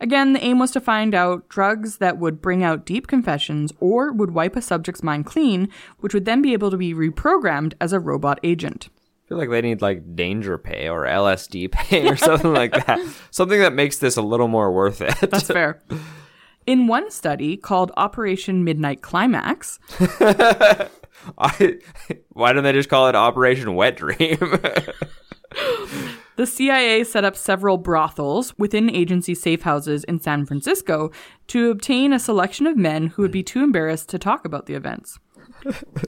Again, 0.00 0.34
the 0.34 0.44
aim 0.44 0.58
was 0.58 0.72
to 0.72 0.80
find 0.80 1.14
out 1.14 1.48
drugs 1.48 1.98
that 1.98 2.18
would 2.18 2.42
bring 2.42 2.62
out 2.62 2.84
deep 2.84 3.06
confessions 3.06 3.72
or 3.80 4.12
would 4.12 4.32
wipe 4.32 4.54
a 4.54 4.62
subject's 4.62 5.02
mind 5.02 5.24
clean, 5.24 5.68
which 6.00 6.12
would 6.12 6.26
then 6.26 6.42
be 6.42 6.52
able 6.52 6.70
to 6.70 6.76
be 6.76 6.92
reprogrammed 6.92 7.72
as 7.80 7.92
a 7.92 8.00
robot 8.00 8.38
agent. 8.42 8.88
I 9.24 9.28
feel 9.28 9.38
like 9.38 9.50
they 9.50 9.62
need 9.62 9.82
like 9.82 10.14
danger 10.14 10.58
pay 10.58 10.88
or 10.88 11.04
LSD 11.04 11.72
pay 11.72 12.08
or 12.08 12.16
something 12.16 12.52
like 12.52 12.72
that. 12.72 13.00
Something 13.32 13.58
that 13.60 13.72
makes 13.72 13.98
this 13.98 14.16
a 14.16 14.22
little 14.22 14.46
more 14.46 14.70
worth 14.70 15.00
it. 15.00 15.30
That's 15.30 15.48
fair. 15.48 15.82
In 16.66 16.88
one 16.88 17.10
study 17.12 17.56
called 17.56 17.92
Operation 17.96 18.64
Midnight 18.64 19.00
Climax, 19.00 19.78
I, 21.38 21.78
why 22.30 22.52
don't 22.52 22.64
they 22.64 22.72
just 22.72 22.88
call 22.88 23.08
it 23.08 23.14
Operation 23.14 23.76
Wet 23.76 23.96
Dream? 23.96 24.16
the 26.36 26.44
CIA 26.44 27.04
set 27.04 27.24
up 27.24 27.36
several 27.36 27.78
brothels 27.78 28.52
within 28.58 28.90
agency 28.90 29.34
safe 29.34 29.62
houses 29.62 30.02
in 30.04 30.20
San 30.20 30.44
Francisco 30.44 31.12
to 31.46 31.70
obtain 31.70 32.12
a 32.12 32.18
selection 32.18 32.66
of 32.66 32.76
men 32.76 33.08
who 33.08 33.22
would 33.22 33.30
be 33.30 33.44
too 33.44 33.62
embarrassed 33.62 34.08
to 34.08 34.18
talk 34.18 34.44
about 34.44 34.66
the 34.66 34.74
events. 34.74 35.20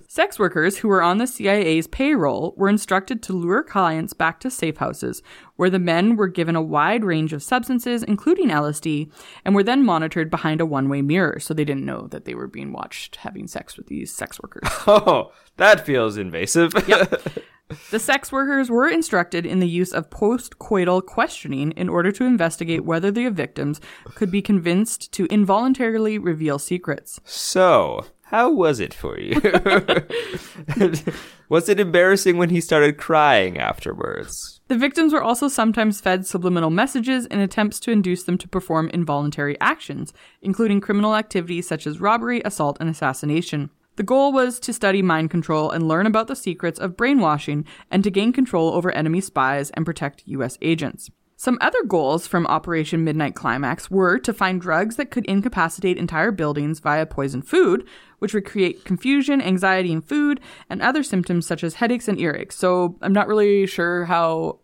Sex 0.09 0.39
workers 0.39 0.79
who 0.79 0.89
were 0.89 1.03
on 1.03 1.19
the 1.19 1.27
CIA's 1.27 1.87
payroll 1.87 2.55
were 2.57 2.69
instructed 2.69 3.23
to 3.23 3.33
lure 3.33 3.63
clients 3.63 4.13
back 4.13 4.41
to 4.41 4.51
safe 4.51 4.79
houses, 4.79 5.23
where 5.57 5.71
the 5.71 5.79
men 5.79 6.17
were 6.17 6.29
given 6.29 6.57
a 6.57 6.63
wide 6.63 7.05
range 7.05 7.33
of 7.33 7.43
substances, 7.43 8.03
including 8.03 8.49
LSD, 8.49 9.11
and 9.45 9.55
were 9.55 9.63
then 9.63 9.85
monitored 9.85 10.31
behind 10.31 10.61
a 10.61 10.67
one 10.67 10.89
way 10.89 11.03
mirror, 11.03 11.39
so 11.41 11.53
they 11.53 11.65
didn't 11.65 11.87
know 11.87 12.07
that 12.09 12.25
they 12.25 12.35
were 12.35 12.47
being 12.47 12.73
watched 12.73 13.17
having 13.17 13.47
sex 13.47 13.77
with 13.77 13.87
these 13.87 14.13
sex 14.13 14.41
workers. 14.41 14.69
oh, 14.87 15.33
that 15.57 15.85
feels 15.85 16.17
invasive. 16.17 16.73
Yep. 16.87 17.23
The 17.91 17.99
sex 17.99 18.33
workers 18.33 18.71
were 18.71 18.89
instructed 18.89 19.45
in 19.45 19.61
the 19.61 19.69
use 19.69 19.93
of 19.93 20.09
post-coital 20.09 21.05
questioning 21.05 21.73
in 21.73 21.91
order 21.91 22.11
to 22.13 22.25
investigate 22.25 22.85
whether 22.85 23.11
the 23.11 23.29
victims 23.29 23.79
could 24.15 24.31
be 24.31 24.41
convinced 24.41 25.13
to 25.13 25.27
involuntarily 25.27 26.19
reveal 26.19 26.59
secrets. 26.59 27.21
So, 27.25 28.07
how 28.29 28.53
was 28.53 28.79
it 28.79 28.93
for 28.93 29.19
you? 29.19 29.41
was 31.49 31.71
it 31.71 31.81
embarrassing 31.81 32.37
when 32.37 32.51
he 32.51 32.61
started 32.61 32.99
crying 32.99 33.57
afterwards? 33.57 34.61
The 34.69 34.77
victims 34.77 35.15
were 35.15 35.23
also 35.23 35.49
sometimes 35.49 36.03
fed 36.03 36.27
subliminal 36.27 36.69
messages 36.69 37.25
in 37.25 37.41
attempts 37.41 37.81
to 37.81 37.91
induce 37.91 38.25
them 38.25 38.37
to 38.37 38.47
perform 38.47 38.91
involuntary 38.91 39.59
actions, 39.63 40.13
including 40.43 40.83
criminal 40.83 41.17
activities 41.17 41.67
such 41.67 41.87
as 41.87 42.03
robbery, 42.03 42.43
assault, 42.45 42.77
and 42.81 42.91
assassination. 42.91 43.71
The 43.97 44.03
goal 44.03 44.31
was 44.31 44.61
to 44.61 44.75
study 44.75 45.01
mind 45.01 45.31
control 45.31 45.71
and 45.71 45.89
learn 45.89 46.05
about 46.05 46.27
the 46.27 46.37
secrets 46.37 46.79
of 46.79 46.99
brainwashing 46.99 47.65
and 47.91 48.05
to 48.05 48.11
gain 48.11 48.35
control 48.35 48.75
over 48.75 48.93
enemy 48.93 49.23
spies 49.23 49.71
and 49.71 49.87
protect 49.87 50.23
U.S. 50.27 50.59
agents. 50.61 51.09
Some 51.41 51.57
other 51.61 51.85
goals 51.85 52.27
from 52.27 52.49
Operation 52.49 53.05
Midnight 53.05 53.37
Climax 53.37 53.89
were 53.89 54.19
to 54.19 54.33
find 54.33 54.61
drugs 54.61 54.97
that 54.97 55.13
could 55.13 55.25
incapacitate 55.27 55.97
entire 55.97 56.33
buildings 56.33 56.81
via 56.81 57.07
poison 57.07 57.43
food, 57.43 57.87
which 58.19 58.35
would 58.35 58.45
create 58.45 58.85
confusion, 58.85 59.41
anxiety 59.41 59.93
in 59.93 60.03
food, 60.03 60.41
and 60.69 60.83
other 60.83 61.05
symptoms 61.05 61.47
such 61.47 61.63
as 61.63 61.75
headaches 61.75 62.09
and 62.09 62.19
earaches. 62.19 62.55
So 62.55 62.99
I'm 63.03 63.13
not 63.13 63.29
really 63.29 63.69
sure 63.69 64.05
how 64.07 64.59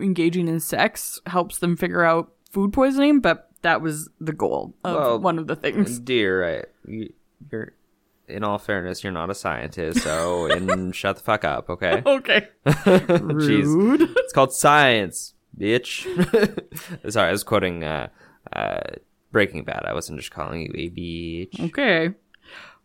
engaging 0.00 0.46
in 0.46 0.60
sex 0.60 1.20
helps 1.26 1.58
them 1.58 1.76
figure 1.76 2.04
out 2.04 2.32
food 2.52 2.72
poisoning, 2.72 3.18
but 3.18 3.50
that 3.62 3.82
was 3.82 4.08
the 4.20 4.32
goal 4.32 4.76
of 4.84 4.94
Well, 4.94 5.18
one 5.18 5.40
of 5.40 5.48
the 5.48 5.56
things. 5.56 5.98
Dear, 5.98 6.58
I, 6.58 6.62
you, 6.88 7.12
you're. 7.50 7.72
In 8.28 8.44
all 8.44 8.58
fairness, 8.58 9.02
you're 9.02 9.12
not 9.12 9.30
a 9.30 9.34
scientist, 9.34 10.02
so 10.02 10.46
and 10.50 10.94
shut 10.94 11.16
the 11.16 11.22
fuck 11.22 11.44
up, 11.44 11.68
okay? 11.68 12.02
Okay. 12.06 12.48
Jeez. 12.66 13.64
Rude. 13.64 14.02
It's 14.02 14.32
called 14.32 14.52
science, 14.52 15.34
bitch. 15.58 16.04
Sorry, 17.10 17.28
I 17.28 17.32
was 17.32 17.44
quoting 17.44 17.84
uh, 17.84 18.08
uh, 18.52 18.80
Breaking 19.32 19.64
Bad. 19.64 19.84
I 19.86 19.94
wasn't 19.94 20.18
just 20.18 20.30
calling 20.30 20.62
you 20.62 20.72
a 20.74 20.90
bitch. 20.90 21.60
Okay. 21.68 22.14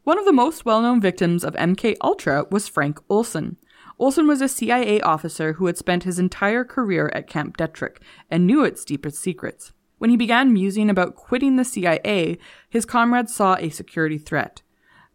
One 0.03 0.17
of 0.17 0.25
the 0.25 0.33
most 0.33 0.65
well-known 0.65 0.99
victims 0.99 1.43
of 1.43 1.53
MK 1.55 1.97
Ultra 2.01 2.45
was 2.49 2.67
Frank 2.67 2.99
Olson. 3.09 3.57
Olson 3.99 4.27
was 4.27 4.41
a 4.41 4.47
CIA 4.47 4.99
officer 5.01 5.53
who 5.53 5.67
had 5.67 5.77
spent 5.77 6.03
his 6.03 6.17
entire 6.17 6.63
career 6.63 7.11
at 7.13 7.27
Camp 7.27 7.55
Detrick 7.55 7.97
and 8.31 8.47
knew 8.47 8.63
its 8.63 8.83
deepest 8.83 9.19
secrets. 9.19 9.73
When 9.99 10.09
he 10.09 10.17
began 10.17 10.51
musing 10.51 10.89
about 10.89 11.15
quitting 11.15 11.55
the 11.55 11.63
CIA, 11.63 12.39
his 12.67 12.85
comrades 12.85 13.35
saw 13.35 13.55
a 13.57 13.69
security 13.69 14.17
threat. 14.17 14.63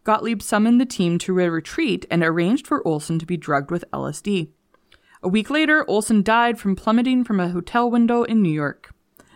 Gottlieb 0.05 0.41
summoned 0.41 0.79
the 0.79 0.85
team 0.85 1.17
to 1.17 1.37
a 1.37 1.51
retreat 1.51 2.05
and 2.09 2.23
arranged 2.23 2.65
for 2.65 2.87
Olson 2.87 3.19
to 3.19 3.25
be 3.25 3.35
drugged 3.35 3.71
with 3.71 3.83
LSD. 3.91 4.51
A 5.23 5.27
week 5.27 5.49
later, 5.49 5.83
Olson 5.89 6.21
died 6.21 6.59
from 6.59 6.75
plummeting 6.75 7.23
from 7.23 7.39
a 7.39 7.49
hotel 7.49 7.89
window 7.89 8.23
in 8.23 8.41
New 8.41 8.51
York. 8.51 8.93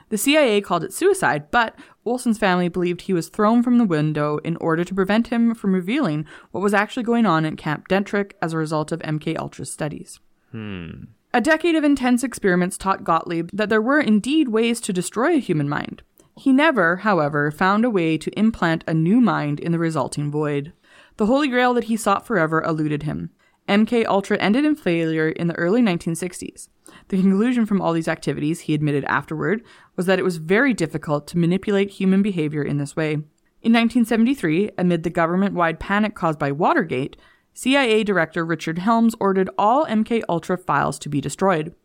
The 0.10 0.17
CIA 0.17 0.60
called 0.60 0.84
it 0.84 0.94
suicide, 0.94 1.50
but 1.52 1.74
Olson's 2.06 2.38
family 2.38 2.67
believed 2.67 3.02
he 3.02 3.13
was 3.13 3.30
thrown 3.30 3.63
from 3.63 3.78
the 3.78 3.86
window 3.86 4.39
in 4.44 4.58
order 4.58 4.84
to 4.84 4.94
prevent 4.94 5.28
him 5.28 5.56
from 5.56 5.74
revealing 5.74 6.26
what 6.52 6.62
was 6.62 6.74
actually 6.74 7.04
going 7.04 7.26
on 7.26 7.46
at 7.46 7.58
Camp 7.58 7.88
Detrick 7.88 8.34
as 8.41 8.52
a 8.52 8.58
result 8.58 8.91
of 8.91 9.00
MK 9.00 9.38
Ultra's 9.39 9.72
studies. 9.72 10.20
Hmm. 10.52 11.06
A 11.34 11.39
decade 11.39 11.76
of 11.76 11.86
intense 11.86 12.26
experiments 12.26 12.78
taught 12.78 13.06
Gottlieb 13.06 13.50
that 13.54 13.70
there 13.70 13.82
were 13.82 14.02
indeed 14.02 14.50
ways 14.50 14.82
to 14.82 14.91
destroy 14.91 15.36
a 15.36 15.39
human 15.39 15.70
mind. 15.70 16.04
He 16.38 16.52
never, 16.52 16.98
however, 16.98 17.50
found 17.50 17.86
a 17.86 17.89
way 17.89 18.17
to 18.17 18.38
implant 18.38 18.84
a 18.86 18.94
new 18.94 19.22
mind 19.22 19.62
in 19.62 19.72
the 19.72 19.80
resulting 19.80 20.30
void. 20.30 20.74
The 21.15 21.28
holy 21.28 21.48
grail 21.48 21.74
that 21.74 21.86
he 21.86 21.96
sought 21.96 22.28
forever 22.28 22.62
eluded 22.62 23.04
him. 23.04 23.30
MK 23.67 24.06
Ultra 24.06 24.38
ended 24.38 24.65
in 24.65 24.76
failure 24.76 25.30
in 25.30 25.47
the 25.47 25.56
early 25.56 25.82
1960s. 25.82 26.67
The 27.08 27.21
conclusion 27.21 27.65
from 27.65 27.82
all 27.82 27.93
these 27.93 28.08
activities, 28.08 28.62
he 28.62 28.74
admitted 28.74 29.06
afterward, 29.06 29.63
was 29.95 30.06
that 30.06 30.19
it 30.19 30.24
was 30.24 30.38
very 30.38 30.74
difficult 30.74 31.28
to 31.28 31.38
manipulate 31.38 31.91
human 31.91 32.21
behavior 32.21 32.63
in 32.63 32.78
this 32.78 32.95
way. 32.95 33.13
In 33.13 33.74
1973, 33.74 34.71
amid 34.78 35.04
the 35.04 35.10
government 35.10 35.54
wide 35.54 35.80
panic 35.80 36.15
caused 36.15 36.39
by 36.39 36.52
Watergate, 36.52 37.15
CIA 37.54 38.04
Director 38.04 38.43
Richard 38.43 38.80
Helms 38.80 39.15
ordered 39.19 39.50
all 39.58 39.86
MK 39.86 40.24
Ultra 40.28 40.58
files 40.58 40.97
to 41.00 41.10
be 41.10 41.21
destroyed. 41.21 41.76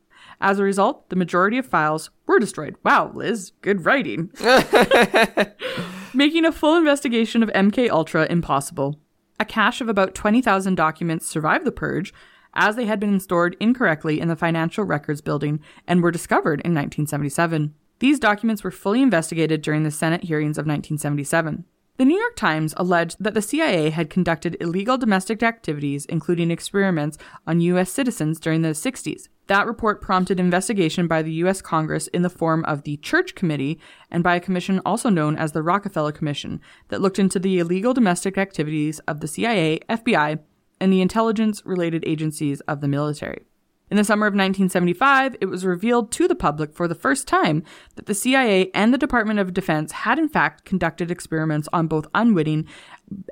As 0.41 0.59
a 0.59 0.65
result, 0.65 1.09
the 1.09 1.17
majority 1.17 1.59
of 1.59 1.67
files 1.67 2.11
were 2.27 2.39
destroyed. 2.39 2.77
Wow, 2.85 3.12
Liz, 3.15 3.53
good 3.62 3.85
writing. 3.85 4.31
Making 6.15 6.45
a 6.45 6.53
full 6.53 6.77
investigation 6.77 7.43
of 7.43 7.51
MK 7.51 7.91
Ultra 7.91 8.27
impossible. 8.29 9.01
A 9.38 9.44
cache 9.44 9.81
of 9.81 9.88
about 9.88 10.14
20,000 10.14 10.75
documents 10.75 11.27
survived 11.27 11.64
the 11.64 11.72
purge, 11.72 12.14
as 12.55 12.75
they 12.75 12.87
had 12.87 12.99
been 12.99 13.20
stored 13.20 13.57
incorrectly 13.61 14.18
in 14.18 14.29
the 14.29 14.37
Financial 14.37 14.83
Records 14.83 15.20
Building 15.20 15.61
and 15.87 16.03
were 16.03 16.11
discovered 16.11 16.61
in 16.61 16.72
1977. 16.72 17.75
These 17.99 18.18
documents 18.18 18.64
were 18.64 18.70
fully 18.70 19.03
investigated 19.03 19.62
during 19.62 19.83
the 19.83 19.90
Senate 19.90 20.25
hearings 20.25 20.59
of 20.59 20.66
1977. 20.66 21.64
The 21.99 22.05
New 22.05 22.18
York 22.18 22.37
Times 22.37 22.75
alleged 22.77 23.16
that 23.20 23.35
the 23.35 23.40
CIA 23.40 23.90
had 23.90 24.11
conducted 24.11 24.57
illegal 24.61 24.99
domestic 24.99 25.42
activities, 25.42 26.05
including 26.07 26.51
experiments 26.51 27.16
on 27.46 27.61
U.S. 27.61 27.90
citizens 27.90 28.38
during 28.38 28.62
the 28.62 28.70
60s. 28.70 29.29
That 29.49 29.67
report 29.67 30.01
prompted 30.01 30.41
investigation 30.41 31.07
by 31.07 31.23
the 31.23 31.33
U.S. 31.35 31.63
Congress 31.63 32.09
in 32.09 32.23
the 32.23 32.31
form 32.31 32.65
of 32.65 32.83
the 32.83 32.97
Church 32.97 33.35
Committee 33.35 33.79
and 34.11 34.25
by 34.25 34.37
a 34.37 34.41
commission 34.41 34.81
also 34.85 35.09
known 35.09 35.37
as 35.37 35.53
the 35.53 35.63
Rockefeller 35.63 36.13
Commission 36.13 36.61
that 36.89 37.01
looked 37.01 37.19
into 37.19 37.39
the 37.39 37.59
illegal 37.59 37.95
domestic 37.95 38.37
activities 38.37 38.99
of 39.01 39.21
the 39.21 39.29
CIA, 39.29 39.81
FBI, 39.89 40.41
and 40.81 40.93
the 40.93 41.01
intelligence 41.01 41.63
related 41.65 42.03
agencies 42.07 42.61
of 42.63 42.81
the 42.81 42.89
military. 42.89 43.47
In 43.88 43.96
the 43.96 44.05
summer 44.05 44.27
of 44.27 44.33
1975, 44.33 45.37
it 45.40 45.46
was 45.46 45.64
revealed 45.64 46.11
to 46.12 46.27
the 46.27 46.35
public 46.35 46.75
for 46.75 46.88
the 46.88 46.94
first 46.96 47.29
time 47.29 47.62
that 47.94 48.07
the 48.07 48.14
CIA 48.14 48.68
and 48.75 48.92
the 48.92 48.99
Department 48.99 49.38
of 49.38 49.55
Defense 49.55 49.92
had 49.92 50.18
in 50.18 50.29
fact 50.29 50.64
conducted 50.64 51.09
experiments 51.09 51.68
on 51.72 51.87
both 51.87 52.09
unwitting 52.12 52.66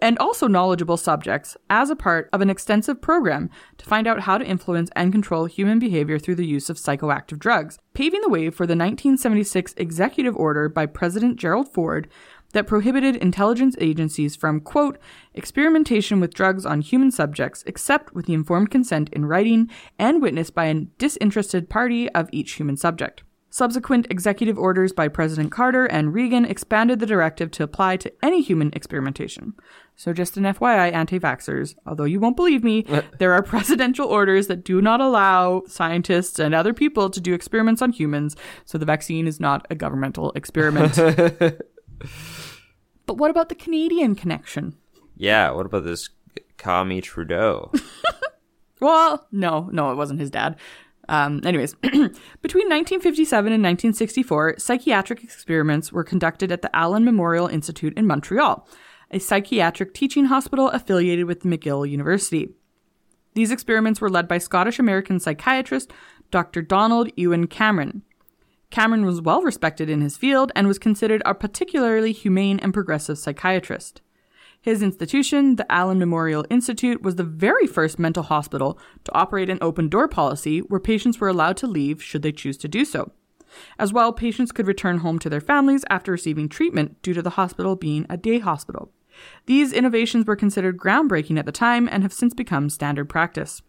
and 0.01 0.17
also 0.19 0.47
knowledgeable 0.47 0.97
subjects 0.97 1.57
as 1.69 1.91
a 1.91 1.97
part 1.97 2.29
of 2.33 2.41
an 2.41 2.51
extensive 2.51 3.03
program 3.03 3.51
to 3.79 3.85
find 3.85 4.07
out 4.07 4.21
how 4.21 4.39
to 4.39 4.47
influence 4.47 4.91
and 4.95 5.11
control 5.11 5.47
human 5.47 5.81
behavior 5.81 6.21
through 6.21 6.37
the 6.37 6.47
use 6.47 6.71
of 6.71 6.77
psychoactive 6.77 7.41
drugs, 7.41 7.81
paving 7.93 8.21
the 8.21 8.29
way 8.29 8.49
for 8.51 8.65
the 8.65 8.77
1976 8.77 9.75
executive 9.77 10.37
order 10.37 10.69
by 10.69 10.87
President 10.87 11.37
Gerald 11.37 11.69
Ford 11.73 12.09
that 12.55 12.67
prohibited 12.67 13.17
intelligence 13.17 13.77
agencies 13.81 14.35
from, 14.35 14.61
quote, 14.61 14.99
experimentation 15.35 16.21
with 16.21 16.33
drugs 16.33 16.65
on 16.65 16.81
human 16.81 17.11
subjects 17.11 17.63
except 17.67 18.15
with 18.15 18.27
the 18.27 18.35
informed 18.35 18.71
consent 18.71 19.11
in 19.13 19.27
writing 19.27 19.69
and 19.99 20.23
witnessed 20.23 20.55
by 20.55 20.67
a 20.67 20.75
disinterested 20.99 21.69
party 21.69 22.09
of 22.11 22.29
each 22.33 22.53
human 22.53 22.77
subject. 22.77 23.23
Subsequent 23.51 24.09
executive 24.11 24.59
orders 24.59 24.93
by 24.93 25.07
President 25.07 25.53
Carter 25.53 25.87
and 25.87 26.13
Reagan 26.13 26.45
expanded 26.45 26.99
the 26.99 27.07
directive 27.07 27.53
to 27.53 27.63
apply 27.63 27.99
to 27.99 28.13
any 28.21 28.43
human 28.43 28.73
experimentation. 28.73 29.53
So, 29.95 30.13
just 30.13 30.37
an 30.37 30.43
FYI, 30.43 30.93
anti 30.93 31.21
vaxxers, 31.21 31.77
although 31.87 32.03
you 32.03 32.19
won't 32.19 32.35
believe 32.35 32.65
me, 32.65 32.85
there 33.21 33.33
are 33.33 33.45
presidential 33.45 34.09
orders 34.09 34.49
that 34.49 34.65
do 34.65 34.83
not 34.83 35.01
allow 35.01 35.63
scientists 35.69 36.41
and 36.41 36.53
other 36.53 36.75
people 36.75 37.11
to 37.11 37.21
do 37.21 37.33
experiments 37.33 37.81
on 37.81 37.93
humans, 37.93 38.35
so 38.65 38.77
the 38.77 38.87
vaccine 38.87 39.29
is 39.29 39.39
not 39.39 39.65
a 39.71 39.77
governmental 39.77 40.33
experiment. 40.33 40.99
But 43.07 43.19
what 43.19 43.31
about 43.31 43.49
the 43.49 43.55
Canadian 43.55 44.15
connection? 44.15 44.77
Yeah, 45.17 45.51
what 45.51 45.67
about 45.67 45.85
this 45.85 46.09
Kami 46.57 47.01
Trudeau? 47.01 47.71
Well, 48.85 49.27
no, 49.33 49.71
no, 49.73 49.93
it 49.93 49.95
wasn't 49.95 50.21
his 50.21 50.31
dad. 50.31 50.57
Um, 51.09 51.41
anyways, 51.45 51.75
between 51.83 52.69
1957 52.69 53.53
and 53.53 53.63
1964, 53.63 54.57
psychiatric 54.59 55.25
experiments 55.25 55.91
were 55.91 56.05
conducted 56.05 56.53
at 56.53 56.61
the 56.61 56.75
Allen 56.77 57.03
Memorial 57.03 57.47
Institute 57.47 57.97
in 57.97 58.07
Montreal, 58.07 58.69
a 59.11 59.19
psychiatric 59.19 59.95
teaching 59.95 60.27
hospital 60.27 60.69
affiliated 60.69 61.25
with 61.25 61.45
McGill 61.45 61.89
University. 61.89 62.51
These 63.35 63.51
experiments 63.51 64.03
were 64.03 64.11
led 64.11 64.29
by 64.29 64.37
Scottish 64.37 64.79
American 64.79 65.19
psychiatrist 65.19 65.91
Dr. 66.31 66.61
Donald 66.61 67.11
Ewen 67.17 67.47
Cameron. 67.47 68.03
Cameron 68.75 69.07
was 69.07 69.21
well 69.21 69.41
respected 69.41 69.89
in 69.89 70.01
his 70.01 70.17
field 70.17 70.51
and 70.57 70.67
was 70.67 70.81
considered 70.81 71.23
a 71.25 71.33
particularly 71.33 72.11
humane 72.11 72.59
and 72.59 72.75
progressive 72.75 73.17
psychiatrist. 73.17 74.01
His 74.61 74.83
institution, 74.83 75.55
the 75.55 75.71
Allen 75.71 76.01
Memorial 76.01 76.45
Institute, 76.51 77.01
was 77.01 77.15
the 77.15 77.23
very 77.23 77.69
first 77.69 78.01
mental 78.01 78.25
hospital 78.25 78.77
to 79.05 79.15
operate 79.15 79.49
an 79.49 79.61
open 79.61 79.89
door 79.89 80.09
policy 80.09 80.59
where 80.59 80.81
patients 80.81 81.21
were 81.21 81.29
allowed 81.29 81.57
to 81.59 81.69
leave 81.69 82.03
should 82.03 82.23
they 82.23 82.33
choose 82.33 82.57
to 82.57 82.67
do 82.67 82.85
so. 82.85 83.13
As 83.79 83.93
well, 83.93 84.13
patients 84.13 84.51
could 84.51 84.67
return 84.67 84.99
home 84.99 85.21
to 85.21 85.31
their 85.31 85.41
families 85.41 85.85
after 85.89 86.11
receiving 86.11 86.49
treatment 86.49 87.01
due 87.01 87.15
to 87.15 87.23
the 87.23 87.39
hospital 87.39 87.77
being 87.77 88.07
a 88.11 88.17
day 88.17 88.41
hospital. 88.41 88.91
These 89.47 89.73
innovations 89.73 90.27
were 90.27 90.35
considered 90.35 90.79
groundbreaking 90.79 91.39
at 91.39 91.47
the 91.47 91.53
time 91.53 91.89
and 91.93 92.03
have 92.03 92.13
since 92.13 92.35
become 92.35 92.69
standard 92.69 93.09
practice. 93.09 93.63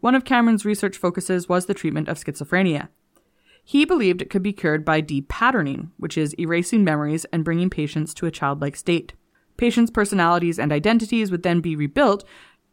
One 0.00 0.16
of 0.16 0.24
Cameron's 0.24 0.64
research 0.64 0.96
focuses 0.96 1.48
was 1.48 1.66
the 1.66 1.74
treatment 1.74 2.08
of 2.08 2.18
schizophrenia. 2.18 2.88
He 3.70 3.84
believed 3.84 4.20
it 4.20 4.30
could 4.30 4.42
be 4.42 4.52
cured 4.52 4.84
by 4.84 5.00
depatterning, 5.00 5.90
which 5.96 6.18
is 6.18 6.34
erasing 6.40 6.82
memories 6.82 7.24
and 7.32 7.44
bringing 7.44 7.70
patients 7.70 8.12
to 8.14 8.26
a 8.26 8.30
childlike 8.32 8.74
state. 8.74 9.12
Patients' 9.56 9.92
personalities 9.92 10.58
and 10.58 10.72
identities 10.72 11.30
would 11.30 11.44
then 11.44 11.60
be 11.60 11.76
rebuilt 11.76 12.24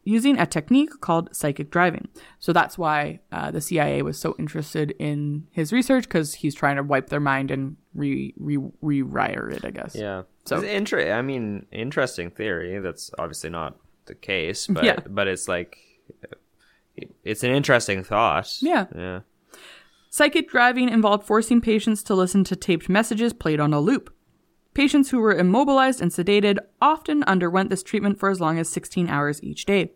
using 0.02 0.36
a 0.40 0.44
technique 0.44 0.90
called 1.00 1.28
psychic 1.32 1.70
driving. 1.70 2.08
So 2.40 2.52
that's 2.52 2.76
why 2.76 3.20
uh, 3.30 3.52
the 3.52 3.60
CIA 3.60 4.02
was 4.02 4.18
so 4.18 4.34
interested 4.40 4.90
in 4.98 5.46
his 5.52 5.72
research 5.72 6.02
because 6.02 6.34
he's 6.34 6.56
trying 6.56 6.74
to 6.74 6.82
wipe 6.82 7.10
their 7.10 7.20
mind 7.20 7.52
and 7.52 7.76
re, 7.94 8.34
re 8.36 8.56
rewire 8.82 9.52
it, 9.52 9.64
I 9.64 9.70
guess. 9.70 9.94
Yeah. 9.94 10.22
So- 10.46 10.62
inter- 10.62 11.12
I 11.12 11.22
mean, 11.22 11.66
interesting 11.70 12.32
theory. 12.32 12.80
That's 12.80 13.12
obviously 13.20 13.50
not 13.50 13.76
the 14.06 14.16
case, 14.16 14.66
but 14.66 14.82
Yeah. 14.82 14.98
but 15.08 15.28
it's 15.28 15.46
like 15.46 15.78
it's 17.22 17.44
an 17.44 17.52
interesting 17.52 18.02
thought. 18.02 18.52
Yeah. 18.60 18.86
Yeah. 18.96 19.20
Psychic 20.10 20.48
driving 20.48 20.88
involved 20.88 21.26
forcing 21.26 21.60
patients 21.60 22.02
to 22.04 22.14
listen 22.14 22.42
to 22.44 22.56
taped 22.56 22.88
messages 22.88 23.32
played 23.32 23.60
on 23.60 23.74
a 23.74 23.80
loop. 23.80 24.14
Patients 24.74 25.10
who 25.10 25.18
were 25.20 25.34
immobilized 25.34 26.00
and 26.00 26.10
sedated 26.10 26.58
often 26.80 27.22
underwent 27.24 27.68
this 27.68 27.82
treatment 27.82 28.18
for 28.18 28.30
as 28.30 28.40
long 28.40 28.58
as 28.58 28.68
16 28.68 29.08
hours 29.08 29.42
each 29.42 29.66
day. 29.66 29.92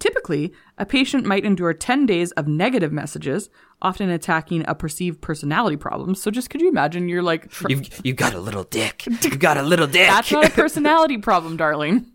Typically, 0.00 0.52
a 0.76 0.86
patient 0.86 1.24
might 1.24 1.44
endure 1.44 1.74
10 1.74 2.06
days 2.06 2.30
of 2.32 2.46
negative 2.46 2.92
messages, 2.92 3.50
often 3.82 4.08
attacking 4.08 4.64
a 4.68 4.74
perceived 4.74 5.20
personality 5.20 5.76
problem. 5.76 6.14
So 6.14 6.30
just 6.30 6.50
could 6.50 6.60
you 6.60 6.68
imagine 6.68 7.08
you're 7.08 7.22
like, 7.22 7.52
You've 7.68 8.04
you 8.06 8.14
got 8.14 8.32
a 8.32 8.40
little 8.40 8.64
dick. 8.64 9.04
You 9.22 9.36
got 9.36 9.56
a 9.56 9.62
little 9.62 9.86
dick. 9.88 10.08
that's 10.08 10.30
not 10.30 10.46
a 10.46 10.50
personality 10.62 11.18
problem, 11.18 11.56
darling. 11.56 12.06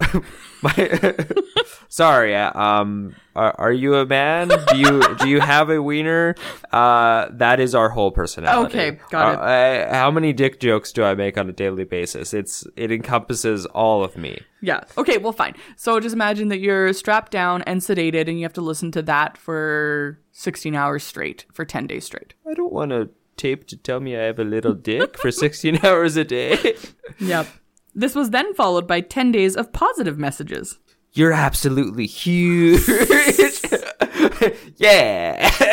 My- 0.62 1.14
Sorry, 1.88 2.34
uh, 2.34 2.58
um, 2.58 3.14
are, 3.36 3.54
are 3.58 3.72
you 3.72 3.96
a 3.96 4.06
man? 4.06 4.48
Do 4.48 4.76
you 4.78 5.02
do 5.16 5.28
you 5.28 5.40
have 5.40 5.68
a 5.70 5.82
wiener? 5.82 6.34
Uh, 6.72 7.28
that 7.32 7.60
is 7.60 7.74
our 7.74 7.90
whole 7.90 8.10
personality. 8.10 8.78
Okay, 8.78 8.98
got 9.10 9.34
it. 9.34 9.38
Uh, 9.38 9.90
I- 9.92 9.94
how 9.96 10.10
many 10.10 10.32
dick 10.32 10.58
jokes 10.60 10.92
do 10.92 11.04
I 11.04 11.14
make 11.14 11.36
on 11.36 11.48
a 11.48 11.52
daily 11.52 11.84
basis? 11.84 12.32
It's 12.32 12.66
it 12.76 12.90
encompasses 12.90 13.66
all 13.66 14.02
of 14.04 14.16
me. 14.16 14.40
Yeah. 14.62 14.80
Okay, 14.96 15.18
well, 15.18 15.32
fine. 15.32 15.54
So 15.76 15.98
just 16.00 16.14
imagine 16.14 16.48
that 16.48 16.60
you're 16.60 16.92
strapped 16.92 17.32
down 17.32 17.62
and 17.62 17.80
sedated 17.80 18.28
and 18.28 18.38
you 18.38 18.44
have 18.44 18.52
to 18.54 18.60
listen 18.62 18.90
to 18.92 19.02
that 19.02 19.36
for 19.36 20.18
16 20.32 20.74
hours 20.74 21.02
straight, 21.02 21.44
for 21.52 21.64
10 21.64 21.86
days 21.88 22.04
straight. 22.04 22.34
I 22.48 22.54
don't 22.54 22.72
want 22.72 22.92
a 22.92 23.10
tape 23.36 23.66
to 23.66 23.76
tell 23.76 23.98
me 24.00 24.16
I 24.16 24.22
have 24.22 24.38
a 24.38 24.44
little 24.44 24.72
dick 24.74 25.18
for 25.18 25.30
16 25.32 25.80
hours 25.84 26.16
a 26.16 26.24
day. 26.24 26.76
Yep. 27.18 27.48
This 27.94 28.14
was 28.14 28.30
then 28.30 28.54
followed 28.54 28.86
by 28.86 29.00
10 29.00 29.32
days 29.32 29.56
of 29.56 29.72
positive 29.72 30.18
messages. 30.18 30.78
You're 31.12 31.32
absolutely 31.32 32.06
huge. 32.06 32.88
yeah. 34.76 35.50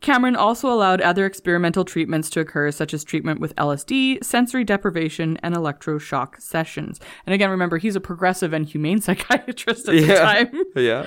Cameron 0.00 0.36
also 0.36 0.72
allowed 0.72 1.00
other 1.00 1.26
experimental 1.26 1.84
treatments 1.84 2.30
to 2.30 2.40
occur, 2.40 2.70
such 2.70 2.94
as 2.94 3.04
treatment 3.04 3.40
with 3.40 3.54
LSD, 3.56 4.24
sensory 4.24 4.64
deprivation, 4.64 5.36
and 5.42 5.54
electroshock 5.54 6.40
sessions. 6.40 6.98
And 7.26 7.34
again, 7.34 7.50
remember, 7.50 7.76
he's 7.78 7.94
a 7.94 8.00
progressive 8.00 8.52
and 8.52 8.64
humane 8.66 9.00
psychiatrist 9.02 9.88
at 9.88 9.94
the 9.94 10.14
time. 10.14 10.64
Yeah. 10.74 11.04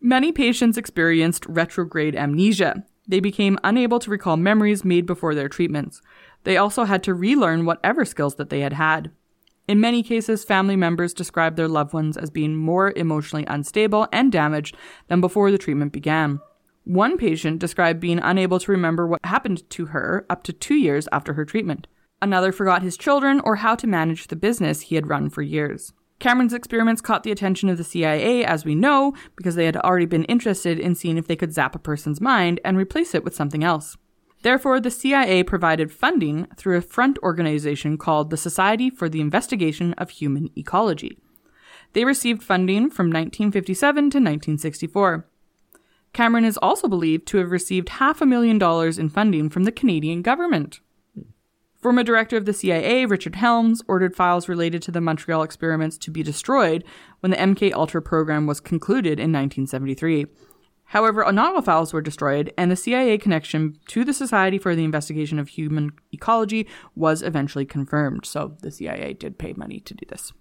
Many 0.00 0.32
patients 0.32 0.76
experienced 0.76 1.46
retrograde 1.46 2.14
amnesia. 2.14 2.84
They 3.08 3.20
became 3.20 3.58
unable 3.64 3.98
to 4.00 4.10
recall 4.10 4.36
memories 4.36 4.84
made 4.84 5.06
before 5.06 5.34
their 5.34 5.48
treatments. 5.48 6.02
They 6.44 6.56
also 6.56 6.84
had 6.84 7.02
to 7.04 7.14
relearn 7.14 7.64
whatever 7.64 8.04
skills 8.04 8.36
that 8.36 8.50
they 8.50 8.60
had 8.60 8.74
had. 8.74 9.10
In 9.66 9.80
many 9.80 10.02
cases, 10.02 10.44
family 10.44 10.76
members 10.76 11.14
described 11.14 11.56
their 11.56 11.68
loved 11.68 11.94
ones 11.94 12.18
as 12.18 12.30
being 12.30 12.54
more 12.54 12.92
emotionally 12.96 13.46
unstable 13.46 14.06
and 14.12 14.30
damaged 14.30 14.76
than 15.08 15.22
before 15.22 15.50
the 15.50 15.58
treatment 15.58 15.92
began. 15.92 16.40
One 16.84 17.16
patient 17.16 17.60
described 17.60 17.98
being 17.98 18.18
unable 18.18 18.58
to 18.58 18.72
remember 18.72 19.06
what 19.06 19.24
happened 19.24 19.68
to 19.70 19.86
her 19.86 20.26
up 20.28 20.42
to 20.44 20.52
two 20.52 20.74
years 20.74 21.08
after 21.12 21.32
her 21.32 21.46
treatment. 21.46 21.86
Another 22.20 22.52
forgot 22.52 22.82
his 22.82 22.98
children 22.98 23.40
or 23.40 23.56
how 23.56 23.74
to 23.74 23.86
manage 23.86 24.26
the 24.26 24.36
business 24.36 24.82
he 24.82 24.94
had 24.96 25.08
run 25.08 25.30
for 25.30 25.40
years. 25.40 25.94
Cameron's 26.18 26.52
experiments 26.52 27.00
caught 27.00 27.22
the 27.22 27.32
attention 27.32 27.70
of 27.70 27.78
the 27.78 27.84
CIA, 27.84 28.44
as 28.44 28.64
we 28.66 28.74
know, 28.74 29.14
because 29.34 29.54
they 29.54 29.66
had 29.66 29.76
already 29.78 30.06
been 30.06 30.24
interested 30.24 30.78
in 30.78 30.94
seeing 30.94 31.16
if 31.16 31.26
they 31.26 31.36
could 31.36 31.52
zap 31.52 31.74
a 31.74 31.78
person's 31.78 32.20
mind 32.20 32.60
and 32.64 32.76
replace 32.76 33.14
it 33.14 33.24
with 33.24 33.34
something 33.34 33.64
else. 33.64 33.96
Therefore, 34.44 34.78
the 34.78 34.90
CIA 34.90 35.42
provided 35.42 35.90
funding 35.90 36.46
through 36.54 36.76
a 36.76 36.82
front 36.82 37.18
organization 37.22 37.96
called 37.96 38.28
the 38.28 38.36
Society 38.36 38.90
for 38.90 39.08
the 39.08 39.22
Investigation 39.22 39.94
of 39.94 40.10
Human 40.10 40.50
Ecology. 40.54 41.16
They 41.94 42.04
received 42.04 42.42
funding 42.42 42.90
from 42.90 43.06
1957 43.06 43.94
to 43.94 44.18
1964. 44.18 45.26
Cameron 46.12 46.44
is 46.44 46.58
also 46.58 46.88
believed 46.88 47.26
to 47.28 47.38
have 47.38 47.50
received 47.50 47.88
half 47.88 48.20
a 48.20 48.26
million 48.26 48.58
dollars 48.58 48.98
in 48.98 49.08
funding 49.08 49.48
from 49.48 49.64
the 49.64 49.72
Canadian 49.72 50.20
government. 50.20 50.80
Former 51.80 52.02
director 52.02 52.36
of 52.36 52.44
the 52.44 52.52
CIA, 52.52 53.06
Richard 53.06 53.36
Helms, 53.36 53.80
ordered 53.88 54.14
files 54.14 54.46
related 54.46 54.82
to 54.82 54.90
the 54.90 55.00
Montreal 55.00 55.42
experiments 55.42 55.96
to 55.96 56.10
be 56.10 56.22
destroyed 56.22 56.84
when 57.20 57.30
the 57.30 57.38
MK 57.38 57.72
Ultra 57.72 58.02
program 58.02 58.46
was 58.46 58.60
concluded 58.60 59.18
in 59.18 59.32
1973. 59.32 60.26
However, 60.86 61.30
not 61.32 61.54
all 61.54 61.62
files 61.62 61.92
were 61.92 62.02
destroyed, 62.02 62.52
and 62.56 62.70
the 62.70 62.76
CIA 62.76 63.18
connection 63.18 63.78
to 63.88 64.04
the 64.04 64.12
Society 64.12 64.58
for 64.58 64.76
the 64.76 64.84
Investigation 64.84 65.38
of 65.38 65.48
Human 65.48 65.92
Ecology 66.12 66.68
was 66.94 67.22
eventually 67.22 67.64
confirmed. 67.64 68.26
So 68.26 68.56
the 68.60 68.70
CIA 68.70 69.14
did 69.14 69.38
pay 69.38 69.54
money 69.54 69.80
to 69.80 69.94
do 69.94 70.04
this. 70.08 70.32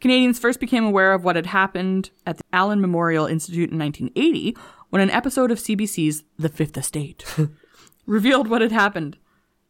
Canadians 0.00 0.38
first 0.38 0.58
became 0.58 0.84
aware 0.84 1.12
of 1.12 1.22
what 1.22 1.36
had 1.36 1.46
happened 1.46 2.10
at 2.26 2.36
the 2.36 2.44
Allen 2.52 2.80
Memorial 2.80 3.26
Institute 3.26 3.70
in 3.70 3.78
1980 3.78 4.56
when 4.90 5.00
an 5.00 5.10
episode 5.10 5.52
of 5.52 5.58
CBC's 5.58 6.24
The 6.36 6.48
Fifth 6.48 6.76
Estate 6.76 7.24
revealed 8.06 8.48
what 8.48 8.62
had 8.62 8.72
happened. 8.72 9.16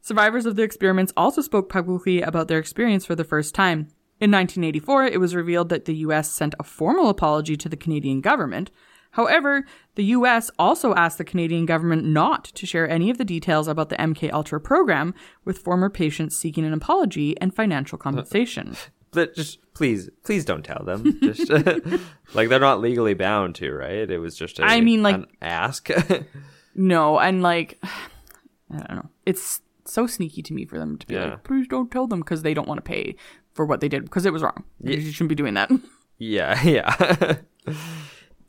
Survivors 0.00 0.46
of 0.46 0.56
the 0.56 0.62
experiments 0.62 1.12
also 1.16 1.42
spoke 1.42 1.68
publicly 1.68 2.22
about 2.22 2.48
their 2.48 2.58
experience 2.58 3.04
for 3.04 3.14
the 3.14 3.24
first 3.24 3.54
time. 3.54 3.88
In 4.20 4.30
1984, 4.30 5.04
it 5.06 5.20
was 5.20 5.34
revealed 5.34 5.68
that 5.68 5.84
the 5.84 5.96
US 5.96 6.30
sent 6.30 6.54
a 6.58 6.64
formal 6.64 7.08
apology 7.08 7.56
to 7.56 7.68
the 7.68 7.76
Canadian 7.76 8.20
government. 8.20 8.70
However, 9.12 9.64
the 9.94 10.04
US 10.16 10.50
also 10.58 10.94
asked 10.94 11.18
the 11.18 11.24
Canadian 11.24 11.64
government 11.66 12.04
not 12.04 12.44
to 12.44 12.66
share 12.66 12.88
any 12.88 13.08
of 13.10 13.18
the 13.18 13.24
details 13.24 13.68
about 13.68 13.88
the 13.88 13.96
MK 13.96 14.32
Ultra 14.32 14.60
program 14.60 15.14
with 15.44 15.58
former 15.58 15.88
patients 15.88 16.36
seeking 16.36 16.64
an 16.64 16.72
apology 16.72 17.38
and 17.40 17.54
financial 17.54 17.96
compensation. 17.98 18.76
But 19.12 19.34
just 19.34 19.58
please, 19.74 20.08
please 20.24 20.44
don't 20.46 20.64
tell 20.64 20.82
them. 20.84 21.18
Just 21.22 21.50
like 22.34 22.48
they're 22.48 22.58
not 22.58 22.80
legally 22.80 23.12
bound 23.14 23.54
to, 23.56 23.70
right? 23.72 24.10
It 24.10 24.18
was 24.18 24.34
just 24.34 24.58
a, 24.58 24.64
I 24.64 24.80
mean, 24.80 25.02
like- 25.02 25.16
an 25.16 25.26
ask. 25.40 25.88
No, 26.74 27.18
and 27.18 27.42
like, 27.42 27.78
I 28.72 28.78
don't 28.78 28.96
know. 28.96 29.10
It's 29.26 29.60
so 29.84 30.06
sneaky 30.06 30.40
to 30.42 30.54
me 30.54 30.64
for 30.64 30.78
them 30.78 30.96
to 30.96 31.06
be 31.06 31.14
Yeah. 31.14 31.32
like, 31.32 31.44
please 31.44 31.68
don't 31.68 31.90
tell 31.90 32.06
them 32.06 32.20
because 32.20 32.40
they 32.42 32.54
don't 32.54 32.66
want 32.66 32.78
to 32.78 32.82
pay 32.82 33.14
for 33.52 33.66
what 33.66 33.80
they 33.82 33.88
did 33.90 34.04
because 34.04 34.24
it 34.24 34.32
was 34.32 34.42
wrong. 34.42 34.64
You 34.82 34.98
shouldn't 35.12 35.28
be 35.28 35.34
doing 35.34 35.52
that. 35.52 35.70
yeah, 36.18 36.62
yeah. 36.62 37.36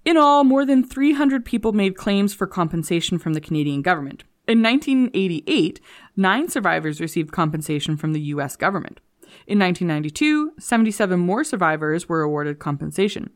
In 0.05 0.17
all, 0.17 0.43
more 0.43 0.65
than 0.65 0.83
300 0.83 1.45
people 1.45 1.71
made 1.71 1.95
claims 1.95 2.33
for 2.33 2.45
compensation 2.45 3.17
from 3.17 3.33
the 3.33 3.41
Canadian 3.41 3.81
government. 3.81 4.23
In 4.47 4.61
1988, 4.61 5.79
nine 6.17 6.49
survivors 6.49 6.99
received 6.99 7.31
compensation 7.31 7.95
from 7.95 8.11
the 8.11 8.21
U.S. 8.21 8.57
government. 8.57 8.99
In 9.47 9.57
1992, 9.59 10.53
77 10.59 11.19
more 11.19 11.43
survivors 11.43 12.09
were 12.09 12.21
awarded 12.21 12.59
compensation. 12.59 13.29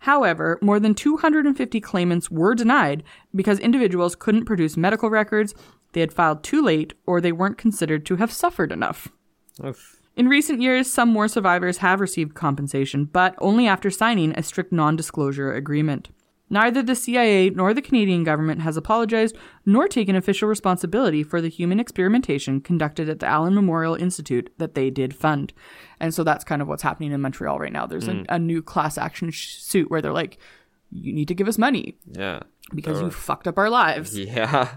However, 0.00 0.58
more 0.62 0.80
than 0.80 0.94
250 0.94 1.80
claimants 1.80 2.30
were 2.30 2.54
denied 2.54 3.02
because 3.34 3.58
individuals 3.58 4.16
couldn't 4.16 4.46
produce 4.46 4.76
medical 4.76 5.10
records, 5.10 5.54
they 5.92 6.00
had 6.00 6.12
filed 6.12 6.42
too 6.42 6.62
late, 6.62 6.94
or 7.06 7.20
they 7.20 7.32
weren't 7.32 7.58
considered 7.58 8.06
to 8.06 8.16
have 8.16 8.32
suffered 8.32 8.72
enough. 8.72 9.08
Oof. 9.64 10.00
In 10.16 10.28
recent 10.28 10.62
years, 10.62 10.92
some 10.92 11.08
more 11.08 11.26
survivors 11.28 11.78
have 11.78 12.00
received 12.00 12.34
compensation, 12.34 13.04
but 13.06 13.34
only 13.38 13.66
after 13.66 13.90
signing 13.90 14.32
a 14.36 14.42
strict 14.42 14.72
non 14.72 14.96
disclosure 14.96 15.52
agreement. 15.52 16.10
Neither 16.50 16.82
the 16.82 16.94
CIA 16.94 17.50
nor 17.50 17.72
the 17.72 17.82
Canadian 17.82 18.22
government 18.22 18.60
has 18.60 18.76
apologized 18.76 19.34
nor 19.64 19.88
taken 19.88 20.14
official 20.14 20.48
responsibility 20.48 21.22
for 21.22 21.40
the 21.40 21.48
human 21.48 21.80
experimentation 21.80 22.60
conducted 22.60 23.08
at 23.08 23.18
the 23.18 23.26
Allen 23.26 23.54
Memorial 23.54 23.94
Institute 23.94 24.52
that 24.58 24.74
they 24.74 24.90
did 24.90 25.16
fund. 25.16 25.52
And 25.98 26.14
so 26.14 26.22
that's 26.22 26.44
kind 26.44 26.60
of 26.60 26.68
what's 26.68 26.82
happening 26.82 27.12
in 27.12 27.20
Montreal 27.22 27.58
right 27.58 27.72
now. 27.72 27.86
There's 27.86 28.08
a, 28.08 28.12
mm. 28.12 28.26
a 28.28 28.38
new 28.38 28.62
class 28.62 28.98
action 28.98 29.30
sh- 29.30 29.56
suit 29.56 29.90
where 29.90 30.02
they're 30.02 30.12
like, 30.12 30.38
you 30.92 31.12
need 31.12 31.28
to 31.28 31.34
give 31.34 31.48
us 31.48 31.58
money 31.58 31.96
Yeah. 32.06 32.40
because 32.74 33.00
you 33.00 33.10
fucked 33.10 33.48
up 33.48 33.58
our 33.58 33.70
lives. 33.70 34.16
Yeah. 34.18 34.76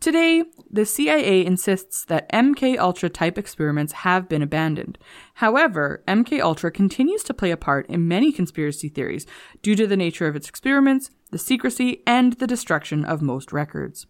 Today, 0.00 0.44
the 0.70 0.86
CIA 0.86 1.44
insists 1.44 2.04
that 2.06 2.30
MK 2.32 2.78
Ultra 2.78 3.08
type 3.08 3.38
experiments 3.38 3.92
have 3.92 4.28
been 4.28 4.42
abandoned. 4.42 4.98
However, 5.34 6.02
MK 6.06 6.40
Ultra 6.40 6.70
continues 6.70 7.22
to 7.24 7.34
play 7.34 7.50
a 7.50 7.56
part 7.56 7.86
in 7.88 8.08
many 8.08 8.32
conspiracy 8.32 8.88
theories 8.88 9.26
due 9.62 9.74
to 9.76 9.86
the 9.86 9.96
nature 9.96 10.26
of 10.26 10.36
its 10.36 10.48
experiments, 10.48 11.10
the 11.30 11.38
secrecy, 11.38 12.02
and 12.06 12.34
the 12.34 12.46
destruction 12.46 13.04
of 13.04 13.22
most 13.22 13.52
records. 13.52 14.06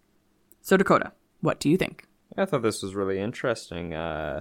So 0.61 0.77
Dakota, 0.77 1.13
what 1.41 1.61
do 1.61 1.69
you 1.69 1.77
think? 1.77 2.07
I 2.37 2.45
thought 2.45 2.63
this 2.63 2.83
was 2.83 2.95
really 2.95 3.19
interesting. 3.19 3.95
Uh, 3.95 4.41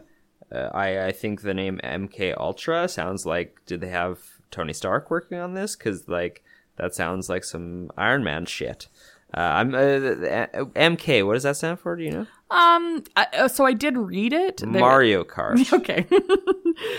uh, 0.52 0.70
I 0.74 1.08
I 1.08 1.12
think 1.12 1.42
the 1.42 1.54
name 1.54 1.80
MK 1.84 2.36
Ultra 2.38 2.88
sounds 2.88 3.26
like 3.26 3.60
did 3.66 3.82
they 3.82 3.90
have 3.90 4.20
Tony 4.52 4.74
Stark 4.74 5.10
working 5.10 5.38
on 5.38 5.54
this? 5.54 5.76
Because 5.76 6.08
like 6.08 6.44
that 6.78 6.96
sounds 6.96 7.30
like 7.30 7.44
some 7.44 7.92
Iron 7.98 8.24
Man 8.24 8.46
shit. 8.46 8.88
Uh, 9.36 9.40
I'm 9.40 9.74
uh, 9.74 9.78
uh, 9.78 10.48
MK. 10.76 11.26
What 11.26 11.34
does 11.34 11.44
that 11.44 11.58
stand 11.58 11.80
for? 11.80 11.96
Do 11.96 12.04
you 12.04 12.12
know? 12.12 12.28
Um, 12.52 13.04
I, 13.16 13.26
uh, 13.34 13.48
so 13.48 13.66
I 13.66 13.74
did 13.74 13.98
read 13.98 14.32
it. 14.32 14.58
There- 14.58 14.68
Mario 14.68 15.24
Kart. 15.24 15.74
Okay. 15.74 16.06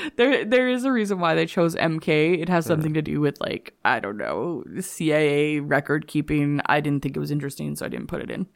there 0.16 0.44
there 0.44 0.68
is 0.68 0.84
a 0.84 0.90
reason 0.90 1.20
why 1.20 1.34
they 1.34 1.46
chose 1.46 1.76
MK. 1.76 2.40
It 2.40 2.48
has 2.48 2.66
something 2.66 2.92
to 2.94 3.02
do 3.02 3.20
with 3.20 3.40
like, 3.40 3.74
I 3.84 4.00
don't 4.00 4.16
know, 4.16 4.64
CIA 4.80 5.60
record 5.60 6.08
keeping. 6.08 6.60
I 6.66 6.80
didn't 6.80 7.02
think 7.02 7.16
it 7.16 7.20
was 7.20 7.30
interesting, 7.30 7.76
so 7.76 7.86
I 7.86 7.88
didn't 7.88 8.08
put 8.08 8.20
it 8.22 8.30
in. 8.30 8.46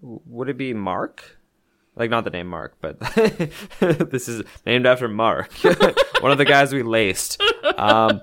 Would 0.00 0.48
it 0.48 0.58
be 0.58 0.74
Mark? 0.74 1.38
Like 1.94 2.10
not 2.10 2.24
the 2.24 2.30
name 2.30 2.48
Mark, 2.48 2.76
but 2.80 2.98
this 3.80 4.28
is 4.28 4.42
named 4.66 4.84
after 4.84 5.08
Mark, 5.08 5.50
one 6.20 6.30
of 6.30 6.36
the 6.36 6.44
guys 6.44 6.74
we 6.74 6.82
laced. 6.82 7.40
Um, 7.76 8.20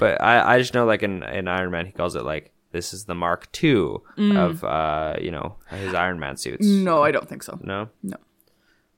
but 0.00 0.20
I, 0.20 0.54
I 0.54 0.58
just 0.58 0.74
know 0.74 0.84
like 0.84 1.04
in, 1.04 1.22
in 1.22 1.46
Iron 1.46 1.70
Man 1.70 1.86
he 1.86 1.92
calls 1.92 2.16
it 2.16 2.24
like 2.24 2.50
this 2.74 2.92
is 2.92 3.04
the 3.06 3.14
Mark 3.14 3.48
II 3.64 3.96
of 4.18 4.62
uh 4.64 5.14
you 5.18 5.30
know 5.30 5.56
his 5.70 5.94
Iron 5.94 6.20
Man 6.20 6.36
suits. 6.36 6.66
No, 6.66 7.02
I 7.02 7.10
don't 7.10 7.26
think 7.26 7.42
so. 7.42 7.58
No. 7.62 7.88
No. 8.02 8.16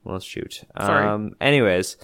Well, 0.02 0.18
shoot. 0.18 0.64
Sorry. 0.80 1.06
Um. 1.06 1.34
Anyways, 1.40 1.96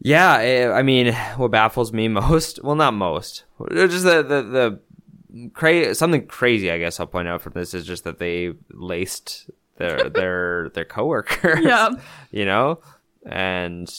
yeah. 0.00 0.72
I 0.74 0.82
mean, 0.82 1.12
what 1.36 1.50
baffles 1.50 1.92
me 1.92 2.08
most? 2.22 2.62
Well, 2.62 2.76
not 2.76 2.94
most. 2.94 3.44
Just 3.74 4.04
the 4.04 4.22
the 4.22 4.42
the 4.42 5.50
cra- 5.54 5.94
something 5.94 6.26
crazy. 6.26 6.70
I 6.70 6.78
guess 6.78 7.00
I'll 7.00 7.06
point 7.06 7.28
out 7.28 7.42
from 7.42 7.52
this 7.54 7.74
is 7.74 7.84
just 7.86 8.04
that 8.04 8.18
they 8.18 8.52
laced 8.70 9.50
their 9.76 10.08
their 10.14 10.70
their 10.70 10.84
coworkers. 10.84 11.60
Yeah. 11.62 11.90
You 12.30 12.44
know, 12.44 12.80
and 13.24 13.90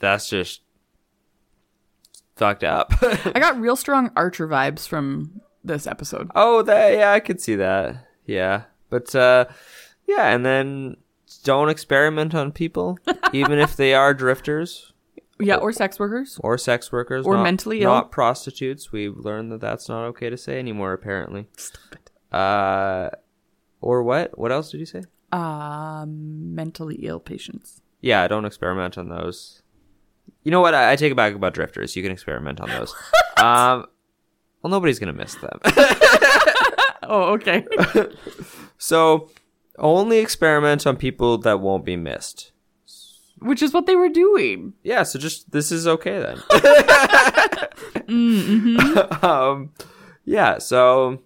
that's 0.00 0.28
just 0.28 0.62
fucked 2.34 2.64
up. 2.64 2.92
I 3.00 3.38
got 3.38 3.60
real 3.60 3.76
strong 3.76 4.10
Archer 4.16 4.48
vibes 4.48 4.88
from 4.88 5.40
this 5.64 5.86
episode. 5.86 6.30
oh, 6.34 6.62
that 6.62 6.94
yeah, 6.94 7.12
I 7.12 7.20
could 7.20 7.40
see 7.40 7.56
that. 7.56 8.06
Yeah, 8.26 8.62
but 8.90 9.14
uh, 9.14 9.46
yeah, 10.06 10.28
and 10.34 10.44
then 10.44 10.96
don't 11.44 11.68
experiment 11.68 12.34
on 12.34 12.52
people, 12.52 12.98
even 13.32 13.58
if 13.58 13.76
they 13.76 13.94
are 13.94 14.14
drifters. 14.14 14.92
Yeah, 15.40 15.56
or 15.56 15.72
sex 15.72 15.98
workers. 15.98 16.38
or 16.42 16.56
sex 16.56 16.92
workers 16.92 17.26
Or 17.26 17.34
not- 17.34 17.42
mentally 17.42 17.82
ill. 17.82 17.90
not 17.90 18.12
prostitutes 18.12 18.92
we've 18.92 19.16
learned 19.16 19.50
that 19.50 19.60
that's 19.60 19.88
not 19.88 20.04
okay 20.08 20.30
to 20.30 20.36
say 20.36 20.56
anymore 20.58 20.92
apparently 20.92 21.48
Stop 21.56 21.96
it. 21.96 22.10
uh 22.36 23.10
or 23.80 24.04
what 24.04 24.38
what 24.38 24.52
else 24.52 24.70
did 24.70 24.78
you 24.78 24.86
say 24.86 25.02
Um, 25.32 26.54
mentally 26.54 26.96
ill 27.02 27.18
patients. 27.18 27.80
yeah 28.00 28.28
don't 28.28 28.44
experiment 28.44 28.96
on 28.96 29.08
those 29.08 29.62
you 30.44 30.52
know 30.52 30.60
what 30.60 30.74
i, 30.74 30.92
I 30.92 30.96
take 30.96 31.10
it 31.10 31.16
back 31.16 31.34
about 31.34 31.54
drifters 31.54 31.96
you 31.96 32.04
can 32.04 32.12
experiment 32.12 32.60
on 32.60 32.68
those 32.68 32.94
um 33.38 33.86
well 34.62 34.70
nobody's 34.70 34.98
gonna 34.98 35.12
miss 35.12 35.34
them 35.36 35.58
Oh, 37.04 37.32
okay. 37.34 37.66
so 38.78 39.28
only 39.78 40.18
experiment 40.18 40.86
on 40.86 40.96
people 40.96 41.36
that 41.38 41.60
won't 41.60 41.84
be 41.84 41.96
missed 41.96 42.52
Which 43.40 43.60
is 43.62 43.72
what 43.74 43.86
they 43.86 43.96
were 43.96 44.08
doing. 44.08 44.74
yeah 44.82 45.02
so 45.02 45.18
just 45.18 45.50
this 45.50 45.72
is 45.72 45.86
okay 45.86 46.18
then 46.20 46.38
Mm-hmm. 48.08 49.24
um 49.24 49.70
yeah 50.24 50.58
so 50.58 51.18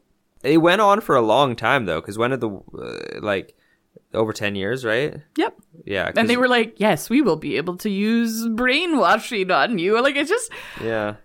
it 0.42 0.58
went 0.58 0.80
on 0.80 1.00
for 1.00 1.16
a 1.16 1.22
long 1.22 1.56
time 1.56 1.86
though 1.86 2.00
because 2.00 2.18
when 2.18 2.30
did 2.30 2.40
the 2.40 2.48
uh, 2.50 3.20
like 3.20 3.54
over 4.14 4.32
10 4.32 4.54
years 4.54 4.84
right 4.84 5.16
Yep. 5.36 5.56
yeah 5.84 6.12
And 6.16 6.28
they 6.30 6.36
were 6.36 6.48
like, 6.48 6.78
"Yes, 6.80 7.10
we 7.10 7.20
will 7.22 7.36
be 7.36 7.56
able 7.56 7.76
to 7.78 7.90
use 7.90 8.46
brainwashing 8.48 9.50
on 9.50 9.78
you." 9.78 10.00
Like 10.00 10.16
it's 10.16 10.30
just, 10.30 10.50
yeah 10.82 11.16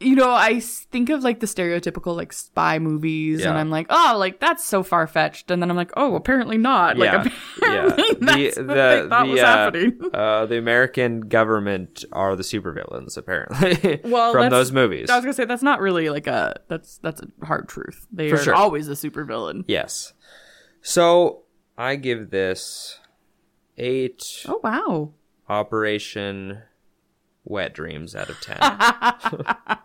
you 0.00 0.16
know, 0.16 0.30
I 0.32 0.58
think 0.60 1.08
of 1.08 1.22
like 1.22 1.40
the 1.40 1.46
stereotypical 1.46 2.16
like 2.16 2.32
spy 2.32 2.78
movies, 2.78 3.44
and 3.44 3.56
I'm 3.56 3.70
like, 3.70 3.86
"Oh, 3.90 4.16
like 4.18 4.40
that's 4.40 4.64
so 4.64 4.82
far 4.82 5.06
fetched," 5.06 5.50
and 5.50 5.62
then 5.62 5.70
I'm 5.70 5.76
like, 5.76 5.92
"Oh, 5.96 6.14
apparently 6.16 6.58
not." 6.58 6.96
yeah 6.98 7.22
Like 7.22 7.32
yeah 7.62 7.86
apparently 7.86 8.14
that's 8.26 8.56
what 8.58 8.66
they 8.66 9.06
thought 9.08 9.28
was 9.28 9.40
uh, 9.40 9.46
happening. 9.46 10.00
uh, 10.14 10.46
the 10.46 10.58
american 10.58 11.20
government 11.22 12.04
are 12.12 12.34
the 12.36 12.42
supervillains 12.42 13.16
apparently 13.16 14.00
Well, 14.04 14.32
from 14.32 14.50
those 14.50 14.72
movies 14.72 15.08
I 15.08 15.16
was 15.16 15.24
gonna 15.24 15.32
say 15.34 15.44
that's 15.44 15.62
not 15.62 15.80
really 15.80 16.10
like 16.10 16.26
a 16.26 16.60
that's 16.68 16.98
that's 16.98 17.22
a 17.22 17.46
hard 17.46 17.68
truth. 17.68 18.06
They 18.12 18.28
For 18.30 18.36
are 18.36 18.42
sure. 18.42 18.54
always 18.54 18.86
the 18.88 18.94
supervillain. 18.94 19.64
yes 19.68 20.12
so 20.82 21.42
i 21.78 21.96
give 21.96 22.30
this 22.30 22.98
eight 23.78 24.44
Oh 24.46 24.60
wow. 24.62 25.12
operation 25.48 26.58
wet 27.44 27.74
dreams 27.74 28.16
out 28.16 28.30
of 28.30 28.40
10 28.40 28.58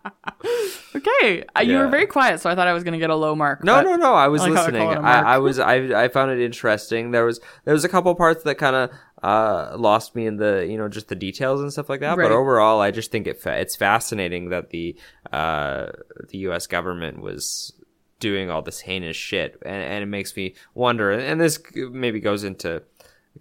Okay, 0.95 1.43
uh, 1.55 1.62
you 1.62 1.78
were 1.78 1.88
very 1.88 2.07
quiet, 2.07 2.39
so 2.39 2.49
I 2.49 2.55
thought 2.55 2.68
I 2.68 2.74
was 2.74 2.84
gonna 2.84 2.97
get 2.97 3.10
a 3.10 3.16
low 3.16 3.36
mark. 3.36 3.64
No, 3.64 3.82
no, 3.82 3.95
no. 3.95 4.14
I 4.14 4.28
was 4.28 4.41
I 4.41 4.45
like 4.45 4.53
listening. 4.53 4.82
call 4.82 4.91
it 4.93 4.97
a 4.97 5.01
I. 5.01 5.36
I 5.36 5.38
was. 5.38 5.60
I, 5.60 6.03
I 6.03 6.07
found 6.07 6.32
it 6.32 6.39
interesting. 6.39 7.12
There 7.12 7.26
was 7.26 7.39
there 7.66 7.74
was 7.74 7.84
a 7.84 7.89
couple 7.89 8.14
parts 8.16 8.43
that 8.43 8.55
kind 8.55 8.76
of 8.76 8.91
uh, 9.22 9.76
lost 9.78 10.16
me 10.16 10.26
in 10.26 10.38
the 10.38 10.66
you 10.68 10.78
know 10.78 10.88
just 10.88 11.07
the 11.07 11.16
details 11.16 11.62
and 11.62 11.72
stuff 11.72 11.89
like 11.89 11.99
that. 11.99 12.18
Right. 12.18 12.26
But 12.26 12.32
overall, 12.32 12.82
I 12.82 12.91
just 12.91 13.12
think 13.12 13.28
it 13.28 13.39
fa- 13.39 13.60
it's 13.60 13.76
fascinating 13.76 14.49
that 14.49 14.72
the 14.72 14.97
uh, 15.32 15.88
the 16.30 16.39
U.S. 16.39 16.68
government 16.68 17.22
was 17.22 17.74
doing 18.20 18.49
all 18.49 18.62
this 18.62 18.82
heinous 18.82 19.16
shit, 19.16 19.57
and, 19.66 19.84
and 19.84 20.03
it 20.03 20.07
makes 20.07 20.36
me 20.36 20.55
wonder. 20.74 21.12
And 21.12 21.39
this 21.39 21.62
maybe 21.76 22.20
goes 22.20 22.43
into 22.43 22.82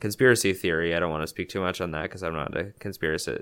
conspiracy 0.00 0.52
theory. 0.52 0.94
I 0.94 1.00
don't 1.00 1.10
want 1.10 1.22
to 1.22 1.26
speak 1.26 1.48
too 1.48 1.60
much 1.60 1.80
on 1.80 1.90
that 1.92 2.02
because 2.02 2.22
I'm 2.22 2.34
not 2.34 2.56
a 2.56 2.72
conspiracy 2.78 3.32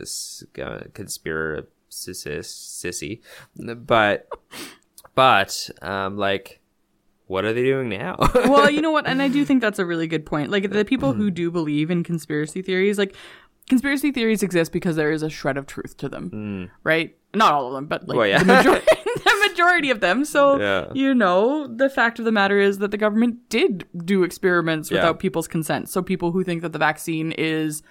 uh, 0.63 0.79
conspiracy 0.95 1.67
sissy, 1.91 3.21
but 3.57 4.29
but 5.15 5.71
um 5.83 6.17
like 6.17 6.61
what 7.27 7.45
are 7.45 7.53
they 7.53 7.65
doing 7.65 7.89
now? 7.89 8.17
well, 8.35 8.71
you 8.71 8.81
know 8.81 8.93
what? 8.93 9.07
And 9.09 9.21
I 9.21 9.27
do 9.29 9.45
think 9.45 9.61
that's 9.61 9.81
a 9.81 9.85
really 9.85 10.07
good 10.07 10.25
point. 10.25 10.51
Like 10.51 10.71
the 10.71 10.85
people 10.85 11.11
Mm-hmm. 11.13 11.21
who 11.23 11.31
do 11.33 11.51
believe 11.51 11.91
in 11.91 12.05
conspiracy 12.05 12.63
theories, 12.63 12.99
like 12.99 13.17
conspiracy 13.69 14.13
theories 14.13 14.45
exist 14.45 14.71
because 14.73 14.95
there 14.95 15.11
is 15.11 15.23
a 15.25 15.31
shred 15.31 15.57
of 15.57 15.67
truth 15.67 15.97
to 15.97 16.09
them, 16.09 16.71
right? 16.85 17.17
Not 17.35 17.53
all 17.53 17.67
of 17.67 17.73
them, 17.75 17.87
but 17.87 18.07
like 18.09 18.15
Mm. 18.15 18.19
Well, 18.19 18.27
yeah. 18.29 18.39
the, 18.39 18.45
majority, 18.45 18.87
majority 19.57 19.91
of 19.91 20.01
them. 20.01 20.25
So, 20.25 20.59
Yeah. 20.61 20.87
you 20.95 21.15
know, 21.15 21.67
the 21.67 21.89
fact 21.89 22.19
of 22.19 22.25
the 22.25 22.33
matter 22.33 22.59
is 22.59 22.79
that 22.79 22.91
the 22.91 22.97
government 22.99 23.49
did 23.49 23.87
do 24.05 24.23
experiments 24.23 24.91
Yeah. 24.91 24.99
without 24.99 25.19
people's 25.19 25.49
consent. 25.49 25.89
So 25.89 26.03
people 26.03 26.33
who 26.33 26.45
think 26.45 26.63
that 26.63 26.73
the 26.73 26.79
vaccine 26.79 27.33
is 27.33 27.83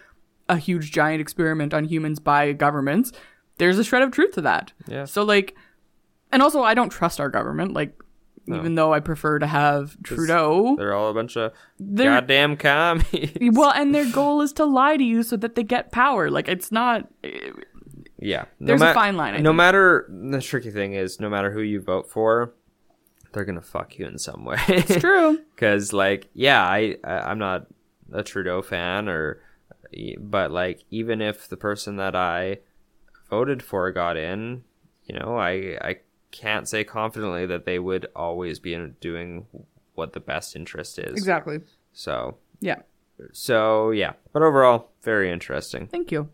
a 0.47 0.57
huge 0.57 0.91
giant 0.91 1.22
experiment 1.22 1.74
on 1.74 1.86
humans 1.86 2.20
by 2.20 2.53
governments, 2.53 3.11
there's 3.57 3.80
a 3.80 3.84
shred 3.84 4.03
of 4.03 4.11
truth 4.11 4.34
to 4.34 4.41
that. 4.41 4.74
Yeah. 4.88 5.05
So 5.05 5.24
like, 5.24 5.55
and 6.32 6.41
also 6.41 6.61
I 6.61 6.74
don't 6.74 6.89
trust 6.89 7.20
our 7.20 7.30
government. 7.30 7.74
Like, 7.74 7.93
even 8.47 8.76
though 8.76 8.93
I 8.93 8.99
prefer 8.99 9.39
to 9.39 9.47
have 9.47 9.97
Trudeau, 10.03 10.76
They're 10.78 10.93
all 10.93 11.09
a 11.09 11.13
bunch 11.16 11.36
of 11.36 11.51
They're- 11.80 12.11
goddamn 12.11 12.57
commies. 12.57 13.32
well, 13.41 13.72
and 13.72 13.95
their 13.95 14.05
goal 14.11 14.41
is 14.41 14.53
to 14.53 14.66
lie 14.66 14.97
to 14.97 15.03
you 15.03 15.24
so 15.24 15.36
that 15.38 15.55
they 15.55 15.63
get 15.63 15.91
power. 15.91 16.30
Like 16.30 16.47
it's 16.47 16.72
not. 16.72 17.07
Yeah, 18.20 18.45
no 18.59 18.68
There's 18.68 18.82
a 18.82 18.93
fine 18.93 19.18
line, 19.18 19.34
I 19.34 19.38
no 19.39 19.49
think. 19.49 19.57
matter 19.57 20.05
the 20.09 20.41
tricky 20.41 20.72
thing 20.72 20.93
is, 20.93 21.20
no 21.20 21.30
matter 21.30 21.51
who 21.51 21.61
you 21.61 21.82
vote 21.82 22.09
for, 22.09 22.53
they're 23.34 23.45
gonna 23.45 23.61
fuck 23.61 23.97
you 23.99 24.05
in 24.07 24.18
some 24.18 24.45
way. 24.45 24.57
It's 24.68 24.95
true. 24.99 25.39
Because 25.55 25.91
like, 25.93 26.28
yeah, 26.34 26.63
I, 26.63 26.95
I 27.03 27.20
I'm 27.32 27.39
not 27.39 27.68
a 28.13 28.24
Trudeau 28.24 28.61
fan, 28.61 29.09
or 29.09 29.41
but 30.20 30.51
like, 30.51 30.84
even 30.89 31.22
if 31.22 31.47
the 31.47 31.57
person 31.57 31.97
that 31.97 32.16
I 32.16 32.59
voted 33.30 33.61
for 33.63 33.91
got 33.91 34.18
in, 34.18 34.63
you 35.05 35.18
know, 35.20 35.38
I 35.38 35.78
I 35.82 35.95
can't 36.32 36.68
say 36.68 36.84
confidently 36.84 37.45
that 37.45 37.66
they 37.66 37.80
would 37.80 38.07
always 38.16 38.59
be 38.59 38.76
doing 38.99 39.45
what 39.93 40.13
the 40.13 40.20
best 40.20 40.55
interest 40.55 40.99
is. 40.99 41.13
Exactly. 41.18 41.59
So 41.93 42.38
Yeah. 42.59 42.80
so 43.32 43.91
yeah, 43.91 44.13
but 44.34 44.41
overall, 44.41 44.91
Very 45.03 45.32
interesting. 45.32 45.88
Thank 45.88 46.11
you. 46.11 46.30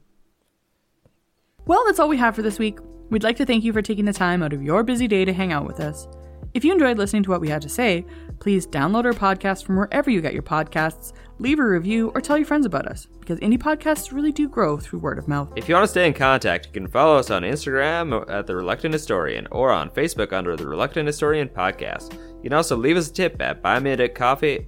Well, 1.72 1.86
that's 1.86 2.00
all 2.00 2.10
we 2.10 2.18
have 2.18 2.36
for 2.36 2.42
this 2.42 2.60
week. 2.60 2.80
We'd 3.12 3.24
like 3.24 3.38
to 3.38 3.46
thank 3.46 3.64
you 3.64 3.72
for 3.72 3.82
taking 3.82 4.04
the 4.04 4.12
time 4.12 4.44
out 4.44 4.52
of 4.52 4.62
your 4.62 4.84
busy 4.84 5.08
day 5.08 5.24
to 5.24 5.32
hang 5.32 5.54
out 5.54 5.66
with 5.66 5.80
us. 5.80 6.06
If 6.54 6.66
you 6.66 6.74
enjoyed 6.74 6.98
listening 6.98 7.24
to 7.24 7.30
what 7.30 7.40
we 7.40 7.48
had 7.48 7.62
to 7.62 7.70
say, 7.70 8.06
please 8.42 8.68
download 8.68 9.06
our 9.06 9.14
podcast 9.14 9.64
from 9.64 9.78
wherever 9.78 10.10
you 10.10 10.20
get 10.20 10.34
your 10.34 10.44
podcasts, 10.44 11.14
leave 11.40 11.60
a 11.60 11.66
review, 11.66 12.12
or 12.14 12.20
tell 12.20 12.38
your 12.38 12.46
friends 12.46 12.66
about 12.66 12.90
us, 12.90 13.08
because 13.22 13.40
indie 13.40 13.58
podcasts 13.58 14.12
really 14.12 14.34
do 14.34 14.50
grow 14.50 14.78
through 14.78 15.00
word 15.00 15.18
of 15.18 15.30
mouth. 15.30 15.50
If 15.56 15.70
you 15.70 15.76
want 15.76 15.86
to 15.86 15.92
stay 15.92 16.06
in 16.06 16.14
contact, 16.14 16.66
you 16.66 16.74
can 16.74 16.90
follow 16.90 17.16
us 17.16 17.32
on 17.32 17.44
Instagram 17.44 18.30
at 18.30 18.48
The 18.48 18.56
Reluctant 18.58 18.94
Historian 18.94 19.48
or 19.50 19.72
on 19.72 19.92
Facebook 19.92 20.34
under 20.34 20.58
The 20.58 20.68
Reluctant 20.68 21.08
Historian 21.08 21.48
Podcast. 21.48 22.12
You 22.44 22.50
can 22.50 22.54
also 22.54 22.76
leave 22.76 22.98
us 22.98 23.10
a 23.10 23.14
tip 23.14 23.42
at 23.42 23.62
Buy 23.62 23.80
Me 23.80 23.92
a 23.92 23.96
Dick 23.96 24.14
Coffee. 24.14 24.68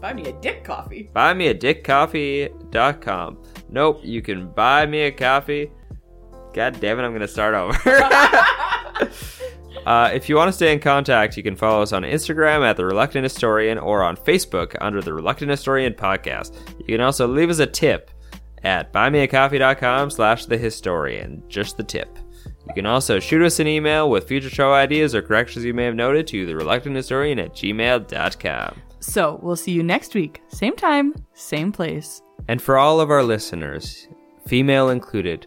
Buy 0.00 0.12
me 0.12 0.28
a 0.28 0.32
dick 0.32 0.62
coffee. 0.62 1.10
BuyMeADickCoffee.com. 1.16 3.42
Nope, 3.70 4.00
you 4.04 4.22
can 4.22 4.52
buy 4.52 4.86
me 4.86 5.00
a 5.00 5.10
coffee. 5.10 5.72
God 6.54 6.80
damn 6.80 6.98
it, 6.98 7.02
I'm 7.02 7.10
going 7.10 7.20
to 7.20 7.28
start 7.28 7.54
over. 7.54 7.76
Uh, 9.86 10.10
if 10.14 10.28
you 10.28 10.36
want 10.36 10.48
to 10.48 10.52
stay 10.52 10.72
in 10.72 10.80
contact, 10.80 11.36
you 11.36 11.42
can 11.42 11.54
follow 11.54 11.82
us 11.82 11.92
on 11.92 12.02
Instagram 12.04 12.64
at 12.64 12.76
The 12.76 12.86
Reluctant 12.86 13.22
Historian 13.22 13.76
or 13.76 14.02
on 14.02 14.16
Facebook 14.16 14.74
under 14.80 15.02
The 15.02 15.12
Reluctant 15.12 15.50
Historian 15.50 15.92
Podcast. 15.92 16.56
You 16.78 16.96
can 16.96 17.02
also 17.02 17.28
leave 17.28 17.50
us 17.50 17.58
a 17.58 17.66
tip 17.66 18.10
at 18.62 18.92
buymeacoffee.com 18.94 20.10
slash 20.10 20.46
the 20.46 20.56
historian. 20.56 21.42
Just 21.48 21.76
the 21.76 21.82
tip. 21.82 22.18
You 22.66 22.74
can 22.74 22.86
also 22.86 23.20
shoot 23.20 23.42
us 23.42 23.60
an 23.60 23.66
email 23.66 24.08
with 24.08 24.26
future 24.26 24.48
show 24.48 24.72
ideas 24.72 25.14
or 25.14 25.20
corrections 25.20 25.66
you 25.66 25.74
may 25.74 25.84
have 25.84 25.94
noted 25.94 26.26
to 26.28 26.46
the 26.46 26.56
reluctant 26.56 26.96
historian 26.96 27.38
at 27.38 27.52
gmail.com. 27.52 28.80
So, 29.00 29.38
we'll 29.42 29.56
see 29.56 29.72
you 29.72 29.82
next 29.82 30.14
week. 30.14 30.40
Same 30.48 30.76
time, 30.76 31.14
same 31.34 31.72
place. 31.72 32.22
And 32.48 32.62
for 32.62 32.78
all 32.78 33.00
of 33.00 33.10
our 33.10 33.22
listeners, 33.22 34.08
female 34.46 34.88
included, 34.88 35.46